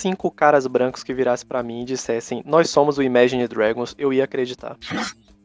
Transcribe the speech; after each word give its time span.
cinco 0.00 0.30
caras 0.30 0.66
brancos 0.66 1.04
que 1.04 1.12
virassem 1.14 1.46
pra 1.46 1.62
mim 1.62 1.82
e 1.82 1.84
dissessem 1.84 2.42
nós 2.46 2.70
somos 2.70 2.96
o 2.98 3.02
Imagine 3.02 3.46
Dragons, 3.46 3.94
eu 3.98 4.12
ia 4.12 4.24
acreditar. 4.24 4.76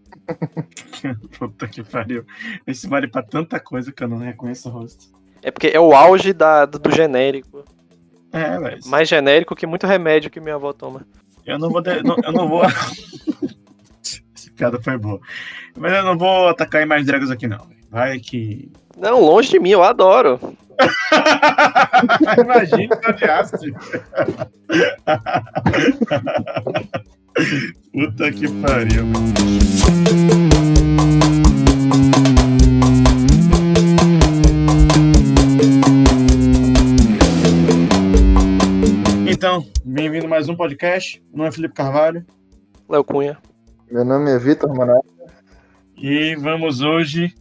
Puta 1.37 1.67
que 1.67 1.83
pariu. 1.83 2.25
Esse 2.65 2.87
vale 2.87 3.07
pra 3.07 3.21
tanta 3.21 3.59
coisa 3.59 3.91
que 3.91 4.04
eu 4.04 4.07
não 4.07 4.18
reconheço 4.18 4.69
o 4.69 4.71
rosto. 4.71 5.05
É 5.41 5.51
porque 5.51 5.68
é 5.68 5.79
o 5.79 5.93
auge 5.93 6.33
da, 6.33 6.65
do 6.65 6.91
genérico. 6.91 7.63
É, 8.31 8.57
velho. 8.59 8.79
Mais 8.87 9.07
genérico 9.07 9.55
que 9.55 9.68
muito 9.68 9.86
remédio 9.86 10.32
que 10.32 10.39
minha 10.39 10.55
avó 10.55 10.74
toma. 10.74 11.05
Eu 11.46 11.60
não 11.60 11.69
vou. 11.69 11.82
de- 11.82 12.01
não- 12.01 12.18
eu 12.24 12.32
não 12.32 12.47
vou. 12.47 12.63
Essa 14.35 14.51
piada 14.55 14.82
foi 14.82 14.97
boa. 14.97 15.19
Mas 15.77 15.93
eu 15.93 16.04
não 16.04 16.18
vou 16.18 16.47
atacar 16.49 16.82
Imagine 16.82 17.05
Dragons 17.07 17.29
aqui, 17.29 17.47
não. 17.47 17.68
Vai 17.91 18.19
que. 18.19 18.71
Não, 18.97 19.21
longe 19.21 19.51
de 19.51 19.60
mim, 19.60 19.69
eu 19.69 19.83
adoro. 19.83 20.39
Imagina 22.39 22.96
se 22.96 23.10
odiasse. 23.10 23.74
Puta 27.92 28.32
que 28.32 28.47
pariu. 28.61 29.06
Então, 39.28 39.66
bem-vindo 39.83 40.25
a 40.25 40.30
mais 40.30 40.50
um 40.50 40.55
podcast. 40.55 41.22
Meu 41.30 41.38
nome 41.38 41.50
é 41.50 41.52
Felipe 41.52 41.73
Carvalho. 41.73 42.25
Léo 42.89 43.03
Cunha. 43.03 43.38
Meu 43.92 44.05
nome 44.05 44.31
é 44.31 44.39
Vitor 44.39 44.73
Manoel. 44.75 45.03
E 45.97 46.36
vamos 46.36 46.81
hoje 46.81 47.33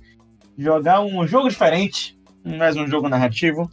jogar 0.57 1.01
um 1.01 1.27
jogo 1.27 1.49
diferente. 1.49 2.17
Mais 2.45 2.77
um 2.77 2.87
jogo 2.87 3.09
narrativo. 3.09 3.71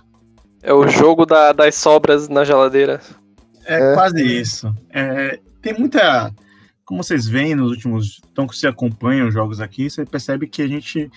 É 0.64 0.74
o 0.74 0.88
jogo 0.88 1.26
da- 1.26 1.52
das 1.52 1.76
sobras 1.76 2.30
na 2.30 2.44
geladeira. 2.44 3.02
É, 3.66 3.92
É. 3.92 3.94
quase 3.94 4.24
isso. 4.24 4.74
É, 4.90 5.40
tem 5.62 5.74
muita. 5.78 6.34
Como 6.86 7.04
vocês 7.04 7.28
veem 7.28 7.56
nos 7.56 7.72
últimos. 7.72 8.22
Então, 8.32 8.48
que 8.48 8.56
você 8.58 8.68
acompanha 8.68 9.26
os 9.26 9.34
jogos 9.34 9.60
aqui, 9.60 9.90
você 9.90 10.06
percebe 10.06 10.48
que 10.48 10.62
a 10.62 10.68
gente 10.68 11.10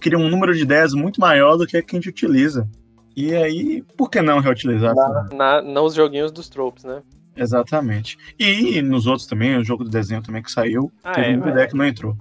cria 0.00 0.18
um 0.18 0.28
número 0.28 0.54
de 0.54 0.62
ideias 0.62 0.92
muito 0.92 1.20
maior 1.20 1.56
do 1.56 1.66
que 1.66 1.76
a 1.76 1.82
que 1.82 1.96
a 1.96 1.98
gente 1.98 2.08
utiliza. 2.08 2.68
E 3.16 3.34
aí, 3.34 3.82
por 3.96 4.10
que 4.10 4.20
não 4.20 4.40
reutilizar? 4.40 4.94
Na, 5.32 5.62
nos 5.62 5.94
joguinhos 5.94 6.30
dos 6.30 6.48
tropes, 6.48 6.84
né? 6.84 7.02
Exatamente. 7.34 8.16
E 8.38 8.80
nos 8.82 9.06
outros 9.06 9.26
também, 9.26 9.56
o 9.56 9.64
jogo 9.64 9.84
do 9.84 9.90
desenho 9.90 10.22
também 10.22 10.42
que 10.42 10.50
saiu, 10.50 10.90
Ah, 11.02 11.12
teve 11.12 11.28
é, 11.28 11.30
muita 11.30 11.44
mas- 11.46 11.52
ideia 11.54 11.68
que 11.68 11.76
não 11.76 11.86
entrou. 11.86 12.16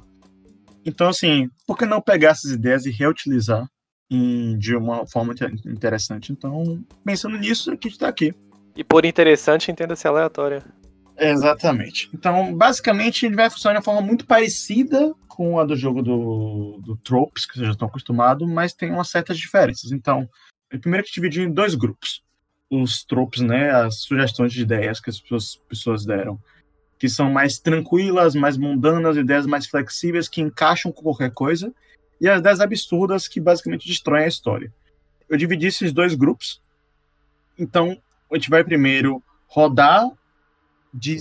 Então, 0.86 1.08
assim, 1.10 1.50
por 1.68 1.78
que 1.78 1.86
não 1.86 2.02
pegar 2.02 2.30
essas 2.32 2.52
ideias 2.52 2.86
e 2.86 2.92
reutilizar 2.92 3.66
de 4.10 4.76
uma 4.76 5.06
forma 5.08 5.34
inter- 5.34 5.54
interessante? 5.66 6.32
Então, 6.32 6.84
pensando 7.04 7.38
nisso, 7.38 7.72
a 7.72 7.74
gente 7.74 7.98
tá 7.98 8.08
aqui. 8.08 8.34
E 8.76 8.84
por 8.84 9.06
interessante, 9.06 9.72
entenda-se 9.72 10.08
aleatória. 10.08 10.64
Exatamente. 11.18 12.10
Então, 12.14 12.54
basicamente, 12.56 13.26
ele 13.26 13.36
vai 13.36 13.50
funcionar 13.50 13.74
de 13.74 13.78
uma 13.80 13.84
forma 13.86 14.02
muito 14.02 14.26
parecida 14.26 15.14
com 15.28 15.60
a 15.60 15.66
do 15.66 15.76
jogo 15.76 16.02
do, 16.02 16.80
do 16.82 16.98
Tropes, 16.98 17.46
que 17.46 17.56
vocês 17.56 17.66
já 17.66 17.72
estão 17.72 17.88
acostumados, 17.88 18.48
mas 18.48 18.74
tem 18.74 18.92
umas 18.92 19.10
certas 19.10 19.38
diferenças. 19.38 19.92
Então, 19.92 20.30
primeiro 20.82 21.06
que 21.06 21.14
dividir 21.14 21.48
em 21.48 21.52
dois 21.52 21.76
grupos. 21.76 22.24
Os 22.70 23.04
tropes, 23.04 23.42
né, 23.42 23.70
as 23.72 24.02
sugestões 24.02 24.52
de 24.52 24.62
ideias 24.62 25.00
que 25.00 25.10
as 25.10 25.20
pessoas, 25.20 25.56
pessoas 25.70 26.06
deram, 26.06 26.40
que 26.98 27.08
são 27.08 27.32
mais 27.32 27.60
tranquilas, 27.60 28.34
mais 28.34 28.58
mundanas, 28.58 29.18
ideias 29.18 29.46
mais 29.46 29.68
flexíveis, 29.68 30.28
que 30.28 30.42
encaixam 30.42 30.92
com 30.92 31.04
qualquer 31.04 31.32
coisa, 31.32 31.72
e 32.20 32.30
as 32.30 32.40
ideias 32.40 32.60
absurdas, 32.60 33.28
que 33.28 33.40
basicamente 33.40 33.88
destroem 33.88 34.24
a 34.24 34.28
história. 34.28 34.74
Eu 35.30 35.38
dividi 35.38 35.68
esses 35.68 35.92
dois 35.92 36.16
grupos. 36.16 36.62
Então, 37.58 38.02
a 38.32 38.36
gente 38.36 38.50
vai 38.50 38.64
primeiro 38.64 39.24
rodar 39.48 40.10
de 40.94 41.18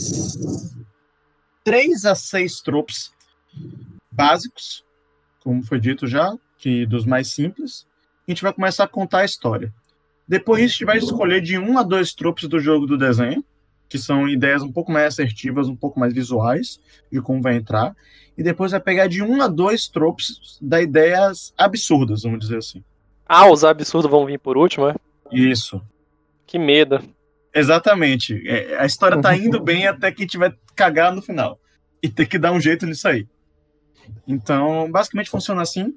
3 1.64 2.04
a 2.04 2.14
6 2.14 2.60
tropes 2.60 3.12
básicos, 4.10 4.84
como 5.40 5.62
foi 5.62 5.80
dito 5.80 6.06
já, 6.06 6.36
que 6.58 6.86
dos 6.86 7.04
mais 7.04 7.28
simples. 7.28 7.86
A 8.26 8.30
gente 8.30 8.42
vai 8.42 8.52
começar 8.52 8.84
a 8.84 8.88
contar 8.88 9.20
a 9.20 9.24
história. 9.24 9.72
Depois 10.26 10.62
a 10.62 10.66
gente 10.66 10.84
vai 10.84 10.98
escolher 10.98 11.40
de 11.40 11.58
um 11.58 11.76
a 11.78 11.82
dois 11.82 12.14
tropes 12.14 12.48
do 12.48 12.58
jogo 12.58 12.86
do 12.86 12.96
desenho, 12.96 13.44
que 13.94 13.98
são 14.00 14.28
ideias 14.28 14.60
um 14.60 14.72
pouco 14.72 14.90
mais 14.90 15.06
assertivas, 15.06 15.68
um 15.68 15.76
pouco 15.76 16.00
mais 16.00 16.12
visuais, 16.12 16.80
de 17.12 17.22
como 17.22 17.40
vai 17.40 17.54
entrar. 17.54 17.94
E 18.36 18.42
depois 18.42 18.72
vai 18.72 18.80
pegar 18.80 19.06
de 19.06 19.22
um 19.22 19.40
a 19.40 19.46
dois 19.46 19.86
tropes 19.86 20.58
da 20.60 20.82
ideias 20.82 21.54
absurdas, 21.56 22.24
vamos 22.24 22.40
dizer 22.40 22.56
assim. 22.56 22.82
Ah, 23.24 23.48
os 23.48 23.62
absurdos 23.62 24.10
vão 24.10 24.26
vir 24.26 24.40
por 24.40 24.56
último, 24.56 24.88
é? 24.88 24.96
Isso. 25.30 25.80
Que 26.44 26.58
medo. 26.58 27.00
Exatamente. 27.54 28.42
É, 28.48 28.76
a 28.80 28.84
história 28.84 29.22
tá 29.22 29.36
indo 29.36 29.60
bem 29.62 29.86
até 29.86 30.10
que 30.10 30.22
a 30.22 30.24
gente 30.24 30.38
vai 30.38 30.52
cagar 30.74 31.14
no 31.14 31.22
final. 31.22 31.60
E 32.02 32.08
ter 32.08 32.26
que 32.26 32.36
dar 32.36 32.50
um 32.50 32.60
jeito 32.60 32.86
nisso 32.86 33.06
aí. 33.06 33.28
Então, 34.26 34.90
basicamente 34.90 35.30
funciona 35.30 35.62
assim. 35.62 35.96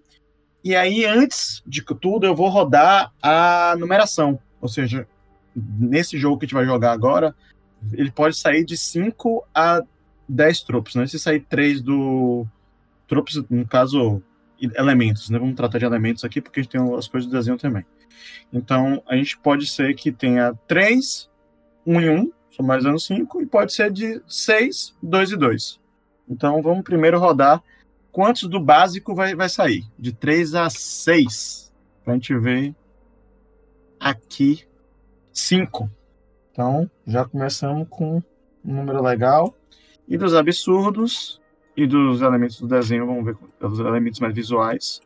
E 0.64 0.76
aí, 0.76 1.04
antes 1.04 1.64
de 1.66 1.84
tudo, 1.84 2.28
eu 2.28 2.36
vou 2.36 2.50
rodar 2.50 3.12
a 3.24 3.76
numeração. 3.76 4.40
Ou 4.62 4.68
seja, 4.68 5.08
nesse 5.56 6.20
jogo 6.20 6.38
que 6.38 6.46
a 6.46 6.48
gente 6.48 6.54
vai 6.54 6.66
jogar 6.66 6.92
agora, 6.92 7.34
ele 7.94 8.12
pode 8.12 8.38
sair 8.38 8.66
de 8.66 8.78
5 8.78 9.46
a 9.54 9.82
10 10.28 10.62
tropos, 10.64 10.96
né? 10.96 11.08
Se 11.08 11.20
sair 11.20 11.42
3 11.42 11.82
do. 11.82 12.46
Tropos, 13.08 13.44
no 13.50 13.66
caso, 13.66 14.22
elementos, 14.60 15.30
né? 15.30 15.40
Vamos 15.40 15.56
tratar 15.56 15.78
de 15.78 15.86
elementos 15.86 16.24
aqui, 16.24 16.42
porque 16.42 16.60
a 16.60 16.64
gente 16.64 16.72
tem 16.72 16.96
as 16.96 17.08
coisas 17.08 17.30
do 17.30 17.36
desenho 17.36 17.58
também. 17.58 17.86
Então, 18.52 19.02
a 19.08 19.16
gente 19.16 19.38
pode 19.38 19.68
ser 19.68 19.94
que 19.96 20.12
tenha 20.12 20.54
3, 20.68 21.30
1 21.86 22.02
e 22.02 22.10
1, 22.10 22.32
somando 22.52 23.00
5, 23.00 23.42
e 23.42 23.46
pode 23.46 23.74
ser 23.74 23.92
de 23.92 24.22
6, 24.28 24.96
2 25.02 25.32
e 25.32 25.38
2. 25.38 25.80
Então, 26.30 26.62
vamos 26.62 26.84
primeiro 26.84 27.20
rodar 27.20 27.64
quantos 28.12 28.50
do 28.50 28.60
básico 28.60 29.14
vai, 29.14 29.36
vai 29.36 29.48
sair. 29.48 29.86
De 29.98 30.12
3 30.12 30.56
a 30.56 30.70
6. 30.70 31.72
Pra 32.04 32.14
gente 32.16 32.38
ver 32.38 32.76
aqui 34.00 34.66
5. 35.32 35.90
Então, 36.58 36.90
já 37.06 37.24
começamos 37.24 37.88
com 37.88 38.18
um 38.66 38.74
número 38.74 39.00
legal. 39.00 39.56
E 40.08 40.18
dos 40.18 40.34
absurdos 40.34 41.40
e 41.76 41.86
dos 41.86 42.22
elementos 42.22 42.60
do 42.60 42.68
desenho, 42.68 43.06
vamos 43.06 43.26
ver 43.26 43.38
os 43.62 43.80
elementos 43.80 44.20
mais 44.20 44.34
visuais. 44.34 45.00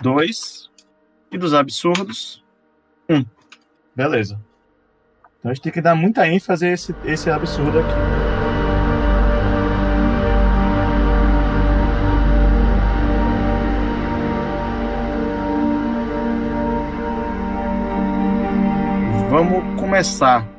2. 0.00 0.70
E 1.32 1.36
dos 1.36 1.52
absurdos, 1.52 2.44
1. 3.08 3.16
Um. 3.16 3.26
Beleza. 3.96 4.38
Então 5.40 5.50
a 5.50 5.54
gente 5.54 5.64
tem 5.64 5.72
que 5.72 5.80
dar 5.80 5.96
muita 5.96 6.28
ênfase 6.28 6.64
a 6.64 6.70
esse, 6.70 6.94
esse 7.04 7.28
absurdo 7.28 7.80
aqui. 7.80 7.94
Vamos 19.28 19.80
começar. 19.80 20.53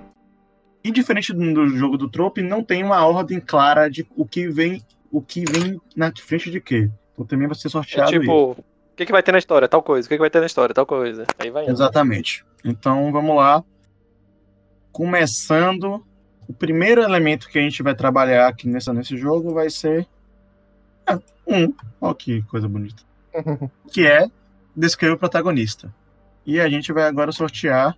E 0.86 0.92
diferente 0.92 1.34
do, 1.34 1.52
do 1.52 1.68
jogo 1.70 1.98
do 1.98 2.08
Trope, 2.08 2.44
não 2.44 2.64
tem 2.64 2.84
uma 2.84 3.04
ordem 3.04 3.40
clara 3.40 3.90
de 3.90 4.06
o 4.16 4.24
que 4.24 4.48
vem, 4.48 4.84
o 5.12 5.20
que 5.20 5.44
vem 5.44 5.82
na 5.96 6.12
frente 6.16 6.52
de 6.52 6.62
quê. 6.62 6.92
Então 7.12 7.26
também 7.26 7.48
vai 7.48 7.56
ser 7.56 7.70
É 7.70 7.72
sorteado 7.72 8.12
isso. 8.12 8.20
tipo, 8.20 8.52
o 8.52 8.64
que, 8.96 9.04
que 9.04 9.12
vai 9.12 9.24
ter 9.24 9.32
na 9.32 9.40
história? 9.40 9.68
Tal 9.68 9.82
coisa. 9.82 10.06
O 10.06 10.10
que, 10.10 10.14
que 10.16 10.22
vai 10.22 10.30
ter 10.30 10.42
na 10.42 10.46
história? 10.46 10.76
Tal 10.76 10.86
coisa. 10.86 11.26
Aí 11.40 11.50
vai 11.50 11.64
indo. 11.64 11.72
Exatamente. 11.72 12.46
Então 12.64 13.12
vamos 13.12 13.36
lá. 13.36 13.64
Começando, 14.92 16.06
o 16.48 16.54
primeiro 16.54 17.02
elemento 17.02 17.50
que 17.50 17.58
a 17.58 17.64
gente 17.64 17.82
vai 17.82 17.96
trabalhar 17.96 18.48
aqui 18.48 18.70
nessa, 18.70 18.94
nesse 18.94 19.18
jogo 19.18 19.56
vai 19.56 19.72
ser 19.72 20.08
ah, 21.08 21.18
um. 21.48 21.74
Olha 22.00 22.14
que 22.14 22.44
coisa 22.44 22.68
bonita. 22.68 23.02
Que 23.92 24.06
é 24.06 24.28
descrever 24.76 25.16
o 25.16 25.18
protagonista. 25.18 25.92
E 26.46 26.60
a 26.60 26.70
gente 26.70 26.94
vai 26.94 27.06
agora 27.06 27.32
sortear 27.32 27.98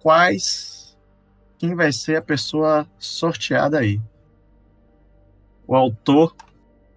quais. 0.00 0.73
Quem 1.64 1.74
vai 1.74 1.90
ser 1.92 2.16
a 2.16 2.22
pessoa 2.22 2.86
sorteada 2.98 3.78
aí. 3.78 3.98
O 5.66 5.74
autor 5.74 6.36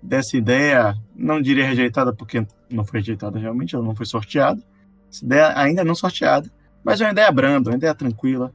dessa 0.04 0.36
ideia, 0.36 0.94
não 1.16 1.42
diria 1.42 1.66
rejeitada, 1.66 2.12
porque 2.12 2.46
não 2.70 2.84
foi 2.84 3.00
rejeitada 3.00 3.40
realmente, 3.40 3.76
ela 3.76 3.86
não 3.86 3.96
foi 3.96 4.06
sorteada. 4.06 4.62
Essa 5.10 5.24
ideia 5.24 5.58
ainda 5.58 5.86
não 5.86 5.96
sorteada, 5.96 6.52
mas 6.84 7.00
é 7.00 7.06
uma 7.06 7.14
ideia 7.14 7.32
branda, 7.32 7.70
uma 7.70 7.78
ideia 7.78 7.96
tranquila, 7.96 8.52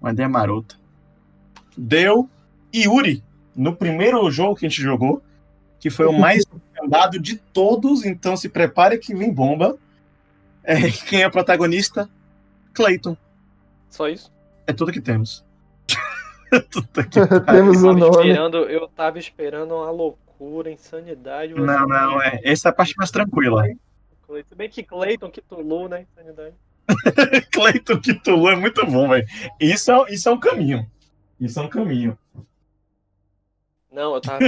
uma 0.00 0.12
ideia 0.12 0.28
marota. 0.28 0.76
Deu 1.76 2.30
Yuri 2.72 3.24
no 3.56 3.74
primeiro 3.74 4.30
jogo 4.30 4.54
que 4.54 4.64
a 4.64 4.68
gente 4.68 4.80
jogou, 4.80 5.20
que 5.80 5.90
foi 5.90 6.06
o 6.06 6.16
mais 6.16 6.44
andado 6.80 7.18
de 7.18 7.34
todos, 7.36 8.04
então 8.04 8.36
se 8.36 8.48
prepare 8.48 8.96
que 8.98 9.12
vem 9.12 9.34
bomba. 9.34 9.76
É, 10.62 10.88
quem 10.88 11.22
é 11.22 11.26
o 11.26 11.32
protagonista? 11.32 12.08
Clayton. 12.72 13.16
Só 13.90 14.08
isso. 14.08 14.30
É 14.68 14.72
tudo 14.72 14.92
que 14.92 15.00
temos. 15.00 15.47
Que 17.10 17.26
Temos 17.46 17.82
o 17.82 17.86
tava, 17.88 17.98
nome. 17.98 18.28
esperando, 18.28 18.56
eu 18.68 18.88
tava 18.88 19.18
esperando 19.18 19.74
uma 19.74 19.90
loucura, 19.90 20.70
insanidade. 20.70 21.52
você- 21.52 21.60
Não, 21.60 21.86
não, 21.86 22.22
é. 22.22 22.40
Essa 22.42 22.68
é 22.68 22.70
a 22.70 22.74
parte 22.74 22.94
mais 22.96 23.10
tranquila. 23.10 23.64
Se 24.46 24.54
bem 24.54 24.68
que 24.68 24.82
Clayton, 24.82 25.30
que 25.30 25.40
Tulu, 25.40 25.88
né? 25.88 26.02
Insanidade. 26.12 26.54
Cleiton 27.52 28.00
Cthulhu 28.00 28.48
é 28.48 28.56
muito 28.56 28.84
bom, 28.86 29.08
velho. 29.08 29.26
Isso 29.60 29.90
é, 29.92 30.04
isso 30.12 30.28
é 30.28 30.32
um 30.32 30.40
caminho. 30.40 30.86
Isso 31.40 31.58
é 31.60 31.62
um 31.62 31.68
caminho. 31.68 32.16
Não, 33.92 34.14
eu 34.14 34.20
tava. 34.20 34.38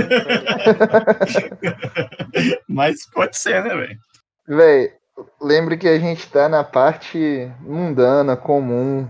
Mas 2.68 3.06
pode 3.10 3.36
ser, 3.38 3.62
né, 3.62 3.74
velho? 3.74 3.98
Véi, 4.46 4.92
lembre 5.40 5.76
que 5.76 5.88
a 5.88 5.98
gente 5.98 6.28
tá 6.30 6.48
na 6.48 6.64
parte 6.64 7.50
mundana, 7.60 8.36
comum. 8.36 9.08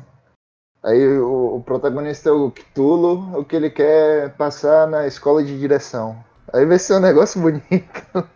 Aí 0.82 1.18
o, 1.18 1.56
o 1.56 1.62
protagonista 1.62 2.30
é 2.30 2.32
o 2.32 2.50
Cthulhu, 2.50 3.38
o 3.38 3.44
que 3.44 3.56
ele 3.56 3.70
quer 3.70 4.32
passar 4.34 4.86
na 4.86 5.06
escola 5.06 5.44
de 5.44 5.58
direção. 5.58 6.24
Aí 6.52 6.64
vai 6.64 6.78
ser 6.78 6.94
um 6.94 7.00
negócio 7.00 7.40
bonito. 7.42 8.28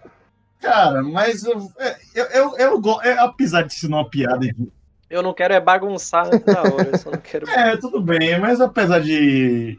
Cara, 0.60 1.02
mas 1.02 1.44
eu, 1.44 1.70
eu, 2.14 2.24
eu, 2.26 2.56
eu, 2.58 3.02
é, 3.02 3.18
apesar 3.18 3.62
de 3.62 3.74
ser 3.74 3.86
uma 3.86 4.08
piada. 4.08 4.46
Eu 5.08 5.22
não 5.22 5.34
quero 5.34 5.54
é 5.54 5.60
bagunçar 5.60 6.26
antes 6.26 6.44
da 6.44 6.62
hora, 6.62 6.88
eu 6.92 6.98
só 6.98 7.10
não 7.10 7.18
quero. 7.18 7.48
É, 7.48 7.76
tudo 7.76 8.00
bem, 8.00 8.38
mas 8.38 8.60
apesar 8.60 9.00
de 9.00 9.78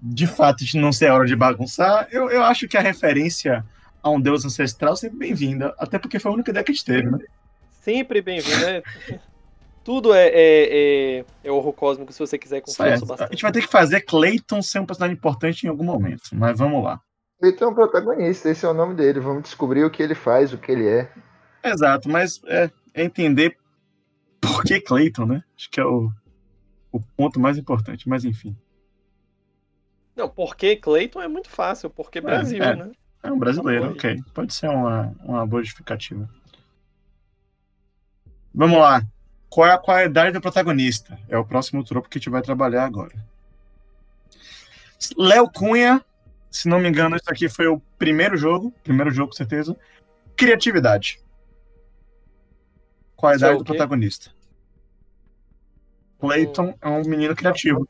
de 0.00 0.26
fato 0.26 0.64
de 0.64 0.78
não 0.78 0.92
ser 0.92 1.08
a 1.08 1.14
hora 1.14 1.26
de 1.26 1.34
bagunçar, 1.34 2.06
eu, 2.12 2.30
eu 2.30 2.42
acho 2.44 2.68
que 2.68 2.76
a 2.76 2.80
referência 2.80 3.64
a 4.02 4.10
um 4.10 4.20
deus 4.20 4.44
ancestral 4.44 4.92
é 4.92 4.96
sempre 4.96 5.18
bem-vinda. 5.18 5.74
Até 5.78 5.98
porque 5.98 6.18
foi 6.18 6.30
a 6.30 6.34
única 6.34 6.50
ideia 6.50 6.64
que 6.64 6.70
a 6.70 6.74
gente 6.74 6.84
teve, 6.84 7.10
né? 7.10 7.18
Sempre 7.82 8.20
bem-vindo, 8.22 8.60
né? 8.60 8.82
Tudo 9.86 10.12
é, 10.12 10.26
é, 10.26 11.18
é, 11.20 11.24
é 11.44 11.52
horror 11.52 11.72
cósmico 11.72 12.12
se 12.12 12.18
você 12.18 12.36
quiser 12.36 12.60
com 12.60 12.72
força 12.72 12.82
Certo. 12.82 13.04
A 13.04 13.06
bastante. 13.06 13.30
gente 13.30 13.42
vai 13.42 13.52
ter 13.52 13.60
que 13.60 13.68
fazer 13.68 14.00
Clayton 14.00 14.60
ser 14.60 14.80
um 14.80 14.84
personagem 14.84 15.16
importante 15.16 15.62
em 15.62 15.68
algum 15.68 15.84
momento, 15.84 16.22
mas 16.32 16.58
vamos 16.58 16.82
lá. 16.82 17.00
Ele 17.40 17.56
é 17.56 17.66
um 17.68 17.72
protagonista, 17.72 18.50
esse 18.50 18.66
é 18.66 18.68
o 18.68 18.74
nome 18.74 18.96
dele. 18.96 19.20
Vamos 19.20 19.44
descobrir 19.44 19.84
o 19.84 19.90
que 19.90 20.02
ele 20.02 20.16
faz, 20.16 20.52
o 20.52 20.58
que 20.58 20.72
ele 20.72 20.88
é. 20.88 21.08
Exato, 21.62 22.08
mas 22.08 22.40
é, 22.46 22.68
é 22.94 23.04
entender 23.04 23.56
por 24.40 24.64
que 24.64 24.80
Clayton, 24.80 25.24
né? 25.24 25.44
Acho 25.56 25.70
que 25.70 25.78
é 25.78 25.84
o, 25.84 26.10
o 26.90 27.00
ponto 27.16 27.38
mais 27.38 27.56
importante, 27.56 28.08
mas 28.08 28.24
enfim. 28.24 28.56
Não, 30.16 30.28
porque 30.28 30.74
Clayton 30.74 31.22
é 31.22 31.28
muito 31.28 31.48
fácil, 31.48 31.90
porque 31.90 32.20
Brasil, 32.20 32.60
é. 32.60 32.74
né? 32.74 32.90
É 33.22 33.30
um 33.30 33.38
brasileiro, 33.38 33.92
ok. 33.92 34.20
Pode 34.34 34.52
ser 34.52 34.68
uma, 34.68 35.14
uma 35.22 35.46
boa 35.46 35.62
justificativa. 35.62 36.28
Vamos 38.52 38.78
lá. 38.78 39.00
Qual 39.48 39.66
é, 39.66 39.72
a, 39.72 39.78
qual 39.78 39.96
é 39.96 40.02
a 40.02 40.06
idade 40.06 40.32
do 40.32 40.40
protagonista? 40.40 41.18
É 41.28 41.38
o 41.38 41.44
próximo 41.44 41.84
tropo 41.84 42.08
que 42.08 42.18
a 42.18 42.20
gente 42.20 42.30
vai 42.30 42.42
trabalhar 42.42 42.84
agora. 42.84 43.14
Léo 45.16 45.48
Cunha, 45.50 46.04
se 46.50 46.68
não 46.68 46.78
me 46.78 46.88
engano, 46.88 47.16
isso 47.16 47.30
aqui 47.30 47.48
foi 47.48 47.66
o 47.66 47.80
primeiro 47.98 48.36
jogo. 48.36 48.72
Primeiro 48.82 49.10
jogo, 49.10 49.30
com 49.30 49.36
certeza. 49.36 49.76
Criatividade. 50.34 51.18
Qual 53.14 53.32
a 53.32 53.36
Isso 53.36 53.44
é 53.46 53.56
do 53.56 53.64
protagonista? 53.64 54.30
Clayton 56.18 56.74
é 56.80 56.88
um 56.88 57.02
menino 57.04 57.34
criativo. 57.34 57.88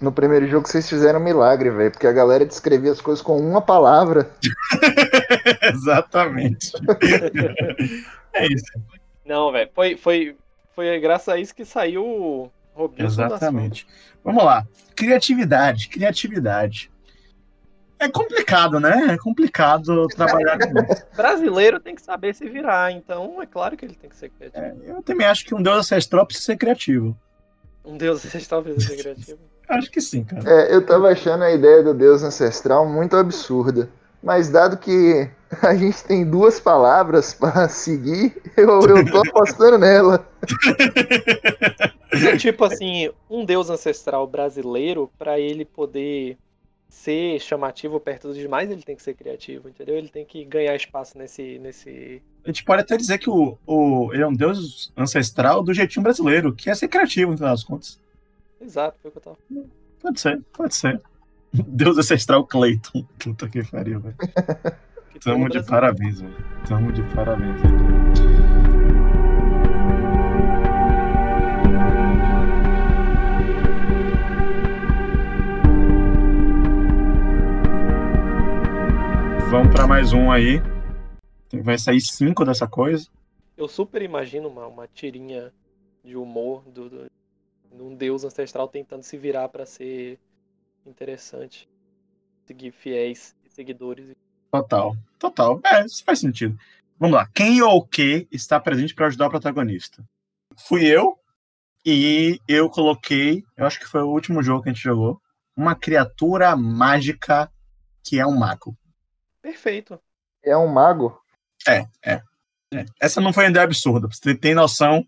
No 0.00 0.12
primeiro 0.12 0.46
jogo 0.48 0.68
vocês 0.68 0.88
fizeram 0.88 1.20
um 1.20 1.24
milagre, 1.24 1.70
velho, 1.70 1.90
porque 1.90 2.06
a 2.06 2.12
galera 2.12 2.44
descrevia 2.44 2.92
as 2.92 3.00
coisas 3.00 3.22
com 3.22 3.38
uma 3.38 3.62
palavra. 3.62 4.30
Exatamente. 5.72 6.72
é 8.34 8.46
isso. 8.46 8.72
Não, 9.24 9.50
velho, 9.52 9.70
foi, 9.72 9.96
foi, 9.96 10.36
foi 10.74 10.98
graças 10.98 11.28
a 11.28 11.38
isso 11.38 11.54
que 11.54 11.64
saiu 11.64 12.04
o 12.04 12.50
Robinson 12.74 13.16
da 13.16 13.26
Exatamente. 13.26 13.86
Vamos 14.22 14.44
lá. 14.44 14.66
Criatividade, 14.94 15.88
criatividade. 15.88 16.90
É 17.98 18.08
complicado, 18.08 18.80
né? 18.80 19.14
É 19.14 19.16
complicado 19.16 20.06
trabalhar 20.14 20.58
com 20.58 20.92
isso. 20.92 21.06
Brasileiro 21.16 21.80
tem 21.80 21.94
que 21.94 22.02
saber 22.02 22.34
se 22.34 22.48
virar, 22.48 22.92
então 22.92 23.40
é 23.40 23.46
claro 23.46 23.76
que 23.76 23.84
ele 23.84 23.94
tem 23.94 24.10
que 24.10 24.16
ser 24.16 24.30
criativo. 24.30 24.64
É, 24.64 24.90
eu 24.90 25.02
também 25.02 25.26
acho 25.26 25.44
que 25.44 25.54
um 25.54 25.62
deus 25.62 25.78
ancestral 25.78 26.26
precisa 26.26 26.46
ser 26.46 26.56
criativo. 26.56 27.16
Um 27.84 27.96
deus 27.96 28.24
ancestral 28.24 28.62
precisa 28.62 28.88
ser 28.88 29.02
criativo. 29.02 29.38
Acho 29.66 29.90
que 29.90 30.00
sim, 30.00 30.24
cara. 30.24 30.42
É, 30.46 30.74
eu 30.74 30.84
tava 30.84 31.08
achando 31.08 31.42
a 31.42 31.50
ideia 31.50 31.82
do 31.82 31.94
deus 31.94 32.22
ancestral 32.22 32.86
muito 32.86 33.16
absurda. 33.16 33.88
Mas 34.24 34.48
dado 34.48 34.78
que 34.78 35.28
a 35.62 35.74
gente 35.74 36.02
tem 36.02 36.24
duas 36.28 36.58
palavras 36.58 37.34
para 37.34 37.68
seguir, 37.68 38.34
eu, 38.56 38.80
eu 38.80 39.04
tô 39.10 39.18
apostando 39.18 39.78
nela. 39.78 40.26
É 42.10 42.36
tipo 42.38 42.64
assim, 42.64 43.10
um 43.28 43.44
deus 43.44 43.68
ancestral 43.68 44.26
brasileiro, 44.26 45.10
pra 45.18 45.38
ele 45.38 45.64
poder 45.64 46.38
ser 46.88 47.38
chamativo 47.40 48.00
perto 48.00 48.28
dos 48.28 48.36
demais, 48.36 48.70
ele 48.70 48.82
tem 48.82 48.96
que 48.96 49.02
ser 49.02 49.14
criativo, 49.14 49.68
entendeu? 49.68 49.96
Ele 49.96 50.08
tem 50.08 50.24
que 50.24 50.42
ganhar 50.44 50.74
espaço 50.74 51.18
nesse. 51.18 51.58
nesse... 51.58 52.22
A 52.44 52.48
gente 52.48 52.64
pode 52.64 52.82
até 52.82 52.96
dizer 52.96 53.18
que 53.18 53.28
o, 53.28 53.58
o, 53.66 54.10
ele 54.14 54.22
é 54.22 54.26
um 54.26 54.32
deus 54.32 54.90
ancestral 54.96 55.62
do 55.62 55.74
jeitinho 55.74 56.02
brasileiro, 56.02 56.54
que 56.54 56.70
é 56.70 56.74
ser 56.74 56.88
criativo, 56.88 57.32
no 57.32 57.36
final 57.36 57.52
das 57.52 57.64
contas. 57.64 58.00
Exato, 58.60 58.96
foi 59.02 59.10
o 59.10 59.12
que 59.12 59.18
eu 59.18 59.22
tava. 59.22 59.36
Pode 60.00 60.20
ser, 60.20 60.40
pode 60.52 60.74
ser. 60.74 61.02
Deus 61.54 61.96
ancestral 61.96 62.44
Clayton. 62.44 63.04
Puta 63.16 63.48
que 63.48 63.62
pariu, 63.64 64.00
velho. 64.00 64.16
Tamo 65.22 65.48
de 65.48 65.62
parabéns, 65.62 66.20
velho. 66.20 66.34
Tamo 66.66 66.92
de 66.92 67.02
parabéns, 67.14 67.62
velho. 67.62 67.94
Vamos 79.48 79.72
pra 79.72 79.86
mais 79.86 80.12
um 80.12 80.32
aí. 80.32 80.60
Vai 81.62 81.78
sair 81.78 82.00
cinco 82.00 82.44
dessa 82.44 82.66
coisa. 82.66 83.08
Eu 83.56 83.68
super 83.68 84.02
imagino 84.02 84.48
uma, 84.48 84.66
uma 84.66 84.88
tirinha 84.88 85.52
de 86.04 86.16
humor 86.16 86.64
do, 86.66 86.90
do, 86.90 87.06
de 87.72 87.80
um 87.80 87.94
deus 87.94 88.24
ancestral 88.24 88.66
tentando 88.66 89.04
se 89.04 89.16
virar 89.16 89.48
pra 89.48 89.64
ser 89.64 90.18
interessante. 90.86 91.68
Seguir 92.46 92.72
fiéis 92.72 93.34
e 93.44 93.50
seguidores. 93.50 94.14
Total. 94.50 94.96
Total. 95.18 95.60
É, 95.64 95.84
isso 95.84 96.04
faz 96.04 96.20
sentido. 96.20 96.58
Vamos 96.98 97.16
lá. 97.16 97.28
Quem 97.34 97.60
ou 97.62 97.78
o 97.78 97.86
que 97.86 98.28
está 98.30 98.60
presente 98.60 98.94
para 98.94 99.06
ajudar 99.06 99.26
o 99.26 99.30
protagonista? 99.30 100.04
Fui 100.56 100.86
eu. 100.86 101.18
E 101.86 102.40
eu 102.48 102.70
coloquei, 102.70 103.44
eu 103.56 103.66
acho 103.66 103.78
que 103.78 103.86
foi 103.86 104.00
o 104.00 104.08
último 104.08 104.42
jogo 104.42 104.62
que 104.62 104.70
a 104.70 104.72
gente 104.72 104.82
jogou, 104.82 105.20
uma 105.54 105.74
criatura 105.74 106.56
mágica 106.56 107.52
que 108.02 108.18
é 108.18 108.26
um 108.26 108.36
mago. 108.36 108.74
Perfeito. 109.42 110.00
É 110.42 110.56
um 110.56 110.66
mago. 110.66 111.20
É, 111.68 111.86
é. 112.02 112.22
é. 112.72 112.86
Essa 112.98 113.20
não 113.20 113.34
foi 113.34 113.44
uma 113.44 113.50
ideia 113.50 113.64
absurda. 113.64 114.08
Pra 114.08 114.16
você 114.16 114.34
ter 114.34 114.54
noção, 114.54 115.06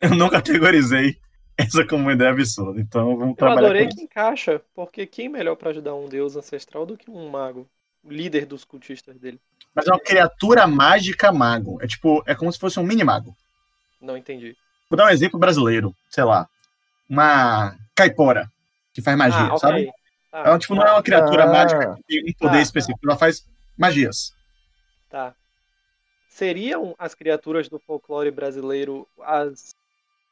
eu 0.00 0.14
não 0.14 0.28
categorizei 0.30 1.18
essa 1.58 1.84
como 1.84 2.04
uma 2.04 2.12
ideia 2.12 2.30
absurda. 2.30 2.80
Então 2.80 3.16
vamos 3.16 3.30
Eu 3.30 3.36
trabalhar 3.36 3.66
adorei 3.66 3.88
com 3.88 3.94
que 3.96 4.02
encaixa, 4.02 4.62
porque 4.74 5.04
quem 5.06 5.28
melhor 5.28 5.56
pra 5.56 5.70
ajudar 5.70 5.94
um 5.94 6.08
deus 6.08 6.36
ancestral 6.36 6.86
do 6.86 6.96
que 6.96 7.10
um 7.10 7.28
mago? 7.28 7.68
O 8.04 8.10
líder 8.10 8.46
dos 8.46 8.64
cultistas 8.64 9.18
dele. 9.18 9.40
Mas 9.74 9.86
é 9.86 9.90
uma 9.90 10.00
criatura 10.00 10.66
mágica 10.66 11.32
mago. 11.32 11.78
É 11.82 11.86
tipo, 11.86 12.22
é 12.26 12.34
como 12.34 12.52
se 12.52 12.58
fosse 12.58 12.78
um 12.78 12.84
mini 12.84 13.02
mago. 13.04 13.36
Não 14.00 14.16
entendi. 14.16 14.56
Vou 14.88 14.96
dar 14.96 15.06
um 15.06 15.10
exemplo 15.10 15.38
brasileiro, 15.38 15.94
sei 16.08 16.24
lá. 16.24 16.48
Uma 17.08 17.76
caipora, 17.94 18.50
que 18.94 19.02
faz 19.02 19.16
magia, 19.16 19.52
ah, 19.52 19.58
sabe? 19.58 19.90
Tá, 20.30 20.42
Ela 20.46 20.58
tipo, 20.58 20.74
não 20.74 20.82
é 20.86 20.92
uma 20.92 21.02
criatura 21.02 21.44
Ah. 21.44 21.46
mágica 21.52 21.96
que 21.96 22.02
tem 22.20 22.30
um 22.30 22.32
poder 22.38 22.56
Tá, 22.56 22.62
específico, 22.62 23.00
ela 23.04 23.16
faz 23.16 23.44
magias. 23.76 24.32
Tá. 25.10 25.34
Seriam 26.28 26.94
as 26.98 27.14
criaturas 27.14 27.68
do 27.68 27.78
folclore 27.78 28.30
brasileiro 28.30 29.08
as, 29.22 29.74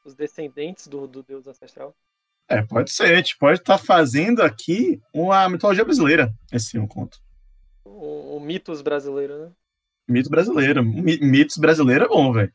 os 0.07 0.15
descendentes 0.15 0.87
do, 0.87 1.05
do 1.05 1.21
deus 1.21 1.45
ancestral? 1.47 1.93
É, 2.49 2.61
pode 2.61 2.91
ser. 2.91 3.11
A 3.11 3.15
gente 3.15 3.37
pode 3.37 3.59
estar 3.59 3.77
fazendo 3.77 4.41
aqui 4.41 5.01
uma 5.13 5.47
mitologia 5.49 5.83
brasileira, 5.83 6.33
esse 6.51 6.79
um 6.79 6.87
conto. 6.87 7.19
O, 7.83 8.37
o 8.37 8.39
mitos 8.39 8.81
brasileiro, 8.81 9.37
né? 9.37 9.51
Mito 10.07 10.29
brasileiro. 10.29 10.83
Mi- 10.83 11.19
Mitos 11.19 11.57
brasileiro 11.57 12.05
é 12.05 12.07
bom, 12.07 12.31
velho. 12.31 12.53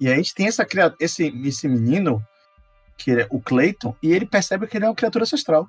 E 0.00 0.08
a 0.08 0.14
gente 0.14 0.32
tem 0.32 0.46
essa, 0.46 0.66
esse, 1.00 1.26
esse 1.44 1.68
menino, 1.68 2.24
que 2.96 3.10
é 3.10 3.26
o 3.30 3.40
Clayton, 3.40 3.94
e 4.02 4.12
ele 4.12 4.24
percebe 4.24 4.66
que 4.66 4.76
ele 4.76 4.84
é 4.84 4.88
uma 4.88 4.94
criatura 4.94 5.24
ancestral. 5.24 5.68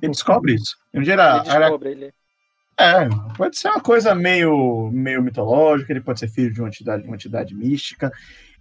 Ele 0.00 0.12
descobre 0.12 0.54
isso. 0.54 0.76
Ele 0.94 1.10
era, 1.10 1.42
era 1.44 1.60
descobre, 1.60 1.90
ele. 1.90 2.14
É, 2.78 3.08
pode 3.36 3.58
ser 3.58 3.68
uma 3.68 3.80
coisa 3.80 4.14
meio, 4.14 4.90
meio 4.90 5.22
mitológica, 5.22 5.92
ele 5.92 6.00
pode 6.00 6.20
ser 6.20 6.28
filho 6.28 6.52
de 6.52 6.60
uma 6.60 6.68
entidade, 6.68 7.04
uma 7.04 7.16
entidade 7.16 7.54
mística, 7.54 8.10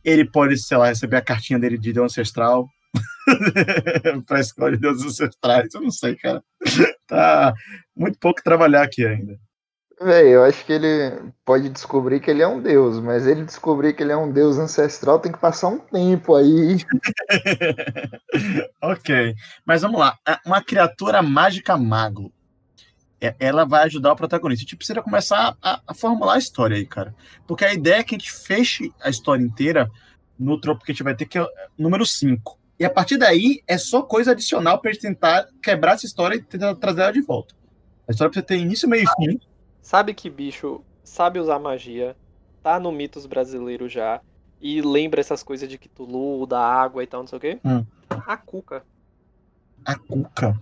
ele 0.03 0.25
pode, 0.25 0.57
sei 0.57 0.77
lá, 0.77 0.87
receber 0.87 1.17
a 1.17 1.21
cartinha 1.21 1.59
dele 1.59 1.77
de 1.77 1.93
Deus 1.93 2.11
Ancestral 2.11 2.67
pra 4.27 4.39
escola 4.39 4.71
de 4.71 4.77
Deus 4.77 5.03
Ancestrais, 5.03 5.73
eu 5.73 5.81
não 5.81 5.91
sei, 5.91 6.15
cara. 6.15 6.43
Tá 7.07 7.53
muito 7.95 8.17
pouco 8.19 8.41
trabalhar 8.41 8.83
aqui 8.83 9.05
ainda. 9.05 9.37
Véi, 10.01 10.29
eu 10.33 10.43
acho 10.45 10.65
que 10.65 10.71
ele 10.73 11.29
pode 11.45 11.69
descobrir 11.69 12.19
que 12.21 12.31
ele 12.31 12.41
é 12.41 12.47
um 12.47 12.59
deus, 12.61 12.99
mas 13.01 13.27
ele 13.27 13.43
descobrir 13.45 13.93
que 13.93 14.01
ele 14.01 14.11
é 14.13 14.17
um 14.17 14.31
deus 14.31 14.57
ancestral 14.57 15.19
tem 15.19 15.31
que 15.31 15.37
passar 15.37 15.67
um 15.67 15.77
tempo 15.77 16.35
aí. 16.35 16.77
ok, 18.81 19.35
mas 19.65 19.81
vamos 19.81 19.99
lá. 19.99 20.17
A- 20.25 20.39
Uma 20.45 20.63
criatura 20.63 21.21
mágica 21.21 21.77
mago. 21.77 22.31
É- 23.21 23.35
Ela 23.39 23.65
vai 23.65 23.83
ajudar 23.83 24.11
o 24.11 24.15
protagonista. 24.15 24.61
A 24.61 24.65
gente 24.65 24.75
precisa 24.75 25.01
começar 25.01 25.55
a, 25.61 25.79
a 25.87 25.93
formular 25.93 26.33
a 26.33 26.39
história 26.39 26.75
aí, 26.75 26.85
cara. 26.85 27.15
Porque 27.47 27.63
a 27.63 27.73
ideia 27.73 27.97
é 27.99 28.03
que 28.03 28.15
a 28.15 28.17
gente 28.17 28.31
feche 28.31 28.91
a 28.99 29.09
história 29.09 29.43
inteira 29.43 29.89
no 30.37 30.59
tropo 30.59 30.83
que 30.83 30.91
a 30.91 30.93
gente 30.93 31.03
vai 31.03 31.15
ter, 31.15 31.25
que 31.27 31.37
é 31.37 31.43
o 31.43 31.47
número 31.77 32.05
5. 32.05 32.57
E 32.79 32.83
a 32.83 32.89
partir 32.89 33.17
daí 33.17 33.61
é 33.67 33.77
só 33.77 34.01
coisa 34.01 34.31
adicional 34.31 34.79
pra 34.79 34.91
gente 34.91 35.03
tentar 35.03 35.47
quebrar 35.61 35.93
essa 35.93 36.05
história 36.07 36.35
e 36.35 36.41
tentar 36.41 36.73
trazer 36.75 37.01
ela 37.03 37.13
de 37.13 37.21
volta. 37.21 37.53
A 38.07 38.11
história 38.11 38.31
precisa 38.31 38.47
ter 38.47 38.57
início, 38.57 38.89
meio 38.89 39.03
e 39.03 39.07
fim. 39.07 39.39
Sabe 39.81 40.13
que 40.15 40.29
bicho 40.29 40.83
sabe 41.03 41.39
usar 41.39 41.59
magia, 41.59 42.15
tá 42.63 42.79
no 42.79 42.91
mitos 42.91 43.25
brasileiro 43.25 43.89
já, 43.89 44.21
e 44.61 44.81
lembra 44.81 45.19
essas 45.19 45.43
coisas 45.43 45.67
de 45.67 45.77
Cthulhu, 45.77 46.45
da 46.45 46.59
água 46.59 47.03
e 47.03 47.07
tal, 47.07 47.21
não 47.21 47.27
sei 47.27 47.37
o 47.37 47.41
quê? 47.41 47.59
Hum. 47.65 47.85
A 48.09 48.37
Cuca. 48.37 48.83
A 49.85 49.95
Cuca. 49.95 50.59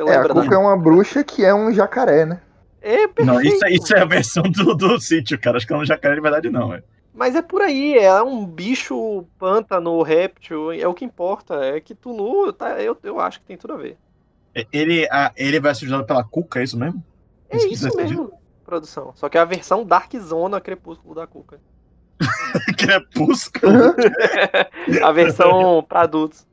É, 0.00 0.02
você 0.04 0.10
É, 0.10 0.14
a 0.14 0.18
lembra 0.18 0.34
da 0.34 0.42
Cuca 0.42 0.54
é 0.54 0.58
uma 0.58 0.76
bruxa 0.76 1.22
que 1.24 1.44
é 1.44 1.54
um 1.54 1.72
jacaré, 1.72 2.24
né? 2.26 2.40
É, 2.80 3.06
perfeito. 3.08 3.24
Não, 3.24 3.40
isso, 3.40 3.64
é- 3.64 3.70
isso 3.72 3.94
é 3.94 4.00
a 4.00 4.04
versão 4.04 4.42
do, 4.42 4.74
do 4.74 5.00
sítio, 5.00 5.38
cara. 5.40 5.56
Acho 5.56 5.66
que 5.66 5.72
é 5.72 5.76
um 5.76 5.84
jacaré 5.84 6.14
de 6.14 6.20
verdade, 6.20 6.50
não. 6.50 6.74
É. 6.74 6.82
Mas 7.14 7.34
é 7.36 7.42
por 7.42 7.62
aí, 7.62 7.96
é 7.96 8.20
um 8.22 8.44
bicho, 8.44 9.24
pântano, 9.38 10.02
réptil, 10.02 10.72
é 10.72 10.86
o 10.86 10.92
que 10.92 11.04
importa. 11.04 11.54
É 11.64 11.80
que 11.80 11.94
Tulu, 11.94 12.52
tá, 12.52 12.82
eu, 12.82 12.96
eu 13.04 13.20
acho 13.20 13.40
que 13.40 13.46
tem 13.46 13.56
tudo 13.56 13.74
a 13.74 13.76
ver. 13.76 13.96
Ele, 14.72 15.06
a- 15.10 15.32
ele 15.36 15.58
vai 15.60 15.74
ser 15.74 15.84
ajudado 15.84 16.04
pela 16.06 16.24
Cuca, 16.24 16.60
é 16.60 16.64
isso 16.64 16.76
mesmo? 16.78 17.02
É 17.48 17.56
Isso 17.56 17.68
isso 17.68 17.96
mesmo, 17.96 18.32
produção. 18.64 19.12
Só 19.14 19.28
que 19.28 19.38
é 19.38 19.40
a 19.40 19.44
versão 19.44 19.84
Dark 19.84 20.12
Zona 20.16 20.60
Crepúsculo 20.60 21.14
da 21.14 21.26
Cuca. 21.26 21.60
Crepúsculo. 22.76 23.94
a 25.04 25.12
versão 25.12 25.84
pra 25.88 26.02
adultos. 26.02 26.46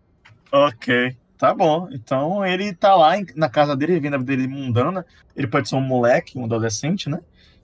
ok. 0.51 1.15
Tá 1.41 1.55
bom. 1.55 1.89
Então 1.91 2.45
ele 2.45 2.71
tá 2.71 2.93
lá 2.95 3.13
na 3.35 3.49
casa 3.49 3.75
dele, 3.75 3.93
vivendo 3.93 4.13
a 4.13 4.17
vida 4.19 4.35
dele 4.35 4.47
mundana. 4.47 5.03
Ele 5.35 5.47
pode 5.47 5.67
ser 5.67 5.75
um 5.75 5.81
moleque, 5.81 6.37
um 6.37 6.45
adolescente, 6.45 7.09
né? 7.09 7.19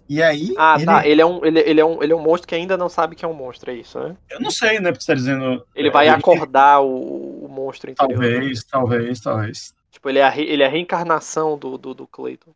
E 0.10 0.24
aí. 0.24 0.56
Ah, 0.58 0.74
ele, 0.78 0.86
tá. 0.86 1.08
Ele 1.08 1.22
é, 1.22 1.26
um, 1.28 1.46
ele, 1.46 1.60
ele, 1.60 1.80
é 1.80 1.86
um, 1.86 2.02
ele 2.02 2.12
é 2.12 2.16
um 2.16 2.24
monstro 2.24 2.48
que 2.48 2.56
ainda 2.56 2.76
não 2.76 2.90
sabe 2.90 3.16
que 3.16 3.24
é 3.24 3.28
um 3.28 3.36
monstro, 3.36 3.70
é 3.70 3.76
isso, 3.76 4.00
né? 4.00 4.18
Eu 4.32 4.40
não 4.40 4.50
sei, 4.50 4.80
né? 4.80 4.92
Porque 4.92 5.04
você 5.04 5.12
tá 5.12 5.14
dizendo. 5.14 5.64
Ele 5.76 5.92
vai 5.92 6.08
é, 6.08 6.10
acordar 6.10 6.80
o, 6.82 7.46
o 7.46 7.48
monstro 7.48 7.92
interior. 7.92 8.20
Talvez, 8.20 8.64
talvez, 8.64 9.20
talvez. 9.20 9.76
Tipo, 9.92 10.10
ele 10.10 10.18
é 10.18 10.24
a, 10.24 10.30
re- 10.30 10.48
ele 10.50 10.64
é 10.64 10.66
a 10.66 10.70
reencarnação 10.70 11.56
do, 11.56 11.78
do, 11.78 11.94
do 11.94 12.08
Clayton. 12.08 12.56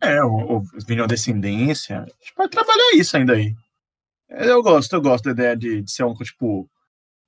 É, 0.00 0.20
o, 0.24 0.56
o 0.56 0.62
vindo 0.84 1.04
a 1.04 1.06
descendência. 1.06 2.00
A 2.00 2.04
gente 2.06 2.34
pode 2.34 2.50
trabalhar 2.50 2.90
isso 2.96 3.16
ainda 3.16 3.34
aí. 3.34 3.54
Eu 4.28 4.64
gosto, 4.64 4.92
eu 4.94 5.00
gosto 5.00 5.26
da 5.26 5.30
ideia 5.30 5.56
de, 5.56 5.82
de 5.82 5.92
ser 5.92 6.02
um, 6.02 6.12
tipo, 6.14 6.68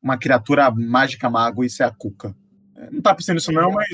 uma 0.03 0.19
criatura 0.19 0.69
mágica 0.73 1.31
mago 1.31 1.63
e 1.63 1.71
ser 1.71 1.85
a 1.85 1.93
Cuca. 1.93 2.35
É, 2.79 2.89
Não 2.91 3.01
tá 3.03 3.15
pensando 3.15 3.35
nisso, 3.37 3.53
não, 3.53 3.71
mas. 3.73 3.89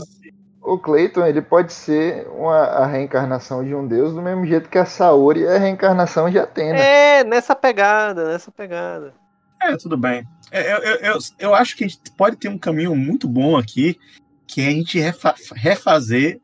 O 0.66 0.78
Clayton, 0.78 1.26
ele 1.26 1.42
pode 1.42 1.74
ser 1.74 2.26
uma, 2.28 2.56
a 2.56 2.86
reencarnação 2.86 3.62
de 3.62 3.74
um 3.74 3.86
deus 3.86 4.14
do 4.14 4.22
mesmo 4.22 4.46
jeito 4.46 4.70
que 4.70 4.78
a 4.78 4.86
Saori 4.86 5.44
é 5.44 5.56
a 5.56 5.58
reencarnação 5.58 6.30
de 6.30 6.38
Atena. 6.38 6.78
É, 6.78 7.22
nessa 7.22 7.54
pegada, 7.54 8.28
nessa 8.32 8.50
pegada. 8.50 9.12
É, 9.60 9.76
tudo 9.76 9.94
bem. 9.98 10.26
É, 10.50 10.72
Eu, 10.72 10.78
eu, 10.78 10.96
eu, 11.00 11.18
eu 11.38 11.54
acho 11.54 11.76
que 11.76 11.84
a 11.84 11.88
gente 11.88 12.00
pode 12.16 12.36
ter 12.36 12.48
um 12.48 12.56
caminho 12.56 12.96
muito 12.96 13.28
bom 13.28 13.58
aqui, 13.58 13.98
que 14.46 14.62
é 14.62 14.68
a 14.68 14.70
gente 14.70 14.98
refa- 14.98 15.34
refazer 15.54 16.40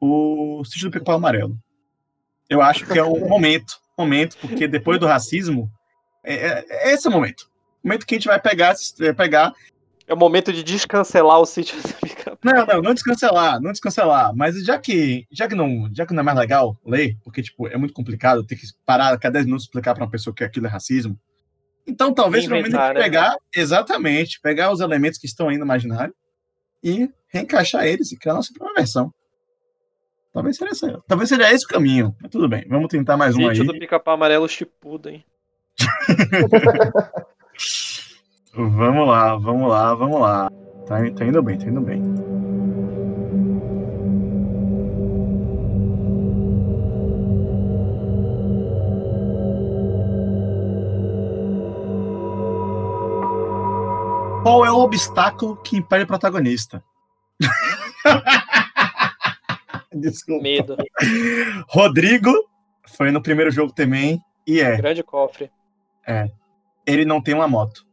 o 0.00 0.62
sítio 0.64 0.88
do 0.90 0.92
Pica-Pau 0.92 1.14
Amarelo. 1.14 1.56
Eu 2.50 2.60
acho 2.60 2.84
que 2.84 2.98
é 2.98 3.02
o 3.02 3.28
momento, 3.28 3.74
momento, 3.96 4.36
porque 4.38 4.66
depois 4.66 4.98
do 4.98 5.06
racismo, 5.06 5.70
é, 6.24 6.34
é- 6.34 6.64
é 6.68 6.94
esse 6.94 7.06
é 7.06 7.10
o 7.10 7.12
momento. 7.12 7.42
O 7.82 7.86
momento 7.88 8.04
que 8.06 8.14
a 8.16 8.18
gente 8.18 8.26
vai 8.28 8.40
pegar, 8.40 8.74
vai 8.98 9.12
pegar 9.12 9.52
É 10.08 10.14
o 10.14 10.16
momento 10.16 10.52
de 10.52 10.62
descancelar 10.62 11.40
o 11.40 11.46
sítio 11.46 11.76
do 11.82 11.92
Pica-Pau. 11.94 12.38
Não, 12.44 12.66
não, 12.66 12.82
não 12.82 12.94
descancelar, 12.94 13.60
não 13.60 13.72
descancelar. 13.72 14.32
Mas 14.36 14.62
já 14.64 14.78
que, 14.78 15.26
já 15.32 15.48
que 15.48 15.54
não, 15.54 15.88
já 15.92 16.06
que 16.06 16.14
não 16.14 16.20
é 16.20 16.24
mais 16.24 16.38
legal 16.38 16.76
ler, 16.86 17.16
porque 17.24 17.42
tipo, 17.42 17.66
é 17.66 17.76
muito 17.76 17.92
complicado 17.94 18.44
ter 18.44 18.54
que 18.56 18.66
parar 18.84 19.12
a 19.12 19.18
cada 19.18 19.34
10 19.34 19.46
minutos 19.46 19.64
explicar 19.66 19.94
para 19.94 20.04
uma 20.04 20.10
pessoa 20.10 20.34
que 20.34 20.44
aquilo 20.44 20.66
é 20.66 20.70
racismo. 20.70 21.18
Então 21.86 22.12
talvez 22.14 22.44
seja 22.44 22.54
o 22.54 22.58
momento 22.58 22.72
de 22.72 22.78
né? 22.78 22.94
pegar, 22.94 23.36
exatamente, 23.54 24.40
pegar 24.40 24.70
os 24.72 24.80
elementos 24.80 25.18
que 25.18 25.26
estão 25.26 25.48
aí 25.48 25.56
no 25.56 25.64
imaginário 25.64 26.14
e 26.82 27.08
reencaixar 27.28 27.84
eles 27.84 28.12
e 28.12 28.18
criar 28.18 28.34
a 28.34 28.36
nossa 28.36 28.52
própria 28.52 28.74
versão. 28.76 29.12
Talvez 30.32 30.56
seja, 30.56 30.70
esse- 30.72 30.98
talvez 31.08 31.28
seja 31.28 31.52
esse 31.52 31.64
o 31.64 31.68
caminho. 31.68 32.14
Mas 32.20 32.30
tudo 32.30 32.48
bem, 32.48 32.64
vamos 32.68 32.88
tentar 32.88 33.16
mais 33.16 33.34
um 33.34 33.48
aí. 33.48 33.56
Sítio 33.56 33.72
do 33.72 33.78
Pica-Pau 33.78 34.14
Amarelo 34.14 34.48
Shippuden. 34.48 35.24
Vamos 38.56 39.06
lá, 39.06 39.36
vamos 39.36 39.68
lá, 39.68 39.94
vamos 39.94 40.18
lá. 40.18 40.50
Tá, 40.86 40.96
tá 41.14 41.26
indo 41.26 41.42
bem, 41.42 41.58
tá 41.58 41.66
indo 41.66 41.82
bem. 41.82 42.02
Qual 54.42 54.64
é 54.64 54.72
o 54.72 54.78
obstáculo 54.78 55.56
que 55.56 55.76
impede 55.76 56.04
o 56.04 56.06
protagonista? 56.06 56.82
Desculpa. 59.92 60.42
Medo. 60.42 60.76
Rodrigo 61.68 62.32
foi 62.96 63.10
no 63.10 63.20
primeiro 63.20 63.50
jogo 63.50 63.74
também 63.74 64.18
e 64.46 64.60
é, 64.60 64.78
Grande 64.78 65.02
cofre. 65.02 65.50
ele 66.86 67.04
não 67.04 67.20
tem 67.20 67.34
uma 67.34 67.46
moto. 67.46 67.85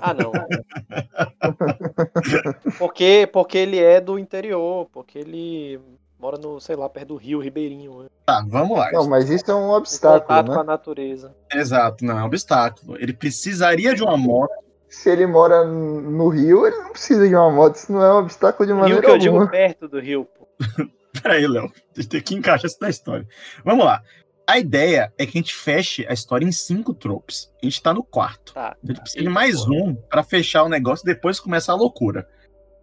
Ah, 0.00 0.14
não. 0.14 0.32
porque, 2.78 3.28
porque 3.32 3.58
ele 3.58 3.78
é 3.78 4.00
do 4.00 4.18
interior, 4.18 4.88
porque 4.92 5.18
ele 5.18 5.80
mora 6.18 6.36
no, 6.36 6.60
sei 6.60 6.76
lá, 6.76 6.88
perto 6.88 7.08
do 7.08 7.16
rio, 7.16 7.40
Ribeirinho. 7.40 8.02
Né? 8.02 8.08
Tá, 8.26 8.44
vamos 8.46 8.76
lá. 8.76 8.90
Não, 8.92 9.08
mas 9.08 9.30
isso 9.30 9.50
é 9.50 9.54
um 9.54 9.70
obstáculo, 9.70 10.22
contato 10.22 10.46
com 10.46 10.54
né? 10.54 10.60
a 10.60 10.64
natureza. 10.64 11.34
Exato, 11.52 12.04
não 12.04 12.18
é 12.18 12.22
um 12.22 12.26
obstáculo. 12.26 12.96
Ele 12.96 13.12
precisaria 13.12 13.94
de 13.94 14.02
uma 14.02 14.16
moto. 14.16 14.52
Se 14.88 15.10
ele 15.10 15.26
mora 15.26 15.64
no 15.64 16.28
Rio, 16.28 16.66
ele 16.66 16.76
não 16.76 16.92
precisa 16.92 17.28
de 17.28 17.34
uma 17.34 17.50
moto. 17.50 17.76
Isso 17.76 17.92
não 17.92 18.02
é 18.02 18.14
um 18.14 18.18
obstáculo 18.18 18.66
de 18.66 18.72
Rio 18.72 18.80
maneira 18.80 19.02
que 19.02 19.06
eu 19.06 19.14
alguma. 19.14 19.40
digo 19.40 19.50
perto 19.50 19.86
do 19.86 20.00
rio, 20.00 20.24
pô. 20.24 20.48
Peraí, 21.22 21.46
Léo. 21.46 21.70
Tem 22.08 22.22
que 22.22 22.34
encaixar 22.34 22.66
isso 22.66 22.78
na 22.80 22.88
história. 22.88 23.26
Vamos 23.64 23.84
lá. 23.84 24.02
A 24.48 24.58
ideia 24.58 25.12
é 25.18 25.26
que 25.26 25.36
a 25.36 25.42
gente 25.42 25.54
feche 25.54 26.06
a 26.08 26.14
história 26.14 26.46
em 26.46 26.50
cinco 26.50 26.94
tropes. 26.94 27.52
A 27.62 27.66
gente 27.66 27.82
tá 27.82 27.92
no 27.92 28.02
quarto. 28.02 28.54
Tá. 28.54 28.74
A 28.82 28.86
gente 28.86 29.02
precisa 29.02 29.22
de 29.22 29.28
mais 29.28 29.68
um 29.68 29.94
pra 29.94 30.22
fechar 30.22 30.62
o 30.62 30.70
negócio 30.70 31.04
e 31.04 31.12
depois 31.12 31.38
começar 31.38 31.72
a 31.72 31.76
loucura. 31.76 32.26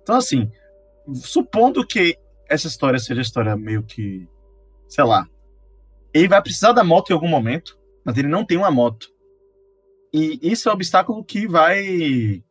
Então, 0.04 0.16
assim, 0.16 0.52
supondo 1.16 1.84
que 1.84 2.20
essa 2.48 2.68
história 2.68 3.00
seja 3.00 3.20
história 3.20 3.58
meio 3.58 3.82
que. 3.82 4.30
Sei 4.88 5.04
lá. 5.04 5.28
Ele 6.14 6.28
vai 6.28 6.40
precisar 6.40 6.72
da 6.72 6.84
moto 6.84 7.10
em 7.10 7.14
algum 7.14 7.28
momento, 7.28 7.80
mas 8.06 8.16
ele 8.16 8.28
não 8.28 8.46
tem 8.46 8.60
uma 8.60 8.70
moto. 8.70 9.08
E 10.14 10.40
isso 10.44 10.70
é 10.70 10.72
um 10.72 10.76
obstáculo 10.76 11.26
que 11.26 11.48
vai. 11.48 12.44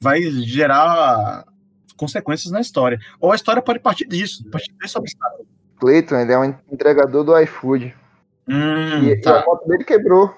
Vai 0.00 0.22
gerar 0.22 1.44
consequências 1.94 2.50
na 2.50 2.62
história. 2.62 2.98
Ou 3.20 3.32
a 3.32 3.36
história 3.36 3.60
pode 3.60 3.80
partir 3.80 4.06
disso, 4.06 4.48
partir 4.48 4.72
desse 4.80 4.96
obstáculo. 4.96 5.46
Clayton, 5.78 6.16
ele 6.16 6.32
é 6.32 6.38
um 6.38 6.44
entregador 6.72 7.22
do 7.22 7.38
iFood. 7.38 7.94
Hum, 8.48 9.04
E, 9.04 9.10
e 9.10 9.20
tá. 9.20 9.40
a 9.40 9.46
moto 9.46 9.66
dele 9.66 9.84
quebrou. 9.84 10.34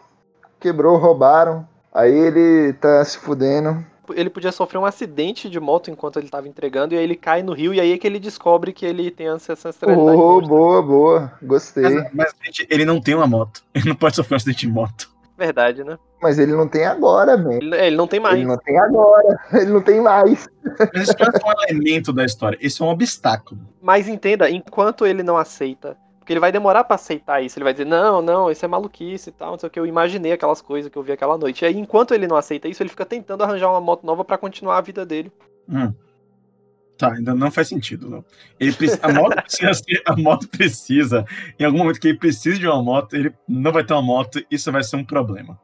Quebrou, 0.60 0.96
roubaram. 0.96 1.66
Aí 1.92 2.12
ele 2.12 2.72
tá 2.74 3.04
se 3.04 3.18
fudendo. 3.18 3.84
Ele 4.14 4.30
podia 4.30 4.52
sofrer 4.52 4.78
um 4.78 4.86
acidente 4.86 5.50
de 5.50 5.60
moto 5.60 5.90
enquanto 5.90 6.18
ele 6.18 6.30
tava 6.30 6.48
entregando, 6.48 6.94
e 6.94 6.98
aí 6.98 7.04
ele 7.04 7.14
cai 7.14 7.42
no 7.42 7.52
rio, 7.52 7.74
e 7.74 7.80
aí 7.80 7.92
é 7.92 7.98
que 7.98 8.06
ele 8.06 8.18
descobre 8.18 8.72
que 8.72 8.86
ele 8.86 9.10
tem 9.10 9.26
ancestralidade. 9.26 10.16
Oh, 10.16 10.40
boa, 10.40 10.82
boa. 10.82 11.32
Gostei. 11.42 11.82
Mas, 11.82 12.10
mas, 12.14 12.34
gente, 12.42 12.66
ele 12.70 12.86
não 12.86 13.00
tem 13.00 13.14
uma 13.14 13.26
moto. 13.26 13.62
Ele 13.74 13.88
não 13.88 13.96
pode 13.96 14.16
sofrer 14.16 14.34
um 14.34 14.38
acidente 14.38 14.66
de 14.66 14.72
moto. 14.72 15.10
Verdade, 15.36 15.84
né? 15.84 15.96
Mas 16.20 16.36
ele 16.36 16.50
não 16.50 16.66
tem 16.66 16.84
agora, 16.84 17.36
man. 17.36 17.54
Ele, 17.54 17.74
é, 17.76 17.86
ele 17.86 17.96
não 17.96 18.08
tem 18.08 18.18
mais. 18.18 18.36
Ele 18.36 18.46
não 18.46 18.58
tem 18.58 18.76
agora. 18.76 19.38
Ele 19.54 19.70
não 19.70 19.80
tem 19.80 20.00
mais. 20.00 20.48
Mas 20.92 21.02
isso 21.04 21.14
não 21.16 21.28
é 21.28 21.38
só 21.38 21.46
um 21.46 21.62
elemento 21.68 22.12
da 22.12 22.24
história. 22.24 22.58
Isso 22.60 22.82
é 22.82 22.86
um 22.86 22.90
obstáculo. 22.90 23.60
Mas 23.80 24.08
entenda, 24.08 24.50
enquanto 24.50 25.06
ele 25.06 25.22
não 25.22 25.36
aceita, 25.36 25.96
porque 26.28 26.34
ele 26.34 26.40
vai 26.40 26.52
demorar 26.52 26.84
pra 26.84 26.96
aceitar 26.96 27.42
isso, 27.42 27.58
ele 27.58 27.64
vai 27.64 27.72
dizer, 27.72 27.86
não, 27.86 28.20
não, 28.20 28.50
isso 28.50 28.62
é 28.62 28.68
maluquice 28.68 29.30
e 29.30 29.32
tal, 29.32 29.52
não 29.52 29.58
sei 29.58 29.66
o 29.66 29.70
que, 29.70 29.80
eu 29.80 29.86
imaginei 29.86 30.30
aquelas 30.30 30.60
coisas 30.60 30.92
que 30.92 30.98
eu 30.98 31.02
vi 31.02 31.12
aquela 31.12 31.38
noite. 31.38 31.62
E 31.62 31.66
aí, 31.66 31.74
enquanto 31.78 32.12
ele 32.12 32.26
não 32.26 32.36
aceita 32.36 32.68
isso, 32.68 32.82
ele 32.82 32.90
fica 32.90 33.06
tentando 33.06 33.42
arranjar 33.42 33.70
uma 33.70 33.80
moto 33.80 34.04
nova 34.04 34.22
pra 34.26 34.36
continuar 34.36 34.76
a 34.76 34.82
vida 34.82 35.06
dele. 35.06 35.32
Hum. 35.66 35.90
Tá, 36.98 37.14
ainda 37.14 37.34
não 37.34 37.50
faz 37.50 37.68
sentido, 37.68 38.10
não. 38.10 38.22
Ele 38.60 38.74
precisa, 38.74 39.00
a, 39.02 39.10
moto 39.10 39.36
precisa 39.40 39.72
ser- 39.72 40.02
a 40.04 40.16
moto 40.16 40.48
precisa, 40.50 41.24
em 41.58 41.64
algum 41.64 41.78
momento 41.78 41.98
que 41.98 42.08
ele 42.08 42.18
precisa 42.18 42.58
de 42.58 42.66
uma 42.66 42.82
moto, 42.82 43.14
ele 43.14 43.32
não 43.48 43.72
vai 43.72 43.82
ter 43.82 43.94
uma 43.94 44.02
moto, 44.02 44.44
isso 44.50 44.70
vai 44.70 44.82
ser 44.82 44.96
um 44.96 45.04
problema. 45.06 45.58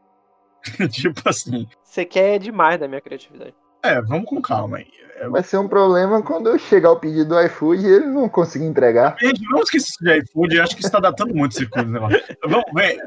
tipo 0.90 1.28
assim. 1.28 1.66
Você 1.82 2.06
quer 2.06 2.38
demais 2.38 2.80
da 2.80 2.88
minha 2.88 3.02
criatividade. 3.02 3.54
É, 3.84 4.00
vamos 4.02 4.24
com 4.26 4.40
calma 4.40 4.78
aí. 4.78 4.86
É, 5.16 5.28
Vai 5.28 5.42
ser 5.42 5.58
um 5.58 5.68
problema 5.68 6.22
quando 6.22 6.48
eu 6.48 6.58
chegar 6.58 6.90
o 6.90 6.98
pedido 6.98 7.26
do 7.30 7.40
iFood 7.42 7.82
e 7.84 7.86
ele 7.86 8.06
não 8.06 8.28
conseguir 8.28 8.64
entregar. 8.64 9.16
Gente, 9.20 9.42
vamos 9.46 9.64
esquecer 9.66 9.88
isso 9.90 9.98
de 10.02 10.18
iFood, 10.20 10.56
eu 10.56 10.62
acho 10.62 10.74
que 10.74 10.82
isso 10.82 10.90
tá 10.90 11.00
datando 11.00 11.34
muito 11.34 11.52
esse 11.52 11.66
coisa, 11.66 11.88
negócio. 11.90 12.20
Vamos 12.46 12.64
ver. 12.74 12.98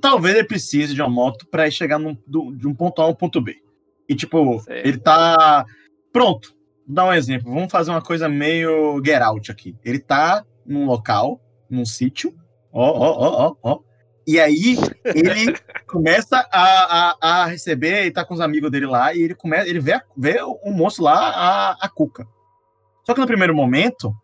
Talvez 0.00 0.34
ele 0.36 0.46
precise 0.46 0.94
de 0.94 1.02
uma 1.02 1.10
moto 1.10 1.46
pra 1.50 1.68
chegar 1.70 1.98
num- 1.98 2.16
do- 2.26 2.52
de 2.56 2.66
um 2.66 2.74
ponto 2.74 3.02
A 3.02 3.04
a 3.04 3.08
um 3.08 3.14
ponto 3.14 3.40
B. 3.40 3.56
E, 4.08 4.14
tipo, 4.14 4.60
Sei. 4.60 4.82
ele 4.84 4.98
tá. 4.98 5.64
Pronto. 6.12 6.54
Vou 6.86 6.94
dar 6.94 7.06
um 7.06 7.12
exemplo. 7.12 7.52
Vamos 7.52 7.70
fazer 7.72 7.90
uma 7.90 8.00
coisa 8.02 8.28
meio 8.28 9.02
get 9.04 9.20
out 9.20 9.50
aqui. 9.50 9.76
Ele 9.84 9.98
tá 9.98 10.44
num 10.64 10.86
local, 10.86 11.40
num 11.68 11.84
sítio. 11.84 12.32
Ó, 12.72 12.82
ó, 12.82 13.12
ó, 13.18 13.46
ó, 13.62 13.72
ó. 13.72 13.78
E 14.26 14.40
aí 14.40 14.76
ele 15.04 15.54
começa 15.86 16.46
a, 16.50 17.16
a, 17.20 17.42
a 17.42 17.46
receber 17.46 18.06
e 18.06 18.10
tá 18.10 18.24
com 18.24 18.34
os 18.34 18.40
amigos 18.40 18.70
dele 18.70 18.86
lá, 18.86 19.14
e 19.14 19.22
ele 19.22 19.34
começa, 19.34 19.68
ele 19.68 19.80
vê, 19.80 20.00
vê 20.16 20.40
o 20.42 20.70
monstro 20.70 21.04
lá, 21.04 21.14
a, 21.14 21.70
a 21.72 21.88
Cuca. 21.88 22.26
Só 23.04 23.12
que 23.12 23.20
no 23.20 23.26
primeiro 23.26 23.54
momento, 23.54 24.16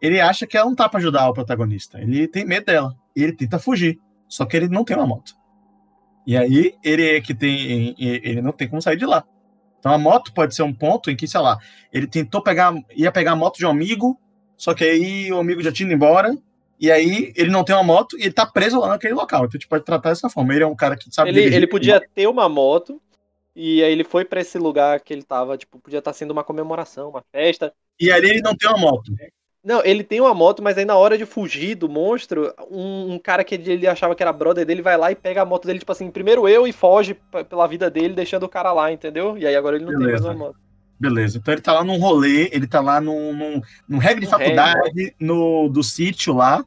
ele 0.00 0.20
acha 0.20 0.46
que 0.46 0.56
ela 0.56 0.68
não 0.68 0.74
tá 0.74 0.88
pra 0.88 0.98
ajudar 0.98 1.28
o 1.28 1.34
protagonista. 1.34 2.00
Ele 2.00 2.26
tem 2.26 2.44
medo 2.44 2.66
dela. 2.66 2.94
E 3.14 3.22
ele 3.22 3.32
tenta 3.32 3.58
fugir. 3.58 4.00
Só 4.26 4.44
que 4.44 4.56
ele 4.56 4.68
não 4.68 4.84
tem 4.84 4.96
uma 4.96 5.06
moto. 5.06 5.34
E 6.26 6.36
aí 6.36 6.74
ele 6.82 7.16
é 7.16 7.20
que 7.20 7.34
tem. 7.34 7.94
Ele 7.98 8.40
não 8.40 8.52
tem 8.52 8.68
como 8.68 8.80
sair 8.80 8.96
de 8.96 9.04
lá. 9.04 9.24
Então 9.78 9.92
a 9.92 9.98
moto 9.98 10.32
pode 10.32 10.54
ser 10.54 10.62
um 10.62 10.72
ponto 10.72 11.10
em 11.10 11.16
que, 11.16 11.28
sei 11.28 11.40
lá, 11.40 11.58
ele 11.92 12.06
tentou 12.06 12.42
pegar. 12.42 12.74
ia 12.96 13.12
pegar 13.12 13.32
a 13.32 13.36
moto 13.36 13.58
de 13.58 13.66
um 13.66 13.70
amigo, 13.70 14.18
só 14.56 14.74
que 14.74 14.84
aí 14.84 15.32
o 15.32 15.38
amigo 15.38 15.62
já 15.62 15.70
tinha 15.70 15.86
ido 15.86 15.94
embora. 15.94 16.36
E 16.82 16.90
aí 16.90 17.32
ele 17.36 17.48
não 17.48 17.62
tem 17.62 17.76
uma 17.76 17.84
moto 17.84 18.18
e 18.18 18.22
ele 18.22 18.32
tá 18.32 18.44
preso 18.44 18.80
lá 18.80 18.88
naquele 18.88 19.14
local. 19.14 19.44
Então 19.44 19.50
a 19.50 19.56
gente 19.56 19.68
pode 19.68 19.84
tratar 19.84 20.08
dessa 20.08 20.28
forma. 20.28 20.52
Ele 20.52 20.64
é 20.64 20.66
um 20.66 20.74
cara 20.74 20.96
que 20.96 21.08
sabe. 21.14 21.30
Ele, 21.30 21.38
dirigir. 21.38 21.56
ele 21.56 21.66
podia 21.68 22.00
ter 22.12 22.26
uma 22.26 22.48
moto. 22.48 23.00
E 23.54 23.84
aí 23.84 23.92
ele 23.92 24.02
foi 24.02 24.24
para 24.24 24.40
esse 24.40 24.58
lugar 24.58 24.98
que 24.98 25.12
ele 25.12 25.22
tava, 25.22 25.56
tipo, 25.56 25.78
podia 25.78 26.00
estar 26.00 26.10
tá 26.10 26.16
sendo 26.16 26.32
uma 26.32 26.42
comemoração, 26.42 27.10
uma 27.10 27.22
festa. 27.30 27.72
E 28.00 28.10
ali 28.10 28.30
ele 28.30 28.40
não 28.40 28.56
tem 28.56 28.68
uma 28.68 28.78
moto. 28.78 29.12
Não, 29.62 29.80
ele 29.84 30.02
tem 30.02 30.20
uma 30.20 30.34
moto, 30.34 30.60
mas 30.60 30.76
aí 30.76 30.84
na 30.84 30.96
hora 30.96 31.16
de 31.16 31.24
fugir 31.24 31.76
do 31.76 31.88
monstro, 31.88 32.52
um, 32.68 33.12
um, 33.12 33.18
cara 33.18 33.44
que 33.44 33.54
ele 33.54 33.86
achava 33.86 34.16
que 34.16 34.22
era 34.22 34.32
brother 34.32 34.66
dele 34.66 34.82
vai 34.82 34.96
lá 34.96 35.12
e 35.12 35.14
pega 35.14 35.42
a 35.42 35.44
moto 35.44 35.66
dele, 35.66 35.78
tipo 35.78 35.92
assim, 35.92 36.10
primeiro 36.10 36.48
eu 36.48 36.66
e 36.66 36.72
foge 36.72 37.14
pela 37.48 37.68
vida 37.68 37.88
dele, 37.88 38.12
deixando 38.12 38.42
o 38.42 38.48
cara 38.48 38.72
lá, 38.72 38.90
entendeu? 38.90 39.38
E 39.38 39.46
aí 39.46 39.54
agora 39.54 39.76
ele 39.76 39.84
não 39.84 39.92
Beleza. 39.92 40.16
tem 40.16 40.24
mais 40.24 40.36
uma 40.36 40.46
moto. 40.46 40.61
Beleza, 41.02 41.38
então 41.38 41.52
ele 41.52 41.60
tá 41.60 41.72
lá 41.72 41.82
num 41.82 41.98
rolê, 41.98 42.48
ele 42.52 42.64
tá 42.64 42.80
lá 42.80 43.00
num, 43.00 43.34
num, 43.34 43.60
num 43.88 43.98
reggae 43.98 44.20
de 44.20 44.26
um 44.28 44.30
faculdade, 44.30 45.12
no, 45.18 45.68
do 45.68 45.82
sítio 45.82 46.32
lá, 46.32 46.64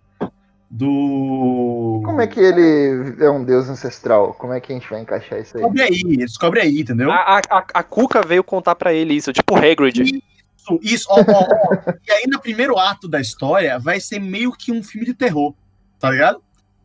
do... 0.70 2.02
Como 2.04 2.20
é 2.20 2.28
que 2.28 2.42
ele 2.42 3.16
é 3.24 3.30
um 3.30 3.46
deus 3.46 3.70
ancestral? 3.70 4.34
Como 4.34 4.52
é 4.52 4.60
que 4.60 4.74
a 4.74 4.76
gente 4.76 4.90
vai 4.90 5.00
encaixar 5.00 5.40
isso 5.40 5.56
aí? 5.56 5.64
Descobre 5.64 5.82
aí, 5.82 6.18
descobre 6.18 6.60
aí, 6.60 6.82
entendeu? 6.82 7.10
A, 7.14 7.40
a, 7.50 7.66
a 7.76 7.82
Cuca 7.82 8.22
veio 8.22 8.44
contar 8.44 8.76
para 8.76 8.94
ele 8.94 9.14
isso, 9.14 9.32
tipo 9.32 9.56
Hagrid. 9.56 10.02
Isso, 10.02 10.80
isso, 10.82 11.08
ó, 11.10 11.22
ó, 11.22 11.48
ó. 11.50 11.94
e 12.06 12.12
aí 12.12 12.26
no 12.28 12.42
primeiro 12.42 12.78
ato 12.78 13.08
da 13.08 13.22
história 13.22 13.80
vai 13.80 14.02
ser 14.02 14.20
meio 14.20 14.52
que 14.52 14.70
um 14.70 14.84
filme 14.84 15.06
de 15.06 15.14
terror, 15.14 15.54
tá 15.98 16.12
ligado? 16.12 16.44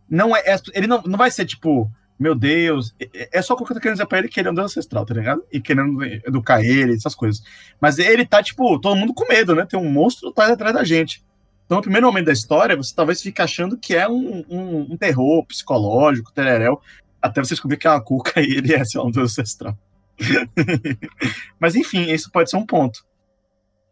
Não 0.09 0.37
é, 0.37 0.41
é 0.47 0.57
ele 0.73 0.87
não, 0.87 1.03
não 1.03 1.19
vai 1.19 1.33
ser 1.33 1.47
tipo, 1.47 1.91
meu 2.21 2.35
Deus, 2.35 2.95
é, 3.01 3.09
é, 3.15 3.39
é 3.39 3.43
só 3.43 3.57
tô 3.57 3.65
querendo 3.65 3.93
dizer 3.93 4.07
pra 4.07 4.19
ele 4.19 4.29
que 4.29 4.39
ele 4.39 4.49
é 4.49 4.53
um 4.53 4.61
ancestral, 4.61 5.07
tá 5.07 5.15
ligado? 5.15 5.43
E 5.51 5.61
querendo 5.61 6.05
educar 6.05 6.63
ele, 6.63 6.95
essas 6.95 7.15
coisas. 7.15 7.43
Mas 7.81 7.99
ele 7.99 8.27
tá, 8.27 8.43
tipo, 8.43 8.79
todo 8.79 8.97
mundo 8.97 9.15
com 9.15 9.27
medo, 9.27 9.55
né? 9.55 9.65
Tem 9.65 9.81
um 9.81 9.91
monstro 9.91 10.29
atrás, 10.29 10.51
atrás 10.51 10.75
da 10.75 10.85
gente. 10.85 11.23
Então, 11.65 11.79
no 11.79 11.83
primeiro 11.83 12.07
momento 12.07 12.27
da 12.27 12.33
história, 12.33 12.77
você 12.77 12.95
talvez 12.95 13.23
fique 13.23 13.41
achando 13.41 13.79
que 13.79 13.95
é 13.95 14.07
um, 14.07 14.45
um, 14.51 14.93
um 14.93 14.97
terror 14.97 15.47
psicológico, 15.47 16.33
tereréu, 16.33 16.81
até 17.23 17.43
você 17.43 17.55
descobrir 17.55 17.79
que 17.79 17.87
é 17.87 17.91
uma 17.91 18.03
cuca 18.03 18.41
e 18.41 18.57
ele 18.57 18.75
é, 18.75 18.85
sei 18.85 19.01
lá, 19.01 19.07
um 19.07 19.11
deus 19.11 19.33
ancestral. 19.33 19.79
Mas, 21.59 21.75
enfim, 21.75 22.11
isso 22.11 22.31
pode 22.31 22.51
ser 22.51 22.57
um 22.57 22.67
ponto. 22.67 23.03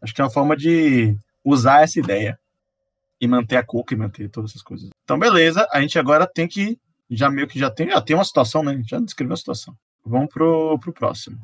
Acho 0.02 0.14
que 0.14 0.20
é 0.20 0.25
uma 0.25 0.30
forma 0.30 0.56
de 0.56 1.16
usar 1.44 1.82
essa 1.82 1.99
ideia 1.99 2.38
e 3.20 3.26
manter 3.26 3.56
a 3.56 3.64
cuca 3.64 3.94
e 3.94 3.97
manter 3.97 4.28
todas 4.28 4.50
essas 4.50 4.62
coisas. 4.62 4.90
Então, 5.04 5.18
beleza, 5.18 5.66
a 5.73 5.80
gente 5.80 5.99
agora 5.99 6.26
tem 6.26 6.47
que. 6.47 6.78
Já 7.11 7.31
meio 7.31 7.49
que 7.49 7.59
já 7.59 7.71
tem, 7.71 7.91
já 7.91 8.00
tem 8.03 8.15
uma 8.15 8.25
situação, 8.25 8.62
né? 8.62 8.83
Já 8.87 8.99
descreveu 9.00 9.33
a 9.33 9.37
situação. 9.38 9.75
Vamos 10.05 10.29
pro, 10.29 10.79
pro 10.79 10.93
próximo. 10.93 11.38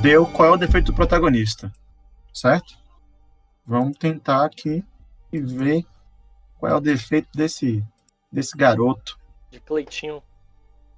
Deu 0.00 0.24
qual 0.26 0.50
é 0.50 0.52
o 0.52 0.56
defeito 0.56 0.92
do 0.92 0.94
protagonista, 0.94 1.72
certo? 2.32 2.78
Vamos 3.66 3.98
tentar 3.98 4.44
aqui 4.44 4.84
e 5.32 5.40
ver 5.40 5.84
qual 6.56 6.72
é 6.72 6.74
o 6.76 6.80
defeito 6.80 7.28
desse, 7.34 7.84
desse 8.30 8.56
garoto? 8.56 9.18
De 9.50 9.58
Cleitinho. 9.58 10.22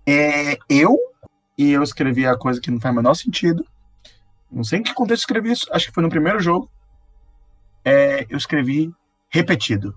É, 0.07 0.59
eu, 0.69 0.99
e 1.61 1.73
eu 1.73 1.83
escrevi 1.83 2.27
a 2.27 2.37
coisa 2.37 2.59
que 2.59 2.71
não 2.71 2.81
faz 2.81 2.95
o 2.95 2.97
menor 2.97 3.15
sentido. 3.15 3.67
Não 4.51 4.65
sei 4.65 4.79
em 4.79 4.83
que 4.83 4.95
contexto 4.95 5.23
eu 5.23 5.25
escrevi 5.25 5.53
isso, 5.53 5.67
acho 5.71 5.89
que 5.89 5.93
foi 5.93 6.03
no 6.03 6.09
primeiro 6.09 6.41
jogo. 6.41 6.71
É, 7.85 8.27
eu 8.31 8.39
escrevi 8.39 8.91
repetido. 9.29 9.95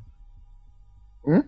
Hum? 1.25 1.41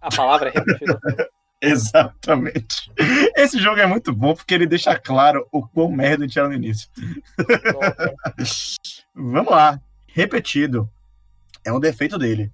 A 0.00 0.08
palavra 0.08 0.48
é 0.48 0.52
repetido. 0.52 0.98
Exatamente. 1.60 2.90
Esse 3.36 3.58
jogo 3.58 3.78
é 3.78 3.86
muito 3.86 4.10
bom 4.12 4.34
porque 4.34 4.54
ele 4.54 4.66
deixa 4.66 4.98
claro 4.98 5.46
o 5.52 5.66
quão 5.66 5.90
merda 5.90 6.24
a 6.24 6.26
gente 6.26 6.38
era 6.38 6.48
no 6.48 6.54
início. 6.54 6.88
Vamos 9.14 9.50
lá. 9.50 9.78
Repetido. 10.06 10.88
É 11.62 11.72
um 11.72 11.80
defeito 11.80 12.16
dele 12.16 12.50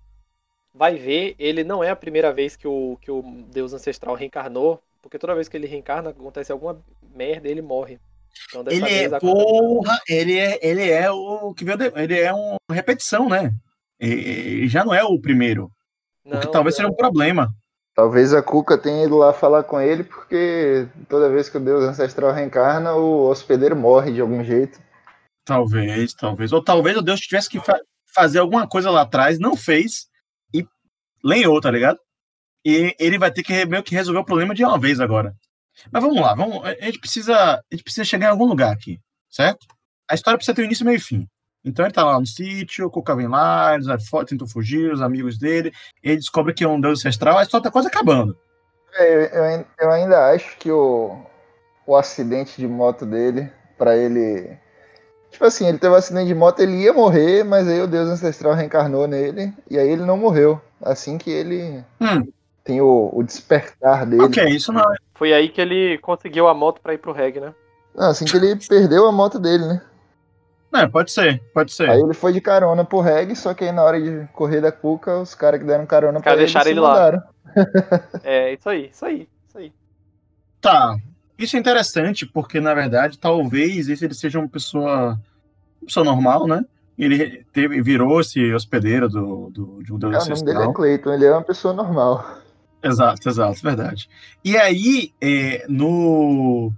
vai 0.74 0.96
ver, 0.96 1.36
ele 1.38 1.62
não 1.62 1.84
é 1.84 1.90
a 1.90 1.96
primeira 1.96 2.32
vez 2.32 2.56
que 2.56 2.66
o, 2.66 2.98
que 3.00 3.10
o 3.10 3.22
deus 3.52 3.72
ancestral 3.72 4.16
reencarnou, 4.16 4.82
porque 5.04 5.18
toda 5.18 5.34
vez 5.34 5.50
que 5.50 5.56
ele 5.56 5.66
reencarna, 5.66 6.10
acontece 6.10 6.50
alguma 6.50 6.82
merda 7.14 7.46
e 7.46 7.50
ele 7.50 7.60
morre. 7.60 8.00
Então, 8.48 8.64
ele 8.66 8.90
é, 8.90 9.18
porra, 9.20 10.00
ele 10.08 10.38
é, 10.38 10.58
ele 10.62 10.90
é 10.90 11.10
o 11.10 11.52
que 11.52 11.62
veio, 11.62 11.76
de, 11.76 11.92
ele 11.94 12.18
é 12.18 12.32
uma 12.32 12.56
repetição, 12.70 13.28
né? 13.28 13.52
E, 14.00 14.66
já 14.66 14.82
não 14.82 14.94
é 14.94 15.04
o 15.04 15.20
primeiro. 15.20 15.70
Não, 16.24 16.38
o 16.38 16.40
que 16.40 16.50
talvez 16.50 16.74
não. 16.74 16.76
seja 16.78 16.88
um 16.88 16.96
problema. 16.96 17.54
Talvez 17.94 18.32
a 18.32 18.42
Cuca 18.42 18.78
tenha 18.78 19.04
ido 19.04 19.18
lá 19.18 19.34
falar 19.34 19.62
com 19.64 19.78
ele, 19.78 20.04
porque 20.04 20.88
toda 21.06 21.28
vez 21.28 21.50
que 21.50 21.58
o 21.58 21.60
deus 21.60 21.84
ancestral 21.84 22.32
reencarna, 22.32 22.94
o 22.94 23.28
hospedeiro 23.28 23.76
morre 23.76 24.10
de 24.10 24.22
algum 24.22 24.42
jeito. 24.42 24.80
Talvez, 25.44 26.14
talvez. 26.14 26.50
Ou 26.50 26.64
talvez 26.64 26.96
o 26.96 27.02
deus 27.02 27.20
tivesse 27.20 27.50
que 27.50 27.60
fa 27.60 27.78
fazer 28.14 28.38
alguma 28.38 28.66
coisa 28.66 28.90
lá 28.90 29.02
atrás, 29.02 29.38
não 29.38 29.54
fez, 29.54 30.06
lenhou, 31.22 31.60
tá 31.60 31.70
ligado? 31.70 31.98
E 32.64 32.94
ele 32.98 33.18
vai 33.18 33.30
ter 33.30 33.42
que 33.42 33.64
meio 33.66 33.82
que 33.82 33.94
resolver 33.94 34.20
o 34.20 34.24
problema 34.24 34.54
de 34.54 34.64
uma 34.64 34.78
vez 34.78 35.00
agora. 35.00 35.34
Mas 35.90 36.02
vamos 36.02 36.20
lá, 36.20 36.34
vamos, 36.34 36.64
a 36.64 36.72
gente 36.84 37.00
precisa, 37.00 37.36
a 37.36 37.62
gente 37.70 37.82
precisa 37.82 38.04
chegar 38.04 38.28
em 38.28 38.30
algum 38.30 38.46
lugar 38.46 38.72
aqui, 38.72 39.00
certo? 39.28 39.66
A 40.08 40.14
história 40.14 40.38
precisa 40.38 40.54
ter 40.54 40.62
um 40.62 40.66
início, 40.66 40.86
meio 40.86 40.96
e 40.96 41.00
fim. 41.00 41.28
Então 41.64 41.84
ele 41.84 41.92
tá 41.92 42.04
lá 42.04 42.18
no 42.18 42.26
sítio, 42.26 42.86
o 42.86 42.90
Cuca 42.90 43.16
vem 43.16 43.26
lá, 43.26 43.74
eles 43.74 43.86
tentam 44.28 44.46
fugir, 44.46 44.92
os 44.92 45.00
amigos 45.00 45.38
dele, 45.38 45.72
ele 46.02 46.16
descobre 46.16 46.54
que 46.54 46.62
é 46.62 46.68
um 46.68 46.80
deus 46.80 47.00
ancestral, 47.00 47.38
a 47.38 47.42
história 47.42 47.64
tá 47.64 47.70
quase 47.70 47.88
acabando. 47.88 48.36
É, 48.94 49.58
eu, 49.58 49.66
eu 49.80 49.90
ainda 49.90 50.30
acho 50.30 50.56
que 50.58 50.70
o, 50.70 51.18
o 51.86 51.96
acidente 51.96 52.56
de 52.56 52.68
moto 52.68 53.04
dele, 53.04 53.50
para 53.76 53.96
ele 53.96 54.56
Tipo 55.34 55.46
assim, 55.46 55.66
ele 55.66 55.78
teve 55.78 55.92
um 55.92 55.96
acidente 55.96 56.28
de 56.28 56.34
moto, 56.34 56.60
ele 56.60 56.76
ia 56.76 56.92
morrer, 56.92 57.42
mas 57.42 57.66
aí 57.66 57.80
o 57.80 57.88
Deus 57.88 58.08
Ancestral 58.08 58.54
reencarnou 58.54 59.08
nele, 59.08 59.52
e 59.68 59.76
aí 59.76 59.88
ele 59.88 60.04
não 60.04 60.16
morreu. 60.16 60.60
Assim 60.80 61.18
que 61.18 61.28
ele 61.28 61.84
hum. 62.00 62.22
Tem 62.64 62.80
o, 62.80 63.10
o, 63.12 63.22
despertar 63.22 64.06
dele. 64.06 64.22
Ok, 64.22 64.42
isso 64.48 64.72
não 64.72 64.80
é. 64.80 64.96
Foi 65.14 65.32
aí 65.32 65.50
que 65.50 65.60
ele 65.60 65.98
conseguiu 65.98 66.48
a 66.48 66.54
moto 66.54 66.80
para 66.80 66.94
ir 66.94 66.98
pro 66.98 67.12
reggae, 67.12 67.40
né? 67.40 67.54
Não, 67.94 68.08
assim 68.08 68.24
que 68.24 68.36
ele 68.36 68.56
perdeu 68.56 69.06
a 69.06 69.12
moto 69.12 69.38
dele, 69.38 69.66
né? 69.66 69.82
É, 70.72 70.88
pode 70.88 71.12
ser, 71.12 71.40
pode 71.52 71.72
ser. 71.72 71.88
Aí 71.88 72.00
ele 72.00 72.14
foi 72.14 72.32
de 72.32 72.40
carona 72.40 72.84
pro 72.84 73.00
reggae, 73.00 73.36
só 73.36 73.54
que 73.54 73.64
aí 73.64 73.70
na 73.70 73.84
hora 73.84 74.00
de 74.00 74.26
correr 74.32 74.60
da 74.60 74.72
cuca, 74.72 75.20
os 75.20 75.34
caras 75.34 75.60
que 75.60 75.66
deram 75.66 75.86
carona 75.86 76.20
pra 76.20 76.32
ele, 76.32 76.40
deixaram 76.40 76.70
ele 76.70 76.80
lá. 76.80 77.22
é, 78.24 78.54
isso 78.54 78.68
aí, 78.68 78.90
isso 78.90 79.04
aí, 79.04 79.28
isso 79.46 79.58
aí. 79.58 79.72
Tá, 80.60 80.96
isso 81.38 81.56
é 81.56 81.60
interessante, 81.60 82.26
porque 82.26 82.60
na 82.60 82.74
verdade, 82.74 83.18
talvez 83.18 83.88
ele 83.88 84.14
seja 84.14 84.40
uma 84.40 84.48
pessoa, 84.48 85.10
uma 85.80 85.86
pessoa 85.86 86.02
normal, 86.02 86.48
né? 86.48 86.64
Ele 86.98 87.44
teve, 87.52 87.80
virou 87.82 88.20
esse 88.20 88.52
hospedeiro 88.52 89.08
do, 89.08 89.50
do, 89.50 89.82
de 89.82 89.92
um 89.92 89.98
deus 89.98 90.14
é, 90.14 90.32
O 90.32 90.34
nome 90.34 90.44
dele 90.44 90.62
é 90.62 90.72
Clayton, 90.72 91.12
ele 91.12 91.24
é 91.24 91.32
uma 91.32 91.42
pessoa 91.42 91.74
normal. 91.74 92.43
Exato, 92.84 93.28
exato, 93.28 93.62
verdade. 93.62 94.08
E 94.44 94.56
aí, 94.56 95.12
é, 95.20 95.64
no. 95.68 96.70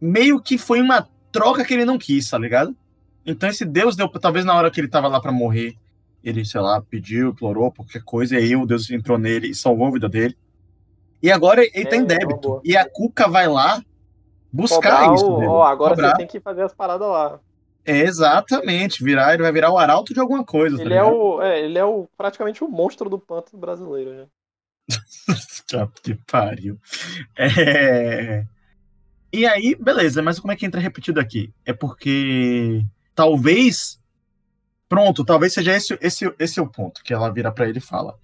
Meio 0.00 0.40
que 0.40 0.56
foi 0.56 0.80
uma 0.80 1.06
troca 1.30 1.64
que 1.64 1.74
ele 1.74 1.84
não 1.84 1.98
quis, 1.98 2.28
tá 2.28 2.38
ligado? 2.38 2.74
Então 3.24 3.48
esse 3.48 3.64
Deus 3.64 3.94
deu, 3.94 4.08
talvez 4.08 4.44
na 4.44 4.54
hora 4.54 4.70
que 4.70 4.80
ele 4.80 4.88
tava 4.88 5.06
lá 5.06 5.20
para 5.20 5.30
morrer, 5.30 5.76
ele, 6.24 6.44
sei 6.44 6.60
lá, 6.60 6.80
pediu, 6.80 7.30
implorou, 7.30 7.70
qualquer 7.70 8.02
coisa, 8.02 8.34
e 8.34 8.38
aí 8.38 8.56
o 8.56 8.66
Deus 8.66 8.90
entrou 8.90 9.18
nele 9.18 9.48
e 9.50 9.54
salvou 9.54 9.86
a 9.86 9.92
vida 9.92 10.08
dele. 10.08 10.36
E 11.22 11.30
agora 11.30 11.62
ele 11.62 11.70
é, 11.74 11.84
tá 11.84 11.96
em 11.96 12.02
é, 12.02 12.04
débito. 12.04 12.60
E 12.64 12.76
a 12.76 12.88
Cuca 12.88 13.28
vai 13.28 13.46
lá 13.46 13.80
buscar 14.52 15.00
Cobrar 15.00 15.14
isso. 15.14 15.26
O, 15.26 15.48
ó, 15.48 15.64
agora 15.64 15.94
Cobrar. 15.94 16.10
você 16.10 16.16
tem 16.16 16.26
que 16.26 16.40
fazer 16.40 16.62
as 16.62 16.74
paradas 16.74 17.06
lá. 17.06 17.38
É, 17.84 18.00
exatamente, 18.00 19.02
virar, 19.02 19.34
ele 19.34 19.42
vai 19.42 19.52
virar 19.52 19.72
o 19.72 19.78
arauto 19.78 20.14
de 20.14 20.20
alguma 20.20 20.44
coisa. 20.44 20.76
Tá 20.76 20.82
ele, 20.82 20.94
tá 20.94 21.00
é 21.00 21.04
o, 21.04 21.42
é, 21.42 21.60
ele 21.60 21.78
é 21.78 21.84
o 21.84 22.08
praticamente 22.16 22.64
o 22.64 22.68
monstro 22.68 23.10
do 23.10 23.18
pântano 23.18 23.60
brasileiro, 23.60 24.12
né? 24.14 24.26
que 26.02 26.14
pariu. 26.30 26.78
É... 27.36 28.44
E 29.32 29.46
aí, 29.46 29.74
beleza, 29.74 30.22
mas 30.22 30.38
como 30.38 30.52
é 30.52 30.56
que 30.56 30.66
entra 30.66 30.80
repetido 30.80 31.18
aqui? 31.18 31.52
É 31.64 31.72
porque 31.72 32.84
talvez. 33.14 34.00
Pronto, 34.88 35.24
talvez 35.24 35.54
seja 35.54 35.74
esse, 35.74 35.98
esse, 36.02 36.34
esse 36.38 36.58
é 36.58 36.62
o 36.62 36.68
ponto 36.68 37.02
que 37.02 37.14
ela 37.14 37.32
vira 37.32 37.50
para 37.50 37.68
ele 37.68 37.78
e 37.78 37.82
fala. 37.82 38.18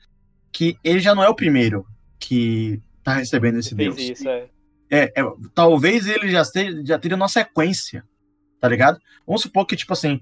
Que 0.53 0.79
ele 0.85 1.01
já 1.01 1.15
não 1.15 1.25
é 1.25 1.29
o 1.29 1.35
primeiro 1.35 1.87
que 2.19 2.83
tá 3.03 3.15
recebendo 3.15 3.59
esse 3.59 3.75
Deus. 3.75 3.97
Isso, 3.99 4.29
é. 4.29 4.49
É, 4.91 5.05
é, 5.21 5.23
talvez 5.55 6.07
ele 6.07 6.31
já, 6.31 6.43
esteja, 6.43 6.83
já 6.85 6.99
teria 6.99 7.17
uma 7.17 7.29
sequência 7.29 8.05
tá 8.61 8.69
ligado? 8.69 8.99
Vamos 9.27 9.43
supor 9.43 9.67
que, 9.67 9.77
tipo 9.77 9.93
assim, 9.93 10.21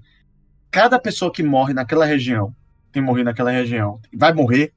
cada 0.71 0.99
pessoa 0.99 1.31
que 1.31 1.43
morre 1.43 1.73
naquela 1.73 2.05
região, 2.05 2.55
tem 2.91 3.01
morrido 3.01 3.25
naquela 3.25 3.51
região, 3.51 3.99
vai 4.13 4.33
morrer, 4.33 4.73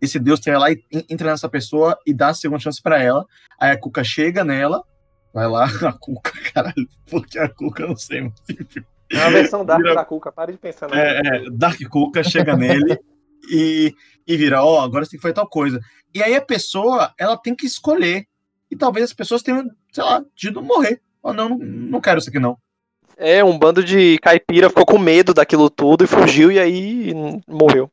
esse 0.00 0.18
Deus 0.18 0.40
tem 0.40 0.56
lá 0.56 0.70
e 0.70 0.82
entra 1.08 1.30
nessa 1.30 1.48
pessoa 1.48 1.98
e 2.06 2.12
dá 2.12 2.28
a 2.28 2.34
segunda 2.34 2.60
chance 2.60 2.82
para 2.82 3.02
ela. 3.02 3.26
Aí 3.58 3.70
a 3.70 3.78
Cuca 3.78 4.04
chega 4.04 4.44
nela, 4.44 4.82
vai 5.32 5.48
lá, 5.48 5.64
a 5.88 5.92
Cuca, 5.92 6.32
caralho, 6.52 6.88
porque 7.10 7.38
a 7.38 7.48
Cuca, 7.48 7.86
não 7.86 7.96
sei, 7.96 8.22
mas 8.22 8.32
enfim. 8.50 8.84
É 9.10 9.18
uma 9.18 9.30
versão 9.30 9.64
Dark 9.64 9.82
vira... 9.82 9.94
da 9.94 10.04
Cuca, 10.04 10.32
pare 10.32 10.52
de 10.52 10.58
pensar. 10.58 10.88
É, 10.92 11.20
é, 11.20 11.50
Dark 11.50 11.80
Cuca 11.88 12.22
chega 12.22 12.56
nele 12.56 12.98
e, 13.50 13.94
e 14.26 14.36
vira, 14.36 14.64
ó, 14.64 14.78
oh, 14.78 14.80
agora 14.80 15.04
você 15.04 15.12
tem 15.12 15.18
que 15.18 15.22
fazer 15.22 15.34
tal 15.34 15.48
coisa. 15.48 15.80
E 16.14 16.22
aí 16.22 16.34
a 16.34 16.42
pessoa, 16.42 17.12
ela 17.18 17.36
tem 17.36 17.54
que 17.54 17.66
escolher. 17.66 18.26
E 18.70 18.76
talvez 18.76 19.04
as 19.04 19.12
pessoas 19.12 19.42
tenham, 19.42 19.68
sei 19.92 20.02
lá, 20.02 20.24
de 20.34 20.50
morrer. 20.52 21.00
Ou 21.22 21.32
não, 21.32 21.48
não, 21.50 21.58
não 21.58 22.00
quero 22.00 22.18
isso 22.18 22.28
aqui 22.28 22.38
não. 22.38 22.58
É, 23.16 23.44
um 23.44 23.58
bando 23.58 23.84
de 23.84 24.18
caipira 24.18 24.68
ficou 24.68 24.84
com 24.84 24.98
medo 24.98 25.32
daquilo 25.32 25.70
tudo 25.70 26.04
e 26.04 26.08
fugiu 26.08 26.50
e 26.50 26.58
aí 26.58 27.12
morreu. 27.46 27.90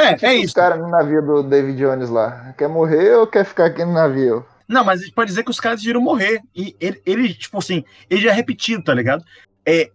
É, 0.00 0.14
tipo 0.14 0.26
é 0.26 0.34
isso. 0.34 0.52
O 0.52 0.56
cara 0.56 0.76
no 0.76 0.88
navio 0.88 1.22
do 1.22 1.42
David 1.42 1.78
Jones 1.78 2.10
lá. 2.10 2.54
Quer 2.56 2.68
morrer 2.68 3.14
ou 3.16 3.26
quer 3.26 3.44
ficar 3.44 3.66
aqui 3.66 3.84
no 3.84 3.92
navio? 3.92 4.44
Não, 4.68 4.84
mas 4.84 5.08
pode 5.10 5.30
dizer 5.30 5.42
que 5.42 5.50
os 5.50 5.58
caras 5.58 5.78
decidiram 5.78 6.00
morrer. 6.00 6.40
E 6.54 6.76
ele, 6.80 7.02
ele, 7.04 7.34
tipo 7.34 7.58
assim, 7.58 7.84
ele 8.08 8.20
já 8.20 8.30
é 8.30 8.32
repetido, 8.32 8.84
tá 8.84 8.94
ligado? 8.94 9.24
É, 9.66 9.90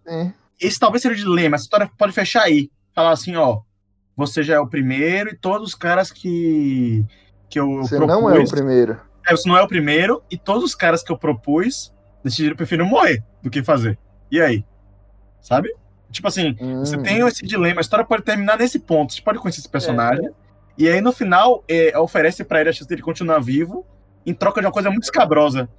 esse 0.59 0.79
talvez 0.79 1.01
seja 1.01 1.15
o 1.15 1.17
dilema. 1.17 1.55
Essa 1.55 1.65
história 1.65 1.89
pode 1.97 2.13
fechar 2.13 2.43
aí. 2.43 2.69
Falar 2.93 3.11
assim, 3.11 3.35
ó. 3.35 3.61
Você 4.17 4.43
já 4.43 4.55
é 4.55 4.59
o 4.59 4.67
primeiro 4.67 5.29
e 5.29 5.37
todos 5.37 5.69
os 5.69 5.75
caras 5.75 6.09
que, 6.11 7.05
que 7.49 7.59
eu 7.59 7.77
Você 7.77 7.97
propus, 7.97 8.15
não 8.15 8.29
é 8.29 8.39
o 8.39 8.49
primeiro. 8.49 8.99
É, 9.27 9.31
você 9.31 9.49
não 9.49 9.57
é 9.57 9.61
o 9.61 9.67
primeiro 9.67 10.23
e 10.31 10.37
todos 10.37 10.63
os 10.63 10.75
caras 10.75 11.03
que 11.03 11.11
eu 11.11 11.17
propus 11.17 11.93
decidiram 12.23 12.55
preferir 12.55 12.85
morrer 12.85 13.23
do 13.41 13.49
que 13.49 13.61
fazer. 13.61 13.99
E 14.31 14.41
aí? 14.41 14.65
Sabe? 15.41 15.69
Tipo 16.15 16.29
assim, 16.29 16.55
hum. 16.61 16.79
você 16.79 16.97
tem 16.97 17.19
esse 17.27 17.45
dilema, 17.45 17.79
a 17.79 17.81
história 17.81 18.05
pode 18.05 18.23
terminar 18.23 18.57
nesse 18.57 18.79
ponto, 18.79 19.13
você 19.13 19.21
pode 19.21 19.37
conhecer 19.39 19.59
esse 19.59 19.69
personagem, 19.69 20.25
é. 20.27 20.31
e 20.77 20.87
aí 20.87 21.01
no 21.01 21.11
final 21.11 21.61
é, 21.67 21.97
oferece 21.99 22.43
para 22.45 22.61
ele 22.61 22.69
a 22.69 22.73
chance 22.73 22.87
dele 22.87 23.01
continuar 23.01 23.39
vivo, 23.39 23.85
em 24.25 24.33
troca 24.33 24.61
de 24.61 24.67
uma 24.67 24.73
coisa 24.73 24.89
muito 24.89 25.03
escabrosa. 25.03 25.69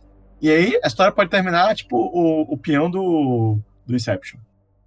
E 0.41 0.51
aí 0.51 0.79
a 0.85 0.87
história 0.87 1.11
pode 1.11 1.31
terminar, 1.31 1.75
tipo, 1.75 1.97
o, 1.97 2.43
o 2.53 2.59
peão 2.59 2.91
do, 2.91 3.59
do 3.87 3.97
Inception. 3.97 4.39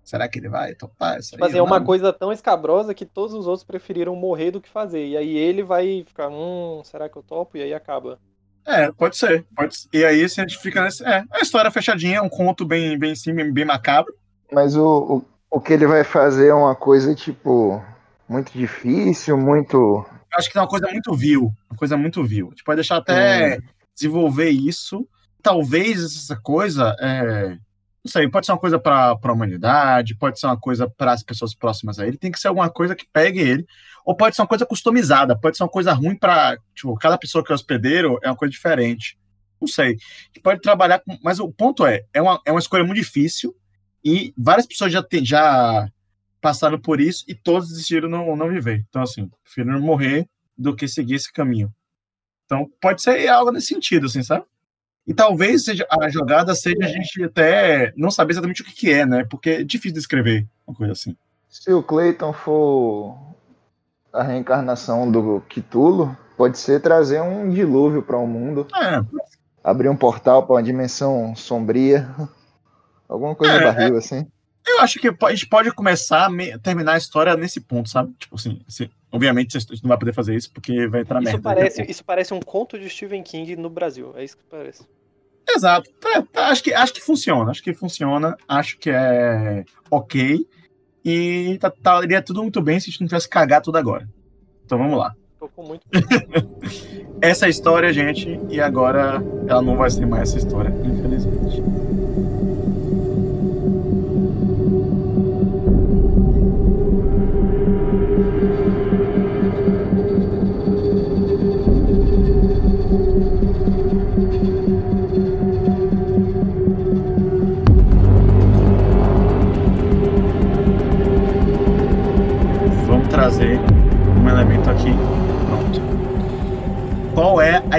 Será 0.04 0.28
que 0.28 0.40
ele 0.40 0.50
vai 0.50 0.76
topar 0.76 1.20
isso 1.20 1.36
aí? 1.36 1.40
Mas 1.40 1.56
é 1.56 1.62
uma 1.62 1.82
coisa 1.84 2.14
tão 2.14 2.32
escabrosa 2.32 2.94
que 2.94 3.06
todos 3.06 3.34
os 3.34 3.48
outros 3.48 3.64
preferiram 3.64 4.16
morrer 4.16 4.52
do 4.52 4.62
que 4.62 4.70
fazer. 4.70 5.08
E 5.08 5.18
aí 5.18 5.36
ele 5.36 5.64
vai 5.64 6.04
ficar, 6.08 6.30
hum, 6.30 6.82
será 6.84 7.10
que 7.10 7.18
eu 7.18 7.24
topo? 7.24 7.58
E 7.58 7.64
aí 7.64 7.74
acaba. 7.74 8.20
É, 8.66 8.92
pode 8.92 9.18
ser. 9.18 9.46
Pode 9.56 9.76
ser. 9.76 9.90
E 9.92 10.06
aí 10.06 10.28
se 10.30 10.40
a 10.40 10.44
gente 10.48 10.60
fica 10.60 10.84
nesse. 10.84 11.04
É, 11.04 11.18
é 11.18 11.36
uma 11.36 11.42
história 11.42 11.72
fechadinha, 11.72 12.18
é 12.18 12.22
um 12.22 12.30
conto 12.30 12.66
bem, 12.66 12.98
bem 12.98 13.16
sim, 13.16 13.34
bem, 13.34 13.52
bem 13.52 13.66
macabro. 13.66 14.14
Mas 14.52 14.76
o, 14.76 15.24
o, 15.50 15.60
que 15.60 15.74
ele 15.74 15.88
vai 15.88 16.04
fazer 16.04 16.48
é 16.50 16.54
uma 16.54 16.76
coisa, 16.76 17.14
tipo, 17.16 17.84
muito 18.28 18.52
difícil, 18.52 19.38
muito. 19.38 20.06
Acho 20.34 20.50
que 20.50 20.58
é 20.58 20.62
uma 20.62 20.68
coisa 20.68 20.88
muito 20.88 21.14
vil. 21.16 21.54
Uma 21.70 21.78
coisa 21.78 21.98
muito 21.98 22.24
vil. 22.24 22.48
A 22.48 22.50
gente 22.52 22.64
pode 22.64 22.78
deixar 22.78 22.98
até 22.98 23.58
hum. 23.58 23.62
desenvolver 23.96 24.50
isso. 24.50 25.08
Talvez 25.42 26.04
essa 26.04 26.36
coisa. 26.36 26.96
É 27.00 27.58
não 28.04 28.12
sei, 28.12 28.28
pode 28.30 28.46
ser 28.46 28.54
uma 28.54 28.58
coisa 28.58 28.80
para 28.80 29.18
a 29.22 29.32
humanidade, 29.32 30.16
pode 30.16 30.40
ser 30.40 30.46
uma 30.46 30.58
coisa 30.58 30.90
para 30.90 31.12
as 31.12 31.22
pessoas 31.22 31.54
próximas 31.54 32.00
a 32.00 32.08
ele, 32.08 32.18
tem 32.18 32.32
que 32.32 32.40
ser 32.40 32.48
alguma 32.48 32.70
coisa 32.70 32.96
que 32.96 33.06
pegue 33.12 33.40
ele, 33.40 33.66
ou 34.06 34.16
pode 34.16 34.36
ser 34.36 34.42
uma 34.42 34.48
coisa 34.48 34.66
customizada, 34.66 35.38
pode 35.38 35.58
ser 35.58 35.64
uma 35.64 35.70
coisa 35.70 35.92
ruim 35.94 36.16
para, 36.16 36.58
tipo, 36.74 36.96
cada 36.96 37.18
pessoa 37.18 37.44
que 37.44 37.52
é 37.52 37.56
hospedeiro 37.56 38.18
é 38.24 38.30
uma 38.30 38.36
coisa 38.36 38.52
diferente. 38.52 39.18
Não 39.60 39.68
sei. 39.68 39.98
Que 40.34 40.40
pode 40.42 40.62
trabalhar 40.62 41.00
com, 41.00 41.18
mas 41.22 41.40
o 41.40 41.52
ponto 41.52 41.86
é, 41.86 42.06
é 42.14 42.22
uma, 42.22 42.40
é 42.46 42.52
uma 42.52 42.60
escolha 42.60 42.84
muito 42.84 42.98
difícil 42.98 43.54
e 44.04 44.34
várias 44.38 44.66
pessoas 44.66 44.92
já, 44.92 45.04
tem, 45.04 45.26
já 45.26 45.90
passaram 46.42 46.80
por 46.80 47.00
isso 47.00 47.24
e 47.28 47.36
todos 47.36 47.70
decidiram 47.70 48.10
não, 48.10 48.36
não 48.36 48.50
viver. 48.50 48.86
Então, 48.90 49.02
assim, 49.02 49.30
prefiro 49.44 49.80
morrer 49.82 50.28
do 50.58 50.76
que 50.76 50.88
seguir 50.88 51.16
esse 51.16 51.32
caminho. 51.32 51.74
Então, 52.46 52.70
pode 52.82 53.02
ser 53.02 53.28
algo 53.28 53.52
nesse 53.52 53.68
sentido, 53.68 54.08
assim, 54.08 54.24
sabe? 54.24 54.44
E 55.06 55.14
talvez 55.14 55.66
seja, 55.66 55.88
a 55.90 56.10
jogada 56.10 56.54
seja 56.54 56.84
a 56.84 56.88
gente 56.88 57.24
até 57.24 57.94
não 57.96 58.12
saber 58.12 58.34
exatamente 58.34 58.62
o 58.62 58.66
que, 58.66 58.74
que 58.74 58.92
é, 58.92 59.06
né? 59.06 59.26
Porque 59.30 59.50
é 59.50 59.64
difícil 59.64 59.96
descrever 59.96 60.48
uma 60.68 60.76
coisa 60.76 60.94
assim. 60.94 61.16
Se 61.50 61.74
o 61.74 61.82
Clayton 61.82 62.32
for 62.32 63.18
a 64.14 64.24
reencarnação 64.24 65.12
do 65.12 65.42
Cthulhu, 65.50 66.16
pode 66.38 66.58
ser 66.60 66.80
trazer 66.82 67.22
um 67.22 67.50
dilúvio 67.50 68.04
para 68.04 68.18
o 68.18 68.24
um 68.24 68.28
mundo. 68.28 68.68
É. 68.76 69.04
Abrir 69.64 69.90
um 69.90 69.96
portal 69.96 70.46
para 70.46 70.56
uma 70.56 70.64
dimensão 70.64 71.36
sombria. 71.36 72.08
Alguma 73.10 73.36
coisa 73.36 73.54
é, 73.56 73.63
barril, 73.63 73.95
é. 73.95 73.98
assim. 73.98 74.28
Eu 74.67 74.82
acho 74.82 75.00
que 75.00 75.08
a 75.08 75.30
gente 75.32 75.48
pode 75.48 75.72
começar 75.72 76.28
a 76.28 76.60
terminar 76.60 76.93
a 76.93 76.98
história 76.98 77.36
nesse 77.36 77.60
ponto, 77.60 77.89
sabe? 77.89 78.13
Tipo 78.19 78.36
assim, 78.36 78.62
assim 78.67 78.89
obviamente 79.12 79.58
a 79.58 79.60
gente 79.60 79.84
não 79.84 79.89
vai 79.89 79.98
poder 79.98 80.13
fazer 80.13 80.36
isso 80.36 80.52
porque 80.54 80.88
vai 80.88 81.02
entrar 81.02 81.22
isso 81.22 81.32
merda. 81.32 81.41
Parece, 81.41 81.82
isso 81.89 82.06
parece 82.06 82.34
um 82.34 82.39
conto 82.39 82.78
de 82.78 82.88
Stephen 82.88 83.24
King 83.24 83.56
no 83.56 83.69
Brasil, 83.69 84.13
é 84.15 84.24
isso 84.24 84.38
que 84.38 84.43
parece. 84.43 84.86
Exato. 85.50 85.89
É, 86.06 86.22
tá, 86.22 86.48
acho, 86.50 86.63
que, 86.63 86.74
acho 86.74 86.93
que 86.93 87.02
funciona. 87.02 87.50
Acho 87.50 87.63
que 87.63 87.74
funciona. 87.74 88.38
Acho 88.48 88.78
que 88.78 88.91
é 88.91 89.65
ok. 89.89 90.48
E 91.04 91.58
tá, 91.60 91.72
tá, 91.72 92.04
iria 92.04 92.22
tudo 92.22 92.43
muito 92.43 92.62
bem 92.62 92.80
se 92.80 92.89
a 92.89 92.91
gente 92.91 93.02
não 93.02 93.08
tivesse 93.08 93.28
cagado 93.28 93.65
tudo 93.65 93.78
agora. 93.78 94.08
Então 94.63 94.78
vamos 94.78 95.00
lá. 95.00 95.15
muito 95.58 95.82
essa 97.19 97.45
é 97.45 97.48
a 97.48 97.50
história, 97.50 97.91
gente. 97.91 98.39
E 98.50 98.62
agora 98.62 99.24
ela 99.48 99.62
não 99.62 99.76
vai 99.76 99.89
ser 99.89 100.06
mais 100.06 100.30
essa 100.30 100.38
história, 100.38 100.69
infelizmente. 100.86 101.63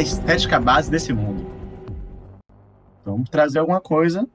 A 0.01 0.03
estética 0.03 0.59
base 0.59 0.91
desse 0.91 1.13
mundo? 1.13 1.47
Vamos 3.05 3.29
trazer 3.29 3.59
alguma 3.59 3.83
coisa. 3.83 4.27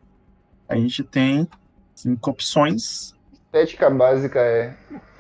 A 0.70 0.76
gente 0.76 1.04
tem 1.04 1.50
cinco 1.96 2.30
opções. 2.30 3.16
Estética 3.34 3.90
básica 3.90 4.40
é 4.40 4.76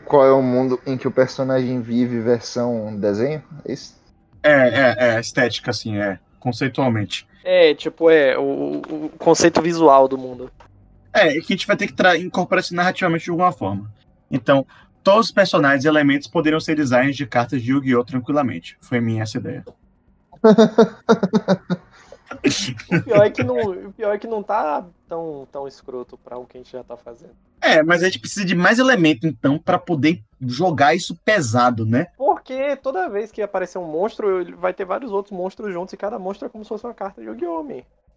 qual 0.05 0.23
é 0.23 0.31
o 0.31 0.43
mundo 0.43 0.79
em 0.85 0.97
que 0.97 1.07
o 1.07 1.11
personagem 1.11 1.81
vive 1.81 2.19
versão 2.19 2.95
desenho? 2.95 3.41
É 3.67 3.73
isso? 3.73 3.99
É, 4.43 4.51
é, 4.51 5.15
é 5.15 5.19
estética, 5.19 5.71
assim, 5.71 5.97
é, 5.97 6.19
conceitualmente. 6.39 7.27
É, 7.43 7.73
tipo, 7.73 8.11
é 8.11 8.37
o, 8.37 8.81
o 8.87 9.11
conceito 9.17 9.59
visual 9.63 10.07
do 10.07 10.17
mundo. 10.17 10.51
É, 11.11 11.29
que 11.39 11.53
a 11.53 11.55
gente 11.55 11.65
vai 11.65 11.75
ter 11.75 11.87
que 11.87 12.17
incorporar 12.17 12.63
isso 12.63 12.75
narrativamente 12.75 13.25
de 13.25 13.31
alguma 13.31 13.51
forma. 13.51 13.91
Então, 14.29 14.63
todos 15.03 15.27
os 15.27 15.31
personagens 15.31 15.85
e 15.85 15.87
elementos 15.87 16.27
poderiam 16.27 16.59
ser 16.59 16.75
designs 16.75 17.15
de 17.15 17.25
cartas 17.25 17.63
de 17.63 17.71
Yu-Gi-Oh! 17.71 18.03
tranquilamente. 18.03 18.77
Foi 18.79 18.99
minha 18.99 19.23
essa 19.23 19.39
ideia. 19.39 19.65
O, 22.91 23.03
pior 23.03 23.25
é 23.25 23.29
que 23.29 23.43
não, 23.43 23.57
o 23.59 23.93
pior 23.93 24.15
é 24.15 24.17
que 24.17 24.27
não 24.27 24.43
tá 24.43 24.85
tão, 25.07 25.47
tão 25.51 25.67
escroto 25.67 26.17
para 26.17 26.37
o 26.37 26.45
que 26.45 26.57
a 26.57 26.61
gente 26.61 26.71
já 26.71 26.83
tá 26.83 26.95
fazendo. 26.97 27.33
É, 27.61 27.81
mas 27.81 28.03
a 28.03 28.05
gente 28.05 28.19
precisa 28.19 28.45
de 28.45 28.53
mais 28.53 28.77
elemento, 28.79 29.25
então, 29.25 29.57
para 29.57 29.79
poder 29.79 30.21
jogar 30.41 30.93
isso 30.93 31.15
pesado, 31.25 31.85
né? 31.85 32.07
Porque 32.17 32.75
toda 32.75 33.09
vez 33.09 33.31
que 33.31 33.41
aparecer 33.41 33.77
um 33.77 33.85
monstro, 33.85 34.55
vai 34.57 34.73
ter 34.73 34.85
vários 34.85 35.11
outros 35.11 35.35
monstros 35.35 35.73
juntos 35.73 35.93
e 35.93 35.97
cada 35.97 36.19
monstro 36.19 36.45
é 36.45 36.49
como 36.49 36.63
se 36.63 36.69
fosse 36.69 36.85
uma 36.85 36.93
carta 36.93 37.21
de 37.21 37.27
Yu-Gi-Oh! 37.27 37.63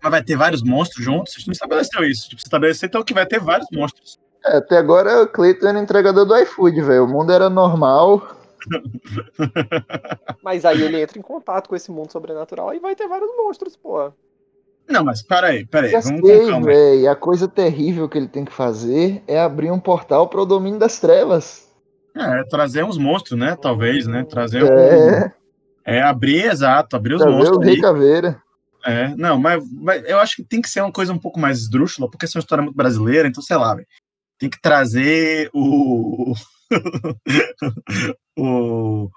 Mas 0.02 0.10
vai 0.10 0.22
ter 0.22 0.36
vários 0.36 0.62
monstros 0.62 1.04
juntos? 1.04 1.34
A 1.34 1.38
gente 1.38 1.48
não 1.48 1.52
estabeleceu 1.52 2.04
isso. 2.04 2.28
Tipo, 2.28 2.40
estabelecer 2.40 2.88
então 2.88 3.02
que 3.02 3.14
vai 3.14 3.26
ter 3.26 3.40
vários 3.40 3.68
monstros. 3.72 4.18
É, 4.44 4.58
até 4.58 4.76
agora 4.76 5.22
o 5.22 5.28
Cleiton 5.28 5.68
era 5.68 5.78
entregador 5.78 6.24
do 6.24 6.36
iFood, 6.36 6.80
velho. 6.82 7.04
O 7.04 7.08
mundo 7.08 7.32
era 7.32 7.50
normal. 7.50 8.37
Mas 10.42 10.64
aí 10.64 10.82
ele 10.82 11.00
entra 11.00 11.18
em 11.18 11.22
contato 11.22 11.68
com 11.68 11.76
esse 11.76 11.90
mundo 11.90 12.10
sobrenatural 12.10 12.74
e 12.74 12.78
vai 12.78 12.94
ter 12.94 13.06
vários 13.06 13.30
monstros, 13.36 13.76
pô. 13.76 14.12
Não, 14.88 15.04
mas 15.04 15.20
peraí, 15.20 15.66
peraí. 15.66 15.90
Já 15.90 16.00
vamos 16.00 16.26
sei, 16.26 16.60
véio, 16.62 17.10
A 17.10 17.14
coisa 17.14 17.46
terrível 17.46 18.08
que 18.08 18.16
ele 18.16 18.26
tem 18.26 18.42
que 18.42 18.52
fazer 18.52 19.22
é 19.26 19.38
abrir 19.38 19.70
um 19.70 19.78
portal 19.78 20.28
para 20.28 20.40
o 20.40 20.46
domínio 20.46 20.78
das 20.78 20.98
trevas. 20.98 21.68
É, 22.16 22.42
trazer 22.44 22.84
uns 22.84 22.96
monstros, 22.96 23.38
né? 23.38 23.54
Talvez, 23.60 24.06
né? 24.06 24.24
Trazer 24.24 24.62
é. 24.62 24.64
um. 24.64 25.30
É, 25.84 26.02
abrir, 26.02 26.46
exato, 26.46 26.96
abrir 26.96 27.14
os 27.14 27.20
trazer 27.20 27.36
monstros. 27.36 27.58
O 27.58 27.60
Rei 27.60 27.78
Caveira. 27.78 28.42
É, 28.84 29.14
não, 29.16 29.38
mas, 29.38 29.62
mas, 29.70 30.02
eu 30.08 30.18
acho 30.18 30.36
que 30.36 30.44
tem 30.44 30.62
que 30.62 30.70
ser 30.70 30.80
uma 30.80 30.92
coisa 30.92 31.12
um 31.12 31.18
pouco 31.18 31.38
mais 31.38 31.58
esdrúxula, 31.58 32.08
porque 32.08 32.24
essa 32.24 32.36
é 32.36 32.38
uma 32.38 32.42
história 32.42 32.62
muito 32.62 32.76
brasileira, 32.76 33.28
então 33.28 33.42
sei 33.42 33.56
lá, 33.56 33.76
tem 34.38 34.48
que 34.48 34.60
trazer 34.60 35.50
o, 35.52 36.32
o 38.38 39.10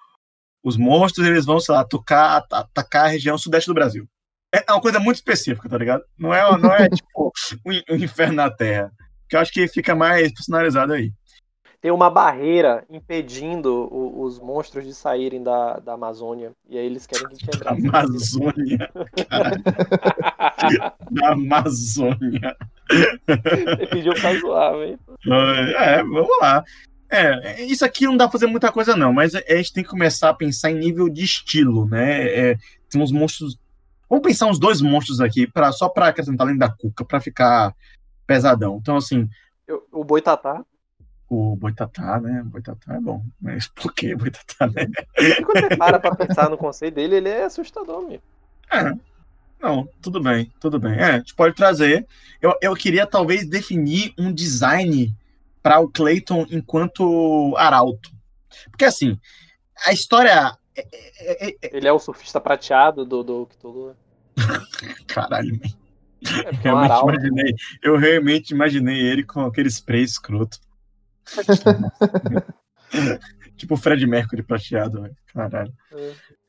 os 0.64 0.78
monstros, 0.78 1.26
eles 1.26 1.44
vão, 1.46 1.60
sei 1.60 1.74
lá, 1.74 1.84
tocar, 1.84 2.46
atacar 2.52 3.06
a 3.06 3.10
região 3.10 3.36
sudeste 3.38 3.68
do 3.68 3.74
Brasil. 3.74 4.08
É, 4.54 4.64
é 4.68 4.72
uma 4.72 4.82
coisa 4.82 5.00
muito 5.00 5.16
específica, 5.16 5.68
tá 5.68 5.76
ligado? 5.78 6.04
Não 6.20 6.32
é, 6.34 6.58
não 6.60 6.72
é 6.72 6.88
tipo, 6.90 7.32
o, 7.66 7.72
in- 7.72 7.84
o 7.90 7.96
inferno 7.96 8.36
na 8.36 8.52
Terra. 8.52 8.92
Que 9.28 9.36
eu 9.36 9.40
acho 9.40 9.52
que 9.52 9.68
fica 9.68 9.96
mais 9.96 10.32
personalizado 10.32 10.94
aí. 10.94 11.12
Tem 11.82 11.90
uma 11.90 12.12
barreira 12.12 12.86
impedindo 12.92 13.88
o- 13.92 14.22
os 14.22 14.40
monstros 14.40 14.86
de 14.86 14.94
saírem 14.94 15.42
da, 15.42 15.80
da 15.80 15.94
Amazônia. 15.94 16.52
E 16.70 16.78
aí 16.78 16.86
eles 16.86 17.08
querem 17.08 17.26
que 17.36 17.48
quebrar. 17.48 17.72
barreira. 17.74 17.98
Amazônia. 17.98 18.92
Da 21.12 21.30
Amazônia. 21.32 22.56
Você 23.28 23.88
pediu 23.88 24.14
pra 24.14 24.34
zoar, 24.40 24.78
velho. 24.78 25.00
É, 25.78 26.04
vamos 26.04 26.38
lá. 26.40 26.64
É, 27.12 27.62
isso 27.66 27.84
aqui 27.84 28.06
não 28.06 28.16
dá 28.16 28.24
pra 28.26 28.32
fazer 28.32 28.48
muita 28.48 28.72
coisa, 28.72 28.96
não, 28.96 29.12
mas 29.12 29.36
a 29.36 29.42
gente 29.58 29.74
tem 29.74 29.84
que 29.84 29.90
começar 29.90 30.30
a 30.30 30.34
pensar 30.34 30.72
em 30.72 30.76
nível 30.80 31.10
de 31.10 31.24
estilo, 31.24 31.86
né? 31.86 32.24
É, 32.52 32.58
tem 32.90 33.02
uns 33.02 33.12
monstros. 33.12 33.60
Vamos 34.10 34.24
pensar 34.26 34.46
uns 34.48 34.58
dois 34.58 34.82
monstros 34.82 35.20
aqui, 35.20 35.46
pra, 35.46 35.72
só 35.74 35.90
pra 35.90 36.08
acrescentar 36.08 36.48
além 36.48 36.58
da 36.58 36.70
Cuca, 36.70 37.04
pra 37.04 37.20
ficar 37.20 37.76
pesadão. 38.26 38.78
Então, 38.82 38.96
assim, 38.96 39.30
Eu- 39.68 39.86
o 39.92 40.04
Boitatá. 40.06 40.64
o 41.30 41.56
Boitatá, 41.58 42.20
né? 42.22 42.42
O 42.42 42.46
Boitatá 42.46 42.96
é 42.96 43.00
bom. 43.02 43.24
Mas 43.42 43.68
por 43.76 43.94
que 43.94 44.16
Boitatá, 44.16 44.68
né? 44.68 44.88
Quando 45.46 45.68
você 45.70 45.76
para 45.78 46.00
pra 46.00 46.16
pensar 46.16 46.50
no 46.50 46.58
conceito 46.58 46.96
dele, 46.96 47.18
ele 47.18 47.30
é 47.30 47.44
assustador, 47.44 48.08
meu. 48.08 48.22
É. 48.72 48.94
Não, 49.62 49.88
tudo 50.02 50.20
bem, 50.22 50.52
tudo 50.60 50.80
bem. 50.80 50.94
É, 50.98 51.04
a 51.12 51.18
gente 51.20 51.36
pode 51.36 51.56
trazer. 51.56 52.08
Eu, 52.42 52.56
eu 52.62 52.74
queria 52.74 53.06
talvez 53.06 53.46
definir 53.46 54.14
um 54.18 54.32
design 54.34 55.14
para 55.62 55.80
o 55.80 55.90
Clayton 55.90 56.46
enquanto 56.50 57.56
arauto. 57.58 58.10
Porque 58.70 58.86
assim, 58.86 59.20
a 59.86 59.92
história. 59.94 60.58
é- 60.76 60.88
é- 60.92 61.48
é- 61.50 61.58
é- 61.62 61.78
Ele 61.78 61.88
é 61.88 61.92
o 61.92 62.00
surfista 62.00 62.40
prateado 62.42 63.06
do, 63.06 63.24
do 63.24 63.46
Cthulhu. 63.48 63.96
Caralho, 65.08 65.54
man. 65.60 65.82
É 66.24 66.44
porque 66.44 66.68
é 66.68 66.72
realmente 66.72 66.92
arauto. 66.92 67.10
imaginei. 67.14 67.56
Eu 67.82 67.98
realmente 67.98 68.50
imaginei 68.52 69.00
ele 69.02 69.24
com 69.24 69.42
aquele 69.42 69.70
spray 69.70 70.04
escroto. 70.04 70.60
tipo 73.58 73.74
o 73.74 73.78
Fred 73.78 74.06
Mercury 74.06 74.44
prateado, 74.44 75.02
velho. 75.02 75.16
Caralho. 75.34 75.74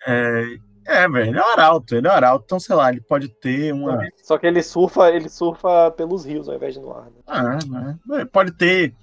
É, 0.07 0.44
é, 0.87 1.09
velho, 1.09 1.31
ele 1.31 1.38
é 1.38 1.42
um 1.42 1.49
arauto, 1.49 1.95
ele 1.95 2.07
é 2.07 2.11
um 2.11 2.14
arauto. 2.14 2.45
Então, 2.47 2.61
sei 2.61 2.75
lá, 2.75 2.90
ele 2.90 3.01
pode 3.01 3.29
ter 3.29 3.73
uma. 3.73 4.07
Só 4.23 4.38
que 4.38 4.47
ele 4.47 4.62
surfa, 4.62 5.11
ele 5.11 5.29
surfa 5.29 5.90
pelos 5.92 6.25
rios 6.25 6.49
ao 6.49 6.55
invés 6.55 6.75
de 6.75 6.81
no 6.81 6.92
ar. 6.92 7.05
Né? 7.05 7.11
Ah, 7.27 7.59
né? 8.07 8.25
Pode 8.33 8.53
ter. 8.53 8.95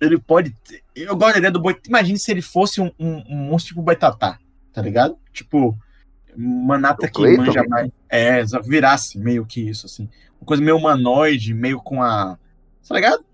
Ele 0.00 0.18
pode 0.18 0.50
ter. 0.64 0.82
Eu 0.94 1.16
gosto 1.16 1.32
da 1.32 1.38
ideia 1.38 1.52
do 1.52 1.60
Boitatá. 1.60 1.88
Imagine 1.88 2.18
se 2.18 2.30
ele 2.30 2.42
fosse 2.42 2.80
um, 2.80 2.90
um, 2.98 3.22
um 3.28 3.36
monstro 3.36 3.68
tipo 3.68 3.82
Boitatá, 3.82 4.38
tá 4.72 4.82
ligado? 4.82 5.16
Tipo, 5.32 5.76
Manata 6.36 7.08
que 7.08 7.36
manja 7.36 7.64
mais. 7.68 7.90
É, 8.08 8.42
virasse 8.62 9.18
meio 9.18 9.46
que 9.46 9.60
isso, 9.68 9.86
assim. 9.86 10.08
Uma 10.40 10.46
coisa 10.46 10.62
meio 10.62 10.76
humanoide, 10.76 11.54
meio 11.54 11.80
com 11.80 12.02
a. 12.02 12.38
Tá 12.86 12.94
ligado? 12.94 13.24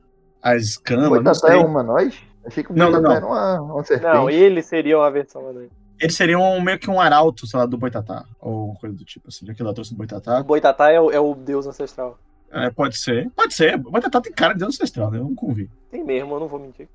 As 0.41 0.62
O 0.62 0.65
escamas, 0.65 1.38
sei. 1.38 1.51
é 1.51 1.57
humanoide? 1.57 2.29
Achei 2.45 2.65
que 2.65 2.73
o 2.73 2.77
Não, 2.77 2.91
não, 2.91 3.01
não. 3.01 3.12
era 3.12 3.27
uma, 3.27 3.61
uma 3.61 3.85
serpente. 3.85 4.12
Não, 4.12 4.31
ele 4.31 4.62
seria 4.62 4.99
uma 4.99 5.11
versão 5.11 5.53
dele. 5.53 5.71
Ele 6.03 6.12
seria 6.12 6.37
um, 6.37 6.61
meio 6.61 6.79
que 6.81 6.91
um 6.91 7.01
arauto, 7.01 7.47
sei 7.47 7.61
lá, 7.61 7.65
do 7.65 7.79
Boitatá. 7.79 8.25
Ou 8.41 8.75
coisa 8.75 8.97
do 8.97 9.05
tipo, 9.05 9.29
assim. 9.29 9.47
Já 9.47 9.55
que 9.55 9.62
ela 9.62 9.73
trouxe 9.73 9.93
o 9.93 9.95
O 9.95 9.99
Boitatá. 9.99 10.43
Boitatá 10.43 10.91
é 10.91 11.01
o, 11.01 11.11
é 11.12 11.21
o 11.21 11.33
deus 11.33 11.65
ancestral. 11.67 12.19
É, 12.51 12.69
pode 12.71 12.99
ser. 12.99 13.31
Pode 13.31 13.55
ser. 13.55 13.77
O 13.77 13.91
Boitatá 13.93 14.21
tem 14.21 14.33
cara 14.33 14.53
de 14.53 14.59
Deus 14.59 14.75
ancestral, 14.75 15.11
né? 15.12 15.19
Eu 15.19 15.25
não 15.25 15.35
convido. 15.35 15.71
Tem 15.93 16.03
mesmo, 16.05 16.35
eu 16.35 16.41
não 16.41 16.49
vou 16.49 16.59
mentir. 16.59 16.88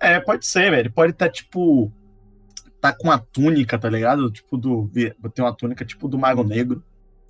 é, 0.00 0.20
pode 0.20 0.46
ser, 0.46 0.70
velho. 0.70 0.92
Pode 0.92 1.12
estar, 1.12 1.28
tipo. 1.28 1.90
Tá 2.80 2.92
com 2.92 3.10
a 3.10 3.18
túnica, 3.18 3.78
tá 3.78 3.88
ligado? 3.90 4.30
Tipo 4.30 4.56
do. 4.56 4.88
Tem 5.34 5.44
uma 5.44 5.52
túnica 5.54 5.84
tipo 5.84 6.06
do 6.08 6.18
Mago 6.18 6.44
Negro. 6.44 6.82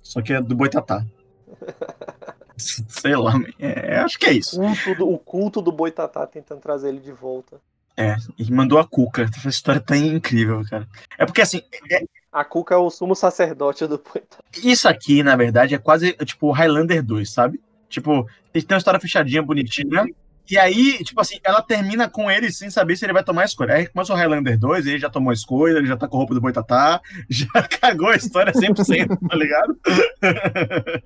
Só 0.03 0.21
que 0.21 0.33
é 0.33 0.41
do 0.41 0.55
Boitatá. 0.55 1.03
Sei 2.57 3.15
lá, 3.15 3.33
é, 3.59 3.97
acho 3.99 4.17
que 4.17 4.25
é 4.25 4.33
isso. 4.33 4.59
Culto 4.59 4.95
do- 4.95 5.09
o 5.09 5.17
culto 5.17 5.61
do 5.61 5.71
Boitatá 5.71 6.25
tentando 6.25 6.59
trazer 6.59 6.89
ele 6.89 6.99
de 6.99 7.11
volta. 7.11 7.59
É, 7.99 8.15
e 8.37 8.51
mandou 8.51 8.77
a 8.77 8.87
Cuca. 8.87 9.23
Essa 9.23 9.49
história 9.49 9.81
tá 9.81 9.97
incrível, 9.97 10.61
cara. 10.69 10.87
É 11.17 11.25
porque 11.25 11.41
assim, 11.41 11.61
é- 11.91 12.03
A 12.31 12.45
Cuca 12.45 12.75
é 12.75 12.77
o 12.77 12.89
sumo 12.91 13.15
sacerdote 13.15 13.87
do 13.87 13.97
Boitatá. 13.97 14.43
isso 14.63 14.87
aqui, 14.87 15.23
na 15.23 15.35
verdade, 15.35 15.73
é 15.73 15.79
quase 15.79 16.13
tipo 16.23 16.51
Highlander 16.51 17.03
2, 17.03 17.27
sabe? 17.31 17.59
Tipo, 17.89 18.27
tem 18.53 18.63
uma 18.69 18.77
história 18.77 18.99
fechadinha, 18.99 19.41
bonitinha. 19.41 20.05
E 20.49 20.57
aí, 20.57 21.03
tipo 21.03 21.19
assim, 21.19 21.39
ela 21.43 21.61
termina 21.61 22.07
com 22.09 22.29
ele 22.29 22.51
sem 22.51 22.69
saber 22.69 22.95
se 22.95 23.05
ele 23.05 23.13
vai 23.13 23.23
tomar 23.23 23.41
a 23.41 23.45
escolha. 23.45 23.73
Aí 23.73 23.87
começa 23.87 24.13
o 24.13 24.15
Highlander 24.15 24.57
2, 24.59 24.85
ele 24.85 24.99
já 24.99 25.09
tomou 25.09 25.31
a 25.31 25.33
escolha, 25.33 25.77
ele 25.77 25.87
já 25.87 25.97
tá 25.97 26.07
com 26.07 26.15
a 26.15 26.19
roupa 26.19 26.33
do 26.35 26.41
Boitatá, 26.41 27.01
já 27.29 27.47
cagou 27.63 28.09
a 28.09 28.15
história 28.15 28.53
100%, 28.53 29.17
tá 29.27 29.35
ligado? 29.35 29.77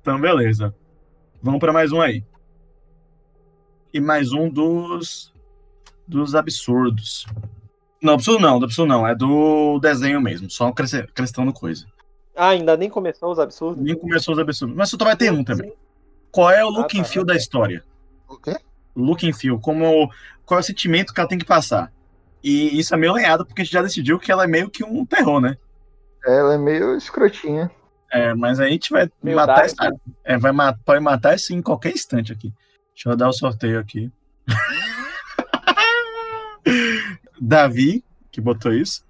então, 0.00 0.20
beleza. 0.20 0.74
Vamos 1.42 1.60
pra 1.60 1.72
mais 1.72 1.92
um 1.92 2.00
aí. 2.00 2.22
E 3.96 4.00
mais 4.00 4.30
um 4.30 4.50
dos 4.50 5.32
dos 6.06 6.34
absurdos. 6.34 7.24
Não, 8.02 8.12
absurdo 8.12 8.40
não, 8.40 8.58
do 8.58 8.66
absurdo 8.66 8.88
não, 8.90 9.06
é 9.06 9.14
do 9.14 9.78
desenho 9.80 10.20
mesmo, 10.20 10.50
só 10.50 10.68
acresce- 10.68 10.98
acrescentando 10.98 11.50
coisa. 11.50 11.86
Ah, 12.36 12.50
ainda 12.50 12.76
nem 12.76 12.90
começou 12.90 13.32
os 13.32 13.38
absurdos? 13.38 13.82
Nem 13.82 13.96
começou 13.96 14.34
os 14.34 14.38
absurdos. 14.38 14.76
Mas 14.76 14.90
só 14.90 14.98
vai 14.98 15.16
ter 15.16 15.32
um 15.32 15.42
também. 15.42 15.72
Qual 16.30 16.50
é 16.50 16.62
o 16.62 16.68
look 16.68 16.94
Ah, 16.94 17.00
and 17.00 17.04
tá. 17.04 17.08
feel 17.08 17.24
da 17.24 17.34
história? 17.34 17.82
O 18.28 18.36
quê? 18.36 18.54
Look 18.94 19.26
and 19.26 19.32
feel, 19.32 19.58
como 19.58 20.10
qual 20.44 20.58
é 20.58 20.60
o 20.60 20.64
sentimento 20.64 21.14
que 21.14 21.18
ela 21.20 21.28
tem 21.28 21.38
que 21.38 21.44
passar. 21.46 21.90
E 22.44 22.78
isso 22.78 22.94
é 22.94 22.98
meio 22.98 23.14
lenhado, 23.14 23.46
porque 23.46 23.62
a 23.62 23.64
gente 23.64 23.72
já 23.72 23.80
decidiu 23.82 24.18
que 24.18 24.30
ela 24.30 24.44
é 24.44 24.46
meio 24.46 24.68
que 24.68 24.84
um 24.84 25.06
terror, 25.06 25.40
né? 25.40 25.56
Ela 26.26 26.54
é 26.54 26.58
meio 26.58 26.94
escrotinha. 26.98 27.70
É, 28.12 28.34
mas 28.34 28.60
aí 28.60 28.68
a 28.68 28.72
gente 28.72 28.90
vai 28.90 29.10
Meio 29.22 29.36
matar 29.38 29.54
dark. 29.56 29.66
isso. 29.68 30.00
É, 30.22 30.36
vai 30.36 30.52
ma- 30.52 30.76
pode 30.84 31.00
matar 31.02 31.34
isso 31.34 31.54
em 31.54 31.62
qualquer 31.62 31.92
instante 31.94 32.30
aqui. 32.32 32.52
Deixa 32.96 33.10
eu 33.10 33.16
dar 33.16 33.28
o 33.28 33.32
sorteio 33.32 33.78
aqui. 33.78 34.10
Davi, 37.38 38.02
que 38.30 38.40
botou 38.40 38.72
isso. 38.72 39.04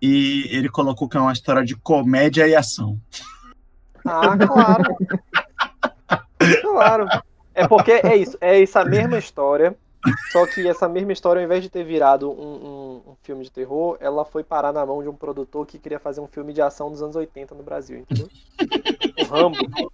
E 0.00 0.46
ele 0.50 0.68
colocou 0.68 1.08
que 1.08 1.16
é 1.16 1.20
uma 1.20 1.32
história 1.32 1.64
de 1.64 1.74
comédia 1.74 2.46
e 2.46 2.54
ação. 2.54 2.96
Ah, 4.06 4.36
claro. 4.38 4.96
claro. 6.62 7.06
É 7.54 7.66
porque 7.66 7.90
é 7.90 8.16
isso, 8.16 8.38
é 8.40 8.62
essa 8.62 8.84
mesma 8.84 9.18
história, 9.18 9.76
só 10.32 10.46
que 10.46 10.66
essa 10.66 10.88
mesma 10.88 11.12
história, 11.12 11.40
ao 11.40 11.44
invés 11.44 11.62
de 11.62 11.68
ter 11.68 11.84
virado 11.84 12.30
um, 12.30 12.54
um- 12.54 13.02
um 13.12 13.16
filme 13.22 13.42
de 13.44 13.50
terror, 13.50 13.96
ela 14.00 14.24
foi 14.24 14.42
parar 14.44 14.72
na 14.72 14.86
mão 14.86 15.02
de 15.02 15.08
um 15.08 15.14
produtor 15.14 15.66
que 15.66 15.78
queria 15.78 15.98
fazer 15.98 16.20
um 16.20 16.26
filme 16.28 16.52
de 16.52 16.62
ação 16.62 16.90
dos 16.90 17.02
anos 17.02 17.16
80 17.16 17.54
no 17.54 17.62
Brasil, 17.64 17.98
entendeu? 17.98 18.28
O 19.20 19.24
Rambo. 19.24 19.92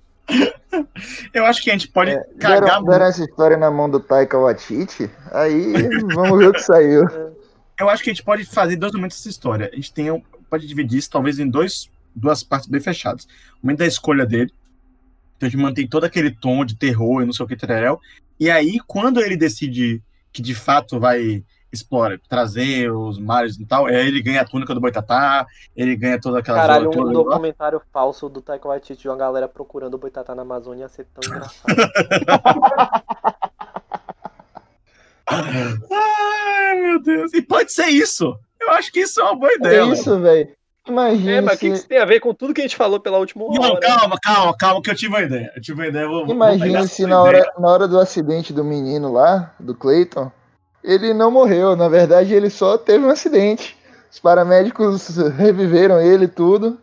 Eu 1.33 1.45
acho 1.47 1.63
que 1.63 1.71
a 1.71 1.73
gente 1.73 1.89
pode 1.89 2.11
É, 2.11 2.23
cagar 2.39 2.61
deram, 2.61 2.77
muito. 2.77 2.91
deram 2.91 3.07
essa 3.07 3.25
história 3.25 3.57
na 3.57 3.71
mão 3.71 3.89
do 3.89 3.99
Taika 4.01 4.39
Waititi, 4.39 5.11
aí 5.33 5.73
vamos 6.15 6.39
ver 6.39 6.49
o 6.49 6.53
que 6.53 6.61
saiu. 6.61 7.05
Eu 7.81 7.89
acho 7.89 8.03
que 8.03 8.11
a 8.11 8.13
gente 8.13 8.25
pode 8.25 8.45
fazer 8.45 8.77
dois 8.77 8.93
momentos 8.93 9.17
dessa 9.17 9.29
história. 9.29 9.71
A 9.73 9.77
gente 9.77 9.93
tem, 9.93 10.25
pode 10.51 10.67
dividir 10.67 10.99
isso 10.99 11.11
talvez 11.11 11.39
em 11.39 11.49
dois, 11.49 11.89
duas 12.15 12.43
partes 12.43 12.69
bem 12.69 12.81
fechadas. 12.81 13.25
O 13.63 13.67
momento 13.67 13.79
da 13.79 13.87
escolha 13.87 14.27
dele. 14.27 14.53
Então 15.37 15.47
a 15.47 15.51
gente 15.51 15.61
mantém 15.61 15.87
todo 15.87 16.05
aquele 16.05 16.33
tom 16.33 16.65
de 16.65 16.77
terror 16.77 17.23
e 17.23 17.27
não 17.27 17.33
sei 17.33 17.45
o 17.45 17.49
que, 17.49 17.57
tererel. 17.57 18.01
E 18.41 18.51
aí, 18.51 18.79
quando 18.87 19.21
ele 19.21 19.37
decide 19.37 20.03
que 20.33 20.43
de 20.43 20.55
fato 20.55 20.99
vai 20.99 21.45
explorar, 21.73 22.19
trazer 22.29 22.91
os 22.91 23.19
mares 23.19 23.57
e 23.59 23.67
tal, 23.67 23.87
aí 23.87 23.95
ele 23.95 24.23
ganha 24.23 24.41
a 24.41 24.45
túnica 24.45 24.75
do 24.75 24.81
Boitatá, 24.81 25.47
ele 25.77 25.95
ganha 25.97 26.21
toda 26.21 26.39
aquela 26.39 26.59
Caralho, 26.59 26.89
um 26.89 26.93
toda 26.93 27.07
lá. 27.09 27.13
documentário 27.13 27.81
falso 27.93 28.29
do 28.29 28.41
Taika 28.41 28.69
Waititi 28.69 29.03
de 29.03 29.09
uma 29.09 29.17
galera 29.17 29.47
procurando 29.49 29.95
o 29.95 29.99
Boitatá 29.99 30.35
na 30.35 30.43
Amazônia 30.43 30.83
ia 30.85 30.89
ser 30.89 31.07
tão 31.15 31.29
engraçado. 31.31 31.75
Ai, 35.91 36.75
meu 36.81 37.01
Deus. 37.03 37.33
E 37.35 37.43
pode 37.43 37.73
ser 37.73 37.87
isso. 37.87 38.35
Eu 38.61 38.71
acho 38.71 38.93
que 38.93 39.01
isso 39.01 39.21
é 39.21 39.25
uma 39.25 39.37
boa 39.37 39.53
É 39.53 39.55
ideia. 39.57 39.81
mano. 39.83 39.93
isso, 39.95 40.19
velho. 40.21 40.49
Imagina 40.89 41.33
É, 41.33 41.41
mas 41.43 41.57
o 41.57 41.59
que, 41.61 41.67
que 41.69 41.73
se, 41.75 41.81
isso 41.81 41.89
tem 41.89 41.99
a 41.99 42.05
ver 42.07 42.19
com 42.19 42.33
tudo 42.33 42.55
que 42.55 42.63
a 42.63 42.65
gente 42.65 42.77
falou 42.77 42.99
pela 42.99 43.19
última 43.19 43.45
hora? 43.45 43.59
Não, 43.61 43.79
calma, 43.79 44.17
calma, 44.23 44.57
calma, 44.57 44.81
que 44.83 44.91
eu 44.91 44.95
tive 44.95 45.13
uma 45.15 45.21
ideia. 45.23 45.53
Eu 45.55 45.61
tive 45.61 45.79
uma 45.83 45.87
ideia. 45.87 46.09
Vou, 46.09 46.25
vou 46.25 46.35
imagina 46.35 46.65
pegar 46.65 46.87
se 46.87 47.03
na 47.03 47.09
ideia. 47.09 47.21
hora, 47.21 47.53
na 47.59 47.69
hora 47.69 47.87
do 47.87 47.99
acidente 48.01 48.55
do 48.55 48.65
menino 48.65 49.13
lá, 49.13 49.55
do 49.61 49.75
Clayton, 49.75 50.33
ele 50.83 51.13
não 51.15 51.31
morreu. 51.31 51.77
Na 51.77 51.89
verdade, 51.89 52.35
ele 52.35 52.51
só 52.51 52.77
teve 52.79 53.05
um 53.05 53.11
acidente. 53.11 53.77
Os 54.11 54.19
paramédicos 54.19 55.17
reviveram 55.37 56.01
ele 56.01 56.25
e 56.25 56.29
tudo. 56.29 56.79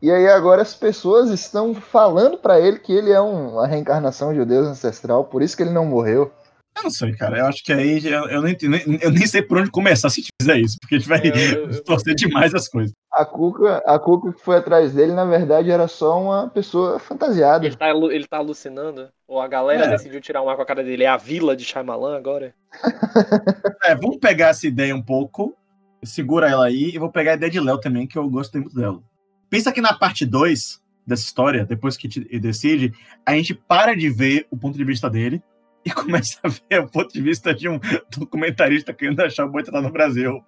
E 0.00 0.10
aí 0.10 0.26
agora 0.28 0.62
as 0.62 0.74
pessoas 0.74 1.30
estão 1.30 1.74
falando 1.74 2.36
pra 2.36 2.60
ele 2.60 2.78
que 2.78 2.92
ele 2.92 3.10
é 3.12 3.20
um- 3.20 3.52
uma 3.52 3.66
reencarnação 3.66 4.34
de 4.34 4.40
um 4.40 4.46
deus 4.46 4.66
ancestral, 4.66 5.24
por 5.24 5.42
isso 5.42 5.56
que 5.56 5.62
ele 5.62 5.70
não 5.70 5.84
morreu. 5.86 6.30
Eu 6.76 6.84
não 6.84 6.90
sei, 6.90 7.14
cara. 7.14 7.38
Eu 7.38 7.46
acho 7.46 7.62
que 7.62 7.72
aí 7.72 8.04
eu, 8.04 8.28
eu, 8.28 8.42
nem, 8.42 8.56
eu 9.00 9.10
nem 9.12 9.26
sei 9.26 9.42
por 9.42 9.58
onde 9.58 9.70
começar 9.70 10.08
se 10.08 10.20
a 10.20 10.22
gente 10.22 10.32
fizer 10.40 10.56
isso, 10.58 10.76
porque 10.80 10.94
a 10.96 10.98
gente 10.98 11.08
vai 11.08 11.20
É, 11.20 11.54
eu- 11.54 11.84
torcer 11.84 12.14
demais 12.14 12.54
as 12.54 12.66
coisas. 12.66 12.92
A 13.12 13.24
Cuca, 13.26 13.76
a 13.86 13.98
Cuca 13.98 14.32
que 14.32 14.42
foi 14.42 14.56
atrás 14.56 14.92
dele, 14.92 15.12
na 15.12 15.24
verdade, 15.26 15.70
era 15.70 15.86
só 15.86 16.18
uma 16.20 16.48
pessoa 16.48 16.98
fantasiada. 16.98 17.66
Ele 17.66 17.76
tá, 17.76 17.90
ele 17.90 18.26
tá 18.26 18.38
alucinando? 18.38 19.08
Ou 19.32 19.40
a 19.40 19.48
galera 19.48 19.86
É. 19.86 19.88
decidiu 19.88 20.20
tirar 20.20 20.42
um 20.42 20.50
ar 20.50 20.56
com 20.56 20.62
a 20.62 20.66
cara 20.66 20.84
dele? 20.84 21.04
É 21.04 21.08
a 21.08 21.16
vila 21.16 21.56
de 21.56 21.64
Shyamalan 21.64 22.18
agora? 22.18 22.54
É, 23.82 23.94
vamos 23.94 24.18
pegar 24.18 24.48
essa 24.48 24.66
ideia 24.66 24.94
um 24.94 25.02
pouco, 25.02 25.56
segura 26.04 26.48
ela 26.48 26.66
aí, 26.66 26.90
e 26.94 26.98
vou 26.98 27.10
pegar 27.10 27.32
a 27.32 27.34
ideia 27.34 27.50
de 27.50 27.58
Léo 27.58 27.80
também, 27.80 28.06
que 28.06 28.16
eu 28.16 28.28
gostei 28.28 28.60
muito 28.60 28.76
dela. 28.76 29.02
Pensa 29.50 29.72
que 29.72 29.80
na 29.80 29.94
parte 29.94 30.24
2 30.26 30.80
dessa 31.06 31.22
história, 31.24 31.64
depois 31.64 31.96
que 31.96 32.08
decide, 32.38 32.92
a 33.26 33.34
gente 33.34 33.54
para 33.54 33.96
de 33.96 34.08
ver 34.10 34.46
o 34.50 34.56
ponto 34.56 34.76
de 34.76 34.84
vista 34.84 35.08
dele 35.08 35.42
e 35.84 35.90
começa 35.90 36.38
a 36.44 36.48
ver 36.48 36.80
o 36.80 36.88
ponto 36.88 37.12
de 37.12 37.22
vista 37.22 37.54
de 37.54 37.68
um 37.70 37.80
documentarista 38.16 38.92
querendo 38.92 39.20
achar 39.20 39.46
o 39.46 39.50
Boitatá 39.50 39.80
no 39.80 39.90
Brasil. 39.90 40.44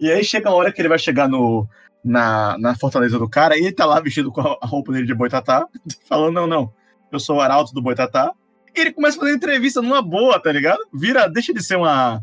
E 0.00 0.10
aí 0.10 0.24
chega 0.24 0.48
a 0.48 0.54
hora 0.54 0.72
que 0.72 0.80
ele 0.80 0.88
vai 0.88 0.98
chegar 0.98 1.28
no, 1.28 1.68
na, 2.02 2.56
na 2.58 2.74
fortaleza 2.74 3.18
do 3.18 3.28
cara 3.28 3.56
e 3.56 3.60
ele 3.60 3.72
tá 3.72 3.84
lá 3.84 4.00
vestido 4.00 4.32
com 4.32 4.40
a 4.40 4.66
roupa 4.66 4.92
dele 4.92 5.06
de 5.06 5.14
Boitatá, 5.14 5.68
falando, 6.08 6.34
não, 6.34 6.46
não, 6.46 6.72
eu 7.16 7.20
sou 7.20 7.36
o 7.36 7.40
arauto 7.40 7.74
do 7.74 7.82
Boitatá. 7.82 8.32
E 8.74 8.80
ele 8.80 8.92
começa 8.92 9.16
a 9.16 9.20
fazer 9.20 9.34
entrevista 9.34 9.80
numa 9.80 10.02
boa, 10.02 10.40
tá 10.40 10.50
ligado? 10.50 10.80
Vira, 10.92 11.28
deixa 11.28 11.52
de 11.52 11.62
ser 11.62 11.76
uma... 11.76 12.22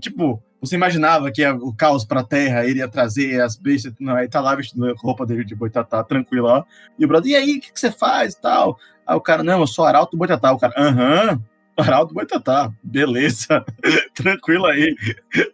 Tipo, 0.00 0.42
você 0.60 0.74
imaginava 0.74 1.30
que 1.30 1.46
o 1.46 1.72
caos 1.72 2.04
pra 2.04 2.24
terra, 2.24 2.66
ele 2.66 2.80
ia 2.80 2.88
trazer 2.88 3.40
as 3.40 3.56
bestas, 3.56 3.92
não, 4.00 4.14
aí 4.16 4.28
tá 4.28 4.40
lá 4.40 4.54
vestido 4.54 4.94
com 4.94 5.06
a 5.06 5.08
roupa 5.08 5.26
dele 5.26 5.44
de 5.44 5.54
Boitatá, 5.54 6.02
tranquilo 6.02 6.46
ó. 6.48 6.64
E 6.98 7.04
o 7.04 7.08
brother, 7.08 7.32
e 7.32 7.36
aí, 7.36 7.56
o 7.58 7.60
que, 7.60 7.72
que 7.72 7.78
você 7.78 7.90
faz 7.90 8.34
e 8.34 8.40
tal? 8.40 8.78
Aí 9.06 9.16
o 9.16 9.20
cara, 9.20 9.42
não, 9.42 9.60
eu 9.60 9.66
sou 9.66 9.84
arauto 9.84 10.12
do 10.12 10.18
Boitatá. 10.18 10.52
O 10.52 10.58
cara, 10.58 10.72
aham, 10.76 11.40
Araldo 11.76 12.12
Boitatá, 12.12 12.70
beleza, 12.82 13.64
tranquilo 14.14 14.66
aí, 14.66 14.94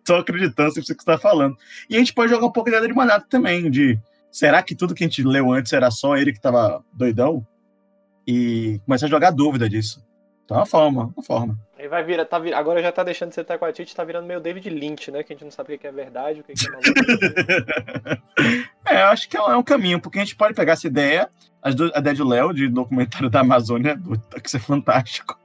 tô 0.04 0.16
acreditando 0.16 0.72
se 0.72 0.82
você 0.82 0.92
está 0.92 1.16
falando. 1.16 1.56
E 1.88 1.94
a 1.94 1.98
gente 1.98 2.12
pode 2.12 2.30
jogar 2.30 2.46
um 2.46 2.52
pouco 2.52 2.70
de 2.70 2.80
de 2.80 3.28
também, 3.30 3.70
de 3.70 3.98
será 4.30 4.62
que 4.62 4.74
tudo 4.74 4.94
que 4.94 5.04
a 5.04 5.06
gente 5.06 5.22
leu 5.22 5.52
antes 5.52 5.72
era 5.72 5.90
só 5.90 6.16
ele 6.16 6.32
que 6.32 6.40
tava 6.40 6.84
doidão? 6.92 7.46
E 8.30 8.78
começa 8.84 9.06
a 9.06 9.08
jogar 9.08 9.30
dúvida 9.30 9.66
disso. 9.66 10.06
Então 10.44 10.58
é 10.58 10.60
uma 10.60 10.66
forma, 10.66 11.12
uma 11.16 11.24
forma. 11.24 11.58
Aí 11.78 11.88
vai 11.88 12.04
virar, 12.04 12.26
tá 12.26 12.38
vir, 12.38 12.52
agora 12.52 12.82
já 12.82 12.92
tá 12.92 13.02
deixando 13.02 13.30
de 13.30 13.36
ser 13.36 13.44
Taquatite, 13.44 13.96
tá 13.96 14.04
virando 14.04 14.26
meio 14.26 14.38
David 14.38 14.68
Lynch, 14.68 15.10
né? 15.10 15.22
Que 15.22 15.32
a 15.32 15.34
gente 15.34 15.44
não 15.44 15.50
sabe 15.50 15.74
o 15.74 15.78
que 15.78 15.86
é 15.86 15.92
verdade, 15.92 16.40
o 16.40 16.44
que 16.44 16.52
é 16.52 16.70
maluco. 16.70 18.22
é, 18.84 19.02
eu 19.02 19.06
acho 19.06 19.30
que 19.30 19.36
é 19.38 19.56
um 19.56 19.62
caminho, 19.62 19.98
porque 19.98 20.18
a 20.18 20.22
gente 20.22 20.36
pode 20.36 20.52
pegar 20.52 20.74
essa 20.74 20.86
ideia, 20.86 21.30
a 21.62 21.70
ideia 21.70 22.14
de 22.14 22.22
Léo, 22.22 22.52
de 22.52 22.68
documentário 22.68 23.30
da 23.30 23.40
Amazônia, 23.40 23.98
que 24.42 24.46
isso 24.46 24.58
é 24.58 24.60
fantástico 24.60 25.38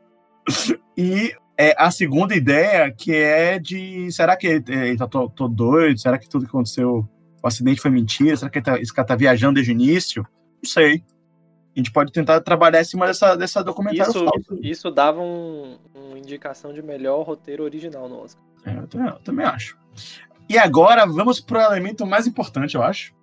e 0.98 1.34
é, 1.58 1.74
a 1.78 1.90
segunda 1.90 2.36
ideia, 2.36 2.92
que 2.92 3.16
é 3.16 3.60
de. 3.60 4.12
Será 4.12 4.36
que 4.36 4.48
ele 4.48 4.64
é, 4.68 4.96
tá 4.98 5.08
tô, 5.08 5.30
tô, 5.30 5.48
doido? 5.48 6.00
Será 6.00 6.18
que 6.18 6.28
tudo 6.28 6.46
que 6.46 6.50
aconteceu, 6.50 7.08
o 7.42 7.48
acidente 7.48 7.80
foi 7.80 7.92
mentira? 7.92 8.36
Será 8.36 8.50
que 8.50 8.58
ele 8.58 8.66
tá, 8.66 8.78
esse 8.78 8.94
cara 8.94 9.08
tá 9.08 9.16
viajando 9.16 9.54
desde 9.54 9.72
o 9.72 9.74
início? 9.74 10.28
Não 10.62 10.70
sei. 10.70 11.04
A 11.76 11.80
gente 11.80 11.92
pode 11.92 12.12
tentar 12.12 12.40
trabalhar 12.42 12.82
em 12.82 12.86
cima 12.86 13.08
dessa, 13.08 13.36
dessa 13.36 13.64
documentário 13.64 14.12
isso, 14.12 14.26
falso. 14.26 14.60
Isso 14.62 14.92
dava 14.92 15.20
um, 15.20 15.78
uma 15.94 16.20
indicação 16.20 16.72
de 16.72 16.84
melhor 16.84 17.24
roteiro 17.24 17.64
original 17.64 18.08
no 18.08 18.22
Oscar. 18.22 18.44
É, 18.66 18.78
eu, 18.78 18.88
também, 18.88 19.08
eu 19.08 19.20
também 19.20 19.46
acho. 19.46 19.78
E 20.48 20.58
agora 20.58 21.06
vamos 21.06 21.40
para 21.40 21.70
o 21.70 21.74
elemento 21.74 22.06
mais 22.06 22.28
importante, 22.28 22.76
eu 22.76 22.84
acho, 22.84 23.14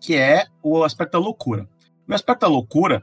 que 0.00 0.14
é 0.14 0.46
o 0.62 0.84
aspecto 0.84 1.12
da 1.12 1.18
loucura. 1.18 1.66
O 2.06 2.14
aspecto 2.14 2.42
da 2.42 2.48
loucura, 2.48 3.02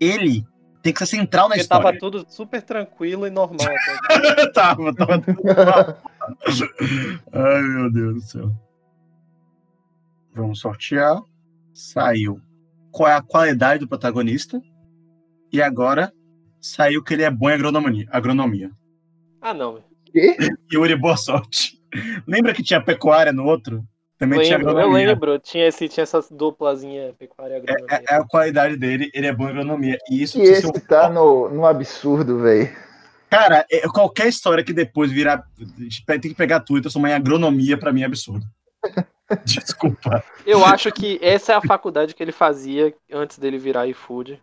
ele 0.00 0.46
tem 0.82 0.92
que 0.92 0.98
ser 0.98 1.06
central 1.06 1.44
na 1.44 1.50
Porque 1.50 1.62
história. 1.62 1.84
tava 1.84 1.98
tudo 1.98 2.26
super 2.28 2.62
tranquilo 2.62 3.26
e 3.26 3.30
normal. 3.30 3.58
tava, 4.54 4.94
tava 4.94 5.20
tudo 5.20 5.42
normal. 5.44 5.98
Ai, 7.32 7.62
meu 7.62 7.92
Deus 7.92 8.14
do 8.14 8.20
céu. 8.22 8.52
Vamos 10.34 10.60
sortear. 10.60 11.22
Saiu. 11.74 12.40
Qual 12.92 13.08
é 13.08 13.14
a 13.14 13.22
qualidade 13.22 13.80
do 13.80 13.88
protagonista? 13.88 14.60
E 15.50 15.62
agora 15.62 16.12
saiu 16.60 17.02
que 17.02 17.14
ele 17.14 17.22
é 17.22 17.30
bom 17.30 17.48
em 17.48 17.54
agronomia. 17.54 18.06
agronomia. 18.10 18.70
Ah, 19.40 19.54
não. 19.54 19.82
Quê? 20.04 20.36
Yuri, 20.72 20.94
boa 20.94 21.16
sorte. 21.16 21.80
Lembra 22.26 22.52
que 22.52 22.62
tinha 22.62 22.82
pecuária 22.82 23.32
no 23.32 23.44
outro? 23.44 23.82
Também 24.18 24.38
lembro, 24.38 24.46
tinha 24.46 24.58
agronomia. 24.58 25.02
Eu 25.02 25.08
lembro, 25.08 25.38
tinha, 25.38 25.66
esse, 25.66 25.88
tinha 25.88 26.02
essa 26.02 26.20
duplazinha 26.30 27.14
pecuária 27.18 27.56
agronomia. 27.56 27.86
É, 27.90 28.14
é, 28.14 28.16
a 28.16 28.24
qualidade 28.24 28.76
dele, 28.76 29.10
ele 29.12 29.26
é 29.26 29.32
bom 29.32 29.46
em 29.46 29.50
agronomia. 29.50 29.98
E 30.10 30.22
isso 30.22 30.38
e 30.38 30.42
esse 30.42 30.66
um... 30.66 30.72
tá 30.72 31.08
no, 31.08 31.48
no 31.48 31.66
absurdo, 31.66 32.38
velho. 32.40 32.70
Cara, 33.28 33.66
é, 33.70 33.80
qualquer 33.88 34.28
história 34.28 34.62
que 34.62 34.74
depois 34.74 35.10
virar. 35.10 35.42
Tem 36.06 36.20
que 36.20 36.34
pegar 36.34 36.60
tudo 36.60 36.78
e 36.78 36.82
transformar 36.82 37.10
em 37.10 37.14
agronomia, 37.14 37.78
pra 37.78 37.92
mim 37.92 38.02
é 38.02 38.04
absurdo. 38.04 38.44
Desculpa. 39.44 40.24
Eu 40.46 40.64
acho 40.64 40.90
que 40.90 41.18
essa 41.22 41.52
é 41.52 41.56
a 41.56 41.60
faculdade 41.60 42.14
que 42.14 42.22
ele 42.22 42.32
fazia 42.32 42.94
antes 43.12 43.38
dele 43.38 43.58
virar 43.58 43.86
iFood. 43.86 44.40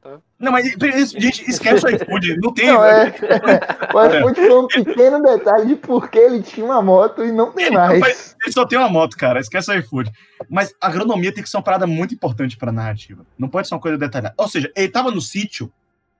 Tá? 0.00 0.18
Não, 0.38 0.52
mas 0.52 0.64
gente, 0.64 1.50
esquece 1.50 1.84
o 1.84 1.88
iFood, 1.88 2.36
não 2.36 2.52
tem. 2.54 2.66
Não, 2.66 2.84
é, 2.84 3.12
o 3.92 4.06
iFood 4.06 4.34
foi 4.36 4.58
um 4.58 4.66
pequeno 4.68 5.22
detalhe 5.22 5.66
de 5.66 5.76
por 5.76 6.08
que 6.08 6.18
ele 6.18 6.40
tinha 6.40 6.64
uma 6.64 6.80
moto 6.80 7.24
e 7.24 7.32
não 7.32 7.52
tem 7.52 7.66
ele 7.66 7.76
mais. 7.76 8.36
Ele 8.42 8.52
só 8.52 8.64
tem 8.64 8.78
uma 8.78 8.88
moto, 8.88 9.16
cara, 9.16 9.40
esquece 9.40 9.70
o 9.70 9.74
iFood. 9.74 10.10
Mas 10.48 10.72
a 10.80 10.86
agronomia 10.86 11.32
tem 11.32 11.42
que 11.42 11.50
ser 11.50 11.56
uma 11.56 11.62
parada 11.64 11.86
muito 11.86 12.14
importante 12.14 12.56
pra 12.56 12.70
narrativa. 12.70 13.26
Não 13.36 13.48
pode 13.48 13.66
ser 13.66 13.74
uma 13.74 13.80
coisa 13.80 13.98
detalhada. 13.98 14.34
Ou 14.36 14.48
seja, 14.48 14.70
ele 14.76 14.88
tava 14.88 15.10
no 15.10 15.20
sítio 15.20 15.72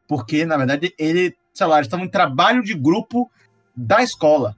porque, 0.09 0.47
na 0.47 0.57
verdade, 0.57 0.95
ele, 0.99 1.37
sei 1.53 1.67
lá, 1.67 1.77
ele 1.77 1.87
estava 1.87 2.03
em 2.03 2.09
trabalho 2.09 2.63
de 2.63 2.75
grupo 2.75 3.31
da 3.77 4.03
escola, 4.03 4.57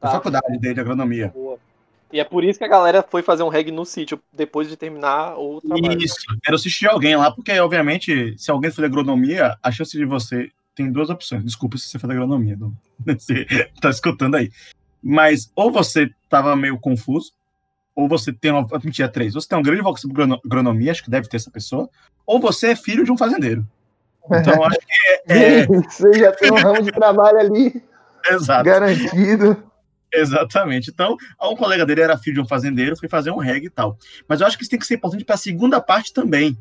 da 0.00 0.08
tá. 0.08 0.14
faculdade 0.14 0.58
dele 0.58 0.74
de 0.74 0.80
agronomia. 0.80 1.28
Boa. 1.28 1.58
E 2.12 2.20
é 2.20 2.24
por 2.24 2.44
isso 2.44 2.58
que 2.58 2.64
a 2.64 2.68
galera 2.68 3.02
foi 3.02 3.22
fazer 3.22 3.42
um 3.42 3.48
reggae 3.48 3.72
no 3.72 3.84
sítio 3.84 4.20
depois 4.32 4.68
de 4.68 4.76
terminar 4.76 5.36
o 5.36 5.60
trabalho. 5.60 5.98
Isso, 6.00 6.16
era 6.46 6.54
o 6.54 6.58
sítio 6.58 6.80
de 6.80 6.88
alguém 6.88 7.16
lá, 7.16 7.30
porque, 7.30 7.58
obviamente, 7.58 8.34
se 8.38 8.50
alguém 8.50 8.70
for 8.70 8.82
de 8.82 8.86
agronomia, 8.86 9.56
a 9.62 9.72
chance 9.72 9.96
de 9.96 10.04
você. 10.04 10.50
Tem 10.74 10.92
duas 10.92 11.08
opções. 11.08 11.42
Desculpa 11.42 11.78
se 11.78 11.88
você 11.88 11.98
for 11.98 12.06
da 12.06 12.12
agronomia, 12.12 12.54
não, 12.54 12.70
você 13.00 13.46
tá 13.80 13.88
escutando 13.88 14.34
aí. 14.34 14.50
Mas 15.02 15.50
ou 15.56 15.72
você 15.72 16.10
tava 16.28 16.54
meio 16.54 16.78
confuso, 16.78 17.32
ou 17.94 18.06
você 18.06 18.30
tem 18.30 18.50
uma. 18.50 18.66
Mentira, 18.84 19.08
três. 19.08 19.32
Você 19.32 19.48
tem 19.48 19.58
um 19.58 19.62
grande 19.62 19.80
vocação 19.80 20.10
por 20.10 20.22
agronomia, 20.22 20.92
acho 20.92 21.02
que 21.02 21.10
deve 21.10 21.28
ter 21.28 21.38
essa 21.38 21.50
pessoa, 21.50 21.88
ou 22.26 22.38
você 22.38 22.72
é 22.72 22.76
filho 22.76 23.04
de 23.04 23.10
um 23.10 23.16
fazendeiro. 23.16 23.66
Então, 24.26 24.62
acho 24.64 24.78
que 24.78 25.32
é. 25.32 25.60
é... 25.60 25.66
Você 25.88 26.12
já 26.14 26.32
tem 26.32 26.50
um 26.50 26.56
ramo 26.56 26.82
de 26.82 26.90
trabalho 26.90 27.38
ali. 27.38 27.82
Exato. 28.28 28.64
Garantido. 28.64 29.62
Exatamente. 30.12 30.90
Então, 30.90 31.16
um 31.42 31.56
colega 31.56 31.84
dele 31.84 32.00
era 32.00 32.18
filho 32.18 32.34
de 32.34 32.40
um 32.40 32.48
fazendeiro, 32.48 32.96
foi 32.96 33.08
fazer 33.08 33.30
um 33.30 33.38
reggae 33.38 33.66
e 33.66 33.70
tal. 33.70 33.98
Mas 34.28 34.40
eu 34.40 34.46
acho 34.46 34.56
que 34.56 34.62
isso 34.62 34.70
tem 34.70 34.78
que 34.78 34.86
ser 34.86 34.94
importante 34.94 35.24
para 35.24 35.34
a 35.34 35.38
segunda 35.38 35.80
parte 35.80 36.12
também. 36.12 36.56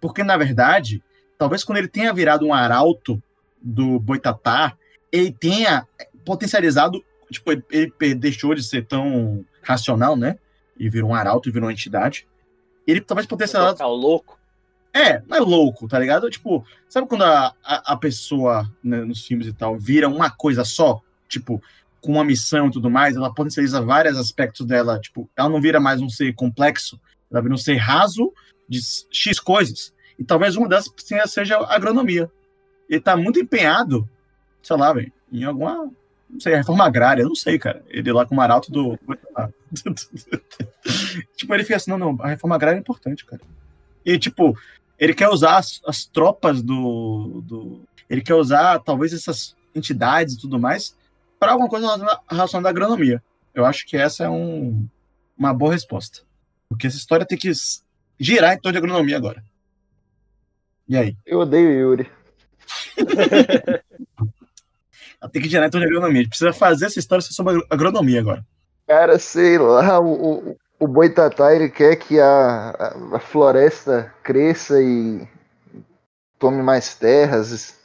Porque, 0.00 0.22
na 0.22 0.36
verdade, 0.36 1.02
talvez 1.38 1.64
quando 1.64 1.78
ele 1.78 1.88
tenha 1.88 2.12
virado 2.12 2.46
um 2.46 2.52
arauto 2.52 3.22
do 3.60 3.98
Boitatá, 3.98 4.76
ele 5.10 5.32
tenha 5.32 5.86
potencializado, 6.24 7.02
tipo, 7.30 7.50
ele 7.70 8.14
deixou 8.14 8.54
de 8.54 8.62
ser 8.62 8.84
tão 8.86 9.44
racional, 9.62 10.16
né? 10.16 10.38
E 10.78 10.88
virou 10.88 11.10
um 11.10 11.14
arauto 11.14 11.48
e 11.48 11.52
virou 11.52 11.66
uma 11.66 11.72
entidade. 11.72 12.26
Ele 12.86 13.00
talvez 13.00 13.26
potencializado. 13.26 13.78
Tá 13.78 13.86
louco. 13.86 14.38
É, 14.92 15.20
não 15.26 15.36
é 15.36 15.40
louco, 15.40 15.86
tá 15.86 15.98
ligado? 15.98 16.30
Tipo, 16.30 16.64
sabe 16.88 17.06
quando 17.06 17.22
a, 17.22 17.54
a, 17.62 17.92
a 17.92 17.96
pessoa 17.96 18.70
né, 18.82 19.02
nos 19.04 19.26
filmes 19.26 19.46
e 19.46 19.52
tal 19.52 19.78
vira 19.78 20.08
uma 20.08 20.30
coisa 20.30 20.64
só? 20.64 21.02
Tipo, 21.28 21.62
com 22.06 22.12
uma 22.12 22.24
missão 22.24 22.68
e 22.68 22.70
tudo 22.70 22.88
mais, 22.88 23.16
ela 23.16 23.34
potencializa 23.34 23.82
vários 23.82 24.16
aspectos 24.16 24.64
dela. 24.64 25.00
Tipo, 25.00 25.28
ela 25.36 25.48
não 25.48 25.60
vira 25.60 25.80
mais 25.80 26.00
um 26.00 26.08
ser 26.08 26.32
complexo, 26.34 27.00
ela 27.28 27.42
vira 27.42 27.52
um 27.52 27.58
ser 27.58 27.74
raso 27.74 28.32
de 28.68 28.78
X 29.10 29.40
coisas. 29.40 29.92
E 30.16 30.24
talvez 30.24 30.54
uma 30.54 30.68
dessas 30.68 30.92
seja 31.26 31.58
a 31.58 31.74
agronomia. 31.74 32.30
Ele 32.88 33.00
tá 33.00 33.16
muito 33.16 33.40
empenhado, 33.40 34.08
sei 34.62 34.76
lá, 34.76 34.92
véio, 34.92 35.12
em 35.32 35.42
alguma. 35.42 35.90
Não 36.30 36.40
sei, 36.40 36.54
reforma 36.54 36.84
agrária, 36.84 37.24
não 37.24 37.34
sei, 37.34 37.58
cara. 37.58 37.84
Ele 37.88 38.12
lá 38.12 38.24
com 38.24 38.34
o 38.34 38.36
Maralto 38.36 38.70
do. 38.70 38.96
tipo, 41.36 41.54
ele 41.54 41.64
fica 41.64 41.76
assim: 41.76 41.90
não, 41.90 41.98
não, 41.98 42.16
a 42.20 42.28
reforma 42.28 42.54
agrária 42.54 42.78
é 42.78 42.80
importante, 42.80 43.26
cara. 43.26 43.42
E, 44.04 44.16
tipo, 44.16 44.56
ele 44.96 45.12
quer 45.12 45.28
usar 45.28 45.56
as, 45.56 45.80
as 45.84 46.04
tropas 46.04 46.62
do, 46.62 47.42
do. 47.44 47.80
Ele 48.08 48.22
quer 48.22 48.34
usar, 48.34 48.78
talvez, 48.78 49.12
essas 49.12 49.56
entidades 49.74 50.34
e 50.34 50.38
tudo 50.38 50.58
mais 50.58 50.94
para 51.38 51.52
alguma 51.52 51.68
coisa 51.68 51.86
relacionada 52.30 52.68
à 52.68 52.70
agronomia. 52.70 53.22
Eu 53.54 53.64
acho 53.64 53.86
que 53.86 53.96
essa 53.96 54.24
é 54.24 54.28
um, 54.28 54.86
uma 55.36 55.52
boa 55.54 55.72
resposta. 55.72 56.20
Porque 56.68 56.86
essa 56.86 56.96
história 56.96 57.26
tem 57.26 57.38
que 57.38 57.50
girar 58.18 58.54
em 58.54 58.60
torno 58.60 58.72
de 58.72 58.78
agronomia 58.78 59.16
agora. 59.16 59.42
E 60.88 60.96
aí? 60.96 61.16
Eu 61.24 61.40
odeio 61.40 61.70
Yuri. 61.70 62.10
Ela 65.20 65.30
tem 65.30 65.42
que 65.42 65.48
girar 65.48 65.66
em 65.66 65.70
torno 65.70 65.86
de 65.86 65.92
agronomia. 65.92 66.20
A 66.20 66.22
gente 66.22 66.30
precisa 66.30 66.52
fazer 66.52 66.86
essa 66.86 66.98
história 66.98 67.22
sobre 67.22 67.64
agronomia 67.70 68.20
agora. 68.20 68.44
Cara, 68.86 69.18
sei 69.18 69.58
lá, 69.58 69.98
o, 69.98 70.50
o, 70.50 70.56
o 70.78 70.86
Boitatá 70.86 71.54
ele 71.54 71.68
quer 71.68 71.96
que 71.96 72.20
a, 72.20 72.94
a, 73.14 73.18
floresta 73.18 74.14
cresça 74.22 74.80
e 74.80 75.26
tome 76.38 76.62
mais 76.62 76.94
terras, 76.94 77.76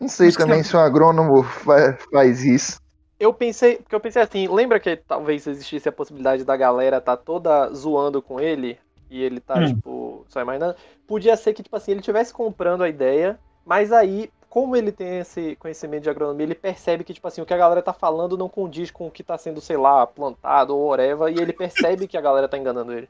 não 0.00 0.08
sei 0.08 0.26
Mas 0.26 0.36
também 0.36 0.62
que... 0.62 0.68
se 0.68 0.76
um 0.76 0.80
agrônomo 0.80 1.42
faz, 1.42 2.44
isso. 2.44 2.80
Eu 3.18 3.32
pensei, 3.32 3.76
porque 3.76 3.94
eu 3.94 4.00
pensei 4.00 4.22
assim, 4.22 4.46
lembra 4.46 4.78
que 4.78 4.96
talvez 4.96 5.46
existisse 5.46 5.88
a 5.88 5.92
possibilidade 5.92 6.44
da 6.44 6.56
galera 6.56 7.00
tá 7.00 7.16
toda 7.16 7.72
zoando 7.72 8.20
com 8.20 8.38
ele 8.38 8.78
e 9.10 9.22
ele 9.22 9.40
tá, 9.40 9.58
hum. 9.58 9.66
tipo, 9.66 10.26
só 10.28 10.40
imaginando? 10.40 10.76
Podia 11.06 11.36
ser 11.36 11.54
que, 11.54 11.62
tipo 11.62 11.74
assim, 11.76 11.92
ele 11.92 12.00
estivesse 12.00 12.32
comprando 12.32 12.82
a 12.82 12.88
ideia, 12.88 13.38
mas 13.64 13.90
aí, 13.90 14.30
como 14.50 14.76
ele 14.76 14.92
tem 14.92 15.20
esse 15.20 15.56
conhecimento 15.56 16.02
de 16.02 16.10
agronomia, 16.10 16.44
ele 16.44 16.54
percebe 16.54 17.04
que, 17.04 17.14
tipo 17.14 17.26
assim, 17.26 17.40
o 17.40 17.46
que 17.46 17.54
a 17.54 17.58
galera 17.58 17.80
tá 17.80 17.92
falando 17.92 18.36
não 18.36 18.48
condiz 18.48 18.90
com 18.90 19.06
o 19.06 19.10
que 19.10 19.22
tá 19.22 19.38
sendo, 19.38 19.60
sei 19.60 19.78
lá, 19.78 20.06
plantado 20.06 20.76
ou 20.76 20.86
oreva, 20.86 21.30
e 21.30 21.38
ele 21.38 21.52
percebe 21.52 22.06
que 22.06 22.18
a 22.18 22.20
galera 22.20 22.48
tá 22.48 22.58
enganando 22.58 22.92
ele. 22.92 23.08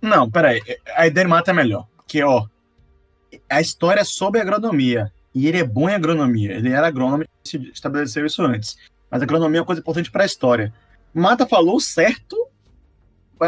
Não, 0.00 0.30
peraí. 0.30 0.60
A 0.94 1.06
ideia 1.06 1.26
mata 1.26 1.52
é 1.52 1.54
melhor. 1.54 1.86
Que, 2.06 2.22
ó, 2.22 2.44
a 3.48 3.60
história 3.60 4.00
é 4.00 4.04
sobre 4.04 4.40
agronomia. 4.40 5.12
E 5.34 5.48
ele 5.48 5.58
é 5.58 5.64
bom 5.64 5.88
em 5.88 5.94
agronomia. 5.94 6.52
Ele 6.52 6.70
era 6.70 6.86
agrônomo 6.86 7.24
e 7.24 7.28
se 7.44 7.56
estabeleceu 7.72 8.26
isso 8.26 8.42
antes. 8.42 8.76
Mas 9.10 9.22
agronomia 9.22 9.58
é 9.58 9.60
uma 9.60 9.66
coisa 9.66 9.80
importante 9.80 10.10
para 10.10 10.22
a 10.22 10.26
história. 10.26 10.72
Mata 11.14 11.46
falou 11.46 11.80
certo, 11.80 12.36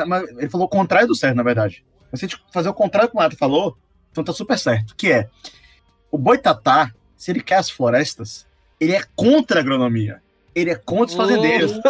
mas 0.06 0.28
ele 0.38 0.48
falou 0.48 0.66
o 0.66 0.70
contrário 0.70 1.08
do 1.08 1.14
certo, 1.14 1.36
na 1.36 1.42
verdade. 1.42 1.84
Mas 2.10 2.20
se 2.20 2.26
a 2.26 2.28
gente 2.28 2.44
fazer 2.52 2.68
o 2.68 2.74
contrário 2.74 3.10
que 3.10 3.16
o 3.16 3.18
Mata 3.18 3.36
falou, 3.36 3.76
então 4.10 4.22
tá 4.22 4.32
super 4.32 4.58
certo. 4.58 4.94
Que 4.96 5.12
é, 5.12 5.28
o 6.10 6.18
boitatá, 6.18 6.92
se 7.16 7.30
ele 7.30 7.42
quer 7.42 7.56
as 7.56 7.70
florestas, 7.70 8.46
ele 8.78 8.92
é 8.92 9.02
contra 9.16 9.58
a 9.58 9.62
agronomia. 9.62 10.22
Ele 10.54 10.70
é 10.70 10.76
contra 10.76 11.06
os 11.06 11.14
fazendeiros. 11.14 11.72
Hum. 11.72 11.80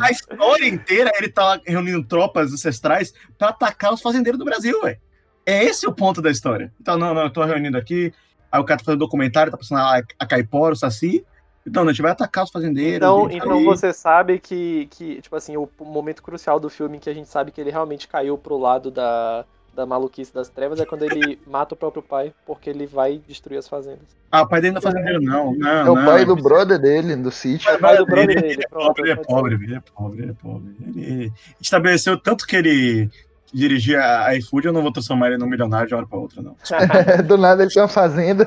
A 0.00 0.10
história 0.10 0.68
inteira 0.68 1.10
ele 1.16 1.28
tá 1.28 1.60
reunindo 1.66 2.04
tropas 2.04 2.52
ancestrais 2.52 3.12
para 3.36 3.48
atacar 3.48 3.92
os 3.92 4.00
fazendeiros 4.00 4.38
do 4.38 4.44
Brasil, 4.44 4.80
velho. 4.82 5.00
É 5.46 5.64
esse 5.64 5.86
o 5.86 5.92
ponto 5.92 6.20
da 6.20 6.30
história. 6.30 6.72
Então, 6.80 6.98
não, 6.98 7.14
não, 7.14 7.22
eu 7.22 7.30
tô 7.30 7.44
reunindo 7.44 7.78
aqui. 7.78 8.12
Aí 8.50 8.60
o 8.60 8.64
cara 8.64 8.78
tá 8.78 8.84
fazendo 8.84 9.00
documentário, 9.00 9.52
tá 9.52 9.56
passando 9.56 9.78
lá 9.78 10.02
a 10.18 10.26
Caipora, 10.26 10.74
o 10.74 10.76
Saci. 10.76 11.24
Então, 11.64 11.82
não, 11.84 11.90
a 11.90 11.92
gente 11.92 12.02
vai 12.02 12.12
atacar 12.12 12.44
os 12.44 12.50
fazendeiros. 12.50 12.96
Então, 12.96 13.30
então 13.30 13.52
aí- 13.58 13.64
você 13.64 13.92
sabe 13.92 14.38
que, 14.38 14.86
que, 14.90 15.20
tipo 15.20 15.34
assim, 15.36 15.56
o 15.56 15.68
momento 15.80 16.22
crucial 16.22 16.58
do 16.60 16.68
filme 16.68 16.96
em 16.96 17.00
que 17.00 17.10
a 17.10 17.14
gente 17.14 17.28
sabe 17.28 17.50
que 17.50 17.60
ele 17.60 17.70
realmente 17.70 18.06
caiu 18.06 18.38
pro 18.38 18.56
lado 18.56 18.88
da, 18.90 19.44
da 19.74 19.84
maluquice 19.84 20.32
das 20.32 20.48
trevas 20.48 20.80
é 20.80 20.86
quando 20.86 21.02
ele 21.02 21.38
mata 21.46 21.74
o 21.74 21.76
próprio 21.76 22.02
pai, 22.02 22.32
porque 22.46 22.70
ele 22.70 22.86
vai 22.86 23.20
destruir 23.28 23.58
as 23.58 23.68
fazendas. 23.68 24.16
Ah, 24.30 24.42
o 24.42 24.48
pai 24.48 24.60
dele 24.60 24.74
não 24.74 24.78
é 24.78 24.82
fazendeiro, 24.82 25.20
não. 25.20 25.54
não 25.54 25.68
É 25.70 25.90
o 25.90 25.94
não. 25.96 26.04
pai 26.04 26.24
do 26.24 26.36
brother 26.36 26.78
dele, 26.78 27.16
do 27.16 27.30
sítio. 27.32 27.72
O 27.74 27.78
pai 27.78 27.96
do 27.96 28.06
brother 28.06 28.30
ele 28.30 28.40
dele, 28.42 28.62
é 28.64 28.68
pobre, 28.68 29.02
ele 29.02 29.12
é 29.12 29.16
pobre, 29.16 29.54
ele 29.54 29.74
é 29.74 29.80
pobre, 29.80 30.22
ele 30.22 30.30
é 30.30 30.34
pobre. 30.34 30.76
Ele 30.96 31.32
estabeleceu 31.60 32.16
tanto 32.16 32.46
que 32.46 32.54
ele 32.56 33.10
dirigia 33.56 34.26
a 34.26 34.36
iFood, 34.36 34.66
eu 34.66 34.72
não 34.72 34.82
vou 34.82 34.92
transformar 34.92 35.28
ele 35.28 35.38
num 35.38 35.46
milionário 35.46 35.88
de 35.88 35.94
uma 35.94 36.00
hora 36.00 36.08
pra 36.08 36.18
outra, 36.18 36.42
não. 36.42 36.56
Do 37.26 37.38
nada 37.38 37.62
ele 37.62 37.72
tem 37.72 37.80
uma 37.80 37.88
fazenda. 37.88 38.46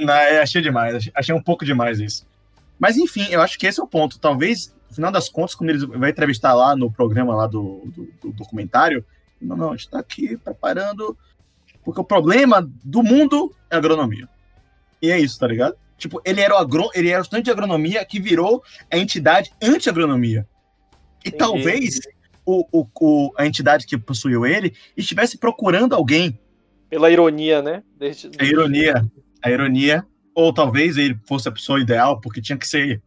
Não, 0.00 0.14
é, 0.14 0.40
achei 0.40 0.62
demais, 0.62 1.10
achei, 1.14 1.34
um 1.34 1.42
pouco 1.42 1.64
demais 1.64 2.00
isso. 2.00 2.26
Mas 2.78 2.96
enfim, 2.96 3.26
eu 3.30 3.42
acho 3.42 3.58
que 3.58 3.66
esse 3.66 3.78
é 3.78 3.82
o 3.82 3.86
ponto. 3.86 4.18
Talvez, 4.18 4.74
no 4.88 4.94
final 4.94 5.12
das 5.12 5.28
contas, 5.28 5.54
quando 5.54 5.70
eles 5.70 5.82
vai 5.82 6.10
entrevistar 6.10 6.54
lá 6.54 6.74
no 6.74 6.90
programa 6.90 7.34
lá 7.34 7.46
do, 7.46 7.82
do, 7.86 8.08
do 8.22 8.32
documentário, 8.32 9.04
não, 9.40 9.56
não, 9.56 9.72
a 9.72 9.76
gente 9.76 9.90
tá 9.90 9.98
aqui 9.98 10.36
preparando. 10.38 11.16
Porque 11.84 12.00
o 12.00 12.04
problema 12.04 12.68
do 12.82 13.02
mundo 13.02 13.54
é 13.70 13.76
agronomia. 13.76 14.28
E 15.00 15.10
é 15.10 15.18
isso, 15.18 15.38
tá 15.38 15.46
ligado? 15.46 15.76
Tipo, 15.98 16.20
ele 16.24 16.40
era 16.40 16.54
o, 16.54 16.58
agro, 16.58 16.90
ele 16.94 17.10
era 17.10 17.20
o 17.20 17.22
estudante 17.22 17.44
de 17.44 17.50
agronomia 17.50 18.04
que 18.04 18.20
virou 18.20 18.62
a 18.90 18.96
entidade 18.96 19.52
anti-agronomia. 19.62 20.46
E 21.24 21.28
Entendi. 21.28 21.38
talvez 21.38 22.00
o, 22.46 22.64
o, 22.72 22.86
o- 23.00 23.32
a 23.36 23.44
entidade 23.46 23.86
que 23.86 23.98
possuiu 23.98 24.46
ele 24.46 24.72
estivesse 24.96 25.36
procurando 25.36 25.94
alguém 25.94 26.38
Pela 26.88 27.10
ironia, 27.10 27.60
né? 27.60 27.82
Desde- 27.98 28.30
a 28.38 28.44
ironia, 28.44 29.04
a 29.42 29.50
ironia, 29.50 30.06
ou 30.34 30.54
talvez 30.54 30.96
ele 30.96 31.18
fosse 31.26 31.48
a 31.48 31.52
pessoa 31.52 31.80
ideal, 31.80 32.20
porque 32.20 32.40
tinha 32.40 32.56
que 32.56 32.66
ser, 32.68 33.02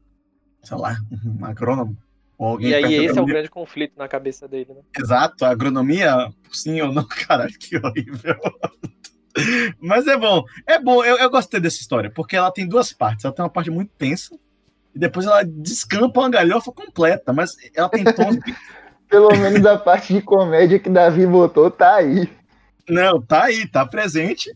sei 0.62 0.78
lá, 0.78 0.98
um 1.26 1.46
agrônomo. 1.46 1.98
Ou 2.38 2.48
alguém 2.50 2.70
E 2.70 2.74
aí 2.74 3.06
esse 3.06 3.18
é 3.18 3.22
o 3.22 3.26
grande 3.26 3.50
conflito 3.50 3.94
na 3.98 4.08
cabeça 4.08 4.48
dele, 4.48 4.74
né? 4.74 4.82
Exato, 4.98 5.44
a 5.46 5.50
agronomia, 5.50 6.30
sim 6.52 6.80
ou 6.82 6.92
não, 6.92 7.06
caralho, 7.28 7.54
que 7.58 7.78
horrível. 7.78 8.36
Mas 9.80 10.08
é 10.08 10.18
bom, 10.18 10.44
é 10.68 10.80
bom, 10.80 11.04
eu, 11.04 11.18
eu 11.18 11.30
gostei 11.30 11.60
dessa 11.60 11.80
história, 11.80 12.10
porque 12.10 12.36
ela 12.36 12.52
tem 12.52 12.68
duas 12.68 12.92
partes. 12.92 13.24
Ela 13.24 13.34
tem 13.34 13.44
uma 13.44 13.50
parte 13.50 13.70
muito 13.70 13.92
tensa, 13.98 14.38
e 14.94 15.00
depois 15.00 15.26
ela 15.26 15.44
descampa 15.44 16.20
uma 16.20 16.30
galhofa 16.30 16.72
completa, 16.72 17.32
mas 17.32 17.56
ela 17.74 17.88
tem 17.90 18.04
tons. 18.04 18.38
Pelo 19.10 19.30
menos 19.36 19.66
a 19.66 19.78
parte 19.78 20.14
de 20.14 20.22
comédia 20.22 20.80
que 20.80 20.90
Davi 20.90 21.26
botou 21.26 21.70
tá 21.72 21.96
aí. 21.96 22.30
não, 22.88 23.22
tá 23.22 23.46
aí, 23.46 23.68
tá 23.68 23.86
presente. 23.86 24.50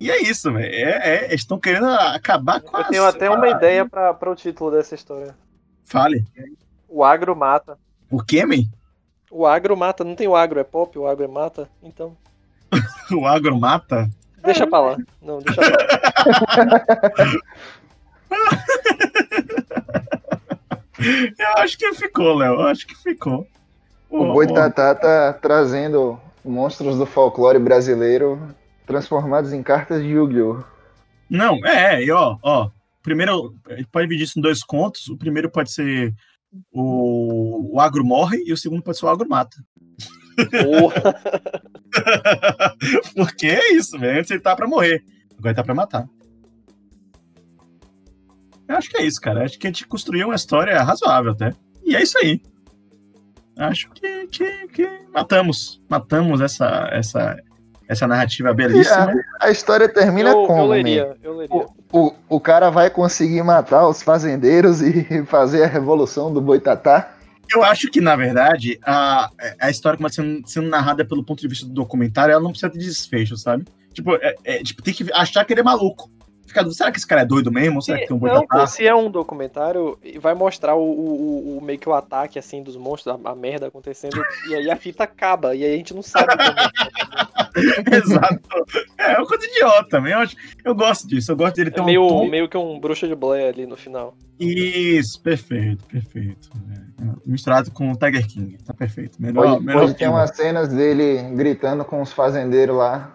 E 0.00 0.10
é 0.10 0.22
isso, 0.22 0.52
velho. 0.52 0.72
É, 0.74 1.16
é, 1.16 1.24
eles 1.26 1.40
estão 1.40 1.58
querendo 1.58 1.86
acabar 1.88 2.60
com 2.60 2.76
Eu 2.76 2.82
a. 2.82 2.88
tenho 2.88 3.04
até 3.04 3.28
uma 3.30 3.48
ideia 3.48 3.84
pra, 3.86 4.14
pra 4.14 4.30
o 4.30 4.34
título 4.36 4.70
dessa 4.70 4.94
história. 4.94 5.34
Fale. 5.84 6.24
O 6.88 7.04
agro 7.04 7.34
mata. 7.36 7.76
O 8.10 8.22
quê, 8.22 8.44
man? 8.46 8.64
O 9.30 9.46
agro 9.46 9.76
mata, 9.76 10.04
não 10.04 10.14
tem 10.14 10.26
o 10.26 10.34
agro, 10.36 10.58
é 10.58 10.64
pop, 10.64 10.98
o 10.98 11.06
agro 11.06 11.24
é 11.24 11.28
mata, 11.28 11.68
então. 11.82 12.16
O 13.12 13.26
agro 13.26 13.58
mata? 13.58 14.08
Deixa 14.44 14.66
pra 14.66 14.80
lá. 14.80 14.96
Não, 15.20 15.38
deixa 15.40 15.60
pra 15.60 15.70
lá. 15.70 15.76
Eu 21.38 21.48
acho 21.58 21.78
que 21.78 21.92
ficou, 21.94 22.34
Léo. 22.34 22.54
Eu 22.54 22.66
acho 22.66 22.86
que 22.86 22.94
ficou. 22.94 23.46
O 24.10 24.32
Boitatá 24.32 24.94
tá 24.94 25.32
trazendo 25.32 26.18
monstros 26.44 26.96
do 26.96 27.04
folclore 27.04 27.58
brasileiro 27.58 28.40
transformados 28.86 29.52
em 29.52 29.62
cartas 29.62 30.02
de 30.02 30.08
Yu-Gi-Oh! 30.08 30.62
Não, 31.28 31.58
é, 31.66 32.02
e 32.02 32.10
ó, 32.10 32.38
ó. 32.42 32.70
Primeiro, 33.02 33.54
a 33.68 33.74
gente 33.74 33.88
pode 33.88 34.06
dividir 34.06 34.24
isso 34.24 34.38
em 34.38 34.42
dois 34.42 34.62
contos. 34.62 35.08
O 35.08 35.16
primeiro 35.16 35.50
pode 35.50 35.70
ser 35.70 36.14
o, 36.72 37.74
o 37.74 37.80
agro 37.80 38.04
morre 38.04 38.42
e 38.46 38.52
o 38.52 38.56
segundo 38.56 38.82
pode 38.82 38.98
ser 38.98 39.06
o 39.06 39.08
agro 39.08 39.28
mata. 39.28 39.56
Porra. 40.50 41.14
Porque 43.14 43.46
é 43.46 43.72
isso, 43.72 43.98
velho. 43.98 44.18
Antes 44.18 44.30
ele 44.30 44.40
tá 44.40 44.56
pra 44.56 44.66
morrer. 44.66 45.02
Agora 45.32 45.48
ele 45.48 45.54
tá 45.54 45.62
pra 45.62 45.74
matar. 45.74 46.08
Eu 48.66 48.76
acho 48.76 48.90
que 48.90 48.98
é 48.98 49.04
isso, 49.04 49.20
cara. 49.20 49.44
Acho 49.44 49.58
que 49.58 49.66
a 49.66 49.70
gente 49.70 49.86
construiu 49.86 50.28
uma 50.28 50.36
história 50.36 50.82
razoável 50.82 51.32
até. 51.32 51.52
E 51.84 51.96
é 51.96 52.02
isso 52.02 52.18
aí. 52.18 52.40
Acho 53.58 53.90
que, 53.90 54.26
que, 54.28 54.68
que 54.68 54.88
matamos. 55.12 55.80
Matamos 55.88 56.40
essa, 56.40 56.88
essa, 56.92 57.36
essa 57.88 58.06
narrativa 58.06 58.54
belíssima. 58.54 59.12
A 59.40 59.50
história 59.50 59.88
termina 59.88 60.30
eu, 60.30 60.46
como? 60.46 60.60
eu 60.60 60.68
man? 60.68 60.74
leria, 60.74 61.16
eu 61.22 61.36
leria. 61.36 61.66
O, 61.92 62.14
o 62.28 62.40
cara 62.40 62.70
vai 62.70 62.88
conseguir 62.90 63.42
matar 63.42 63.88
os 63.88 64.02
fazendeiros 64.02 64.80
e 64.80 65.24
fazer 65.26 65.64
a 65.64 65.66
revolução 65.66 66.32
do 66.32 66.40
Boitatá? 66.40 67.14
Eu 67.50 67.64
acho 67.64 67.90
que, 67.90 68.00
na 68.00 68.14
verdade, 68.14 68.78
a, 68.84 69.30
a 69.58 69.70
história 69.70 69.96
começa 69.96 70.16
sendo, 70.16 70.46
sendo 70.46 70.68
narrada 70.68 71.04
pelo 71.04 71.24
ponto 71.24 71.40
de 71.40 71.48
vista 71.48 71.66
do 71.66 71.72
documentário, 71.72 72.32
ela 72.32 72.42
não 72.42 72.50
precisa 72.50 72.70
ter 72.70 72.78
desfecho, 72.78 73.36
sabe? 73.36 73.64
Tipo, 73.92 74.16
é, 74.16 74.34
é, 74.44 74.62
tipo 74.62 74.82
tem 74.82 74.92
que 74.92 75.10
achar 75.12 75.44
que 75.44 75.52
ele 75.54 75.60
é 75.60 75.64
maluco. 75.64 76.10
Fica, 76.58 76.70
será 76.72 76.90
que 76.90 76.98
esse 76.98 77.06
cara 77.06 77.22
é 77.22 77.24
doido 77.24 77.50
mesmo? 77.50 77.80
Será 77.82 77.98
que 77.98 78.06
tem 78.06 78.16
um 78.16 78.20
não, 78.20 78.46
pô, 78.46 78.66
se 78.66 78.86
é 78.86 78.94
um 78.94 79.10
documentário, 79.10 79.98
vai 80.20 80.34
mostrar 80.34 80.74
o, 80.74 80.80
o, 80.82 81.58
o- 81.58 81.60
meio 81.62 81.78
que 81.78 81.88
o 81.88 81.94
ataque 81.94 82.38
assim 82.38 82.62
dos 82.62 82.76
monstros, 82.76 83.18
a, 83.24 83.30
a 83.30 83.34
merda 83.34 83.66
acontecendo, 83.68 84.20
e 84.48 84.54
aí 84.54 84.70
a 84.70 84.76
fita 84.76 85.04
acaba, 85.04 85.54
e 85.54 85.64
aí 85.64 85.74
a 85.74 85.76
gente 85.76 85.94
não 85.94 86.02
sabe 86.02 86.26
como. 86.36 86.48
Exato. 87.92 88.40
É 88.96 89.16
uma 89.18 89.26
coisa 89.26 89.44
idiota, 89.46 90.00
man. 90.00 90.08
eu, 90.10 90.18
acho, 90.18 90.36
eu 90.64 90.74
gosto 90.74 91.06
disso. 91.08 91.32
Eu 91.32 91.36
gosto 91.36 91.56
dele 91.56 91.70
ter 91.70 91.80
É 91.80 91.82
um 91.82 91.86
meio, 91.86 92.06
tom- 92.08 92.28
meio 92.28 92.48
que 92.48 92.56
um 92.56 92.78
bruxa 92.78 93.08
de 93.08 93.14
Blair 93.14 93.48
ali 93.52 93.66
no 93.66 93.76
final. 93.76 94.14
Isso, 94.38 95.20
perfeito, 95.20 95.84
perfeito. 95.86 96.48
É, 97.00 97.04
misturado 97.26 97.70
com 97.72 97.90
o 97.90 97.96
Tiger 97.96 98.26
King. 98.28 98.56
Tá 98.64 98.72
perfeito. 98.72 99.20
Melhor, 99.20 99.54
Pode, 99.54 99.64
melhor 99.64 99.88
ter 99.88 99.98
filme. 99.98 100.14
umas 100.14 100.30
cenas 100.36 100.68
dele 100.68 101.34
gritando 101.34 101.84
com 101.84 102.00
os 102.00 102.12
fazendeiros 102.12 102.76
lá, 102.76 103.12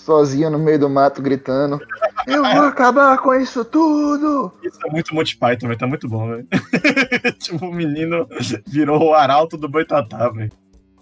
sozinho 0.00 0.50
no 0.50 0.58
meio 0.58 0.78
do 0.78 0.88
mato, 0.88 1.22
gritando: 1.22 1.80
Eu 2.26 2.42
vou 2.42 2.62
acabar 2.62 3.18
com 3.18 3.34
isso 3.34 3.64
tudo! 3.64 4.52
Isso 4.62 4.78
é 4.86 4.90
muito 4.90 5.14
Monty 5.14 5.36
Python, 5.36 5.66
velho. 5.66 5.78
Tá 5.78 5.86
muito 5.86 6.08
bom, 6.08 6.28
velho. 6.28 6.46
tipo, 7.38 7.66
o 7.66 7.72
menino 7.72 8.26
virou 8.66 9.02
o 9.02 9.14
arauto 9.14 9.56
do 9.56 9.68
Boitatá, 9.68 10.28
velho. 10.28 10.50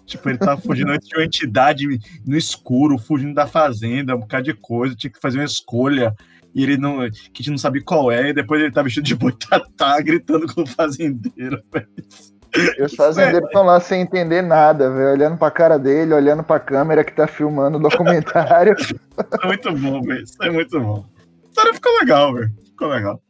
Tipo, 0.05 0.29
ele 0.29 0.39
tava 0.39 0.59
fugindo 0.59 0.91
antes 0.91 1.07
de 1.07 1.15
uma 1.15 1.23
entidade 1.23 1.85
no 2.25 2.35
escuro, 2.35 2.97
fugindo 2.97 3.33
da 3.33 3.45
fazenda, 3.45 4.15
um 4.15 4.21
bocado 4.21 4.45
de 4.45 4.53
coisa, 4.55 4.95
tinha 4.95 5.11
que 5.11 5.19
fazer 5.21 5.37
uma 5.37 5.45
escolha. 5.45 6.15
E 6.53 6.63
ele 6.63 6.77
não. 6.77 6.97
que 6.97 7.05
a 7.05 7.37
gente 7.37 7.51
não 7.51 7.57
sabe 7.59 7.81
qual 7.81 8.11
é, 8.11 8.29
e 8.29 8.33
depois 8.33 8.59
ele 8.59 8.71
tá 8.71 8.81
vestido 8.81 9.03
de 9.03 9.15
boitatá, 9.15 10.01
gritando 10.01 10.51
com 10.51 10.63
o 10.63 10.67
fazendeiro, 10.67 11.61
velho. 11.71 11.87
E 12.55 12.83
os 12.83 12.95
fazendeiros 12.95 13.47
estão 13.47 13.63
lá 13.63 13.79
sem 13.79 14.01
entender 14.01 14.41
nada, 14.41 14.91
velho, 14.91 15.11
olhando 15.11 15.37
pra 15.37 15.51
cara 15.51 15.77
dele, 15.77 16.13
olhando 16.13 16.43
pra 16.43 16.59
câmera 16.59 17.03
que 17.03 17.13
tá 17.13 17.27
filmando 17.27 17.77
o 17.77 17.81
documentário. 17.81 18.75
Isso 18.79 18.95
é 19.41 19.47
muito 19.47 19.71
bom, 19.73 20.01
velho. 20.01 20.23
Isso 20.23 20.43
é 20.43 20.49
muito 20.49 20.79
bom. 20.79 21.05
A 21.45 21.49
história 21.49 21.73
ficou 21.73 21.99
legal, 21.99 22.33
velho. 22.33 22.51
Ficou 22.65 22.87
legal. 22.87 23.21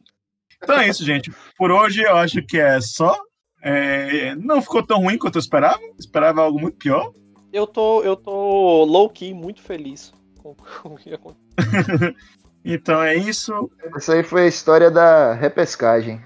Então 0.62 0.78
é 0.78 0.88
isso, 0.88 1.04
gente. 1.04 1.32
Por 1.56 1.70
hoje 1.70 2.02
eu 2.02 2.16
acho 2.16 2.42
que 2.42 2.58
é 2.58 2.80
só. 2.80 3.16
É, 3.62 4.34
não 4.36 4.62
ficou 4.62 4.82
tão 4.82 5.00
ruim 5.00 5.18
quanto 5.18 5.36
eu 5.36 5.40
esperava. 5.40 5.80
Esperava 5.98 6.42
algo 6.42 6.58
muito 6.58 6.78
pior. 6.78 7.12
Eu 7.52 7.66
tô, 7.66 8.02
eu 8.02 8.16
tô 8.16 8.84
low-key 8.84 9.34
muito 9.34 9.60
feliz 9.60 10.12
com, 10.38 10.54
com 10.54 10.94
o 10.94 10.96
que 10.96 11.12
aconteceu. 11.12 12.14
Então 12.64 13.02
é 13.02 13.16
isso. 13.16 13.70
Isso 13.96 14.12
aí 14.12 14.22
foi 14.22 14.42
a 14.42 14.48
história 14.48 14.90
da 14.90 15.32
repescagem. 15.32 16.20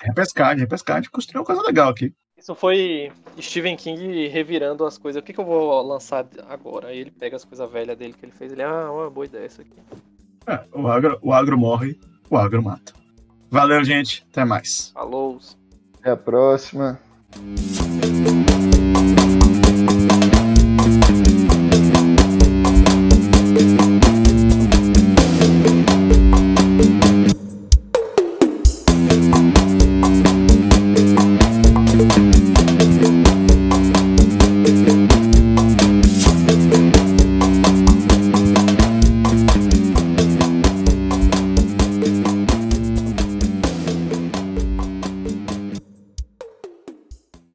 Repescagem, 0.00 0.60
repescagem. 0.60 1.10
Construiu 1.10 1.40
uma 1.40 1.46
coisa 1.46 1.62
legal 1.62 1.90
aqui. 1.90 2.12
Isso 2.40 2.54
foi 2.54 3.12
Stephen 3.38 3.76
King 3.76 4.26
revirando 4.28 4.86
as 4.86 4.96
coisas. 4.96 5.20
O 5.20 5.22
que, 5.22 5.34
que 5.34 5.38
eu 5.38 5.44
vou 5.44 5.82
lançar 5.82 6.26
agora? 6.48 6.88
Aí 6.88 6.98
ele 7.00 7.10
pega 7.10 7.36
as 7.36 7.44
coisas 7.44 7.70
velhas 7.70 7.98
dele 7.98 8.14
que 8.14 8.24
ele 8.24 8.32
fez. 8.32 8.50
Ele, 8.50 8.62
ah, 8.62 8.90
uma 8.90 9.10
boa 9.10 9.26
ideia 9.26 9.44
isso 9.44 9.60
aqui. 9.60 9.76
É, 10.46 10.64
o, 10.72 10.88
agro, 10.88 11.18
o 11.20 11.34
agro 11.34 11.58
morre, 11.58 12.00
o 12.30 12.38
agro 12.38 12.62
mata. 12.62 12.94
Valeu, 13.50 13.84
gente. 13.84 14.26
Até 14.30 14.42
mais. 14.46 14.90
Falou. 14.94 15.38
Até 15.98 16.12
a 16.12 16.16
próxima. 16.16 16.98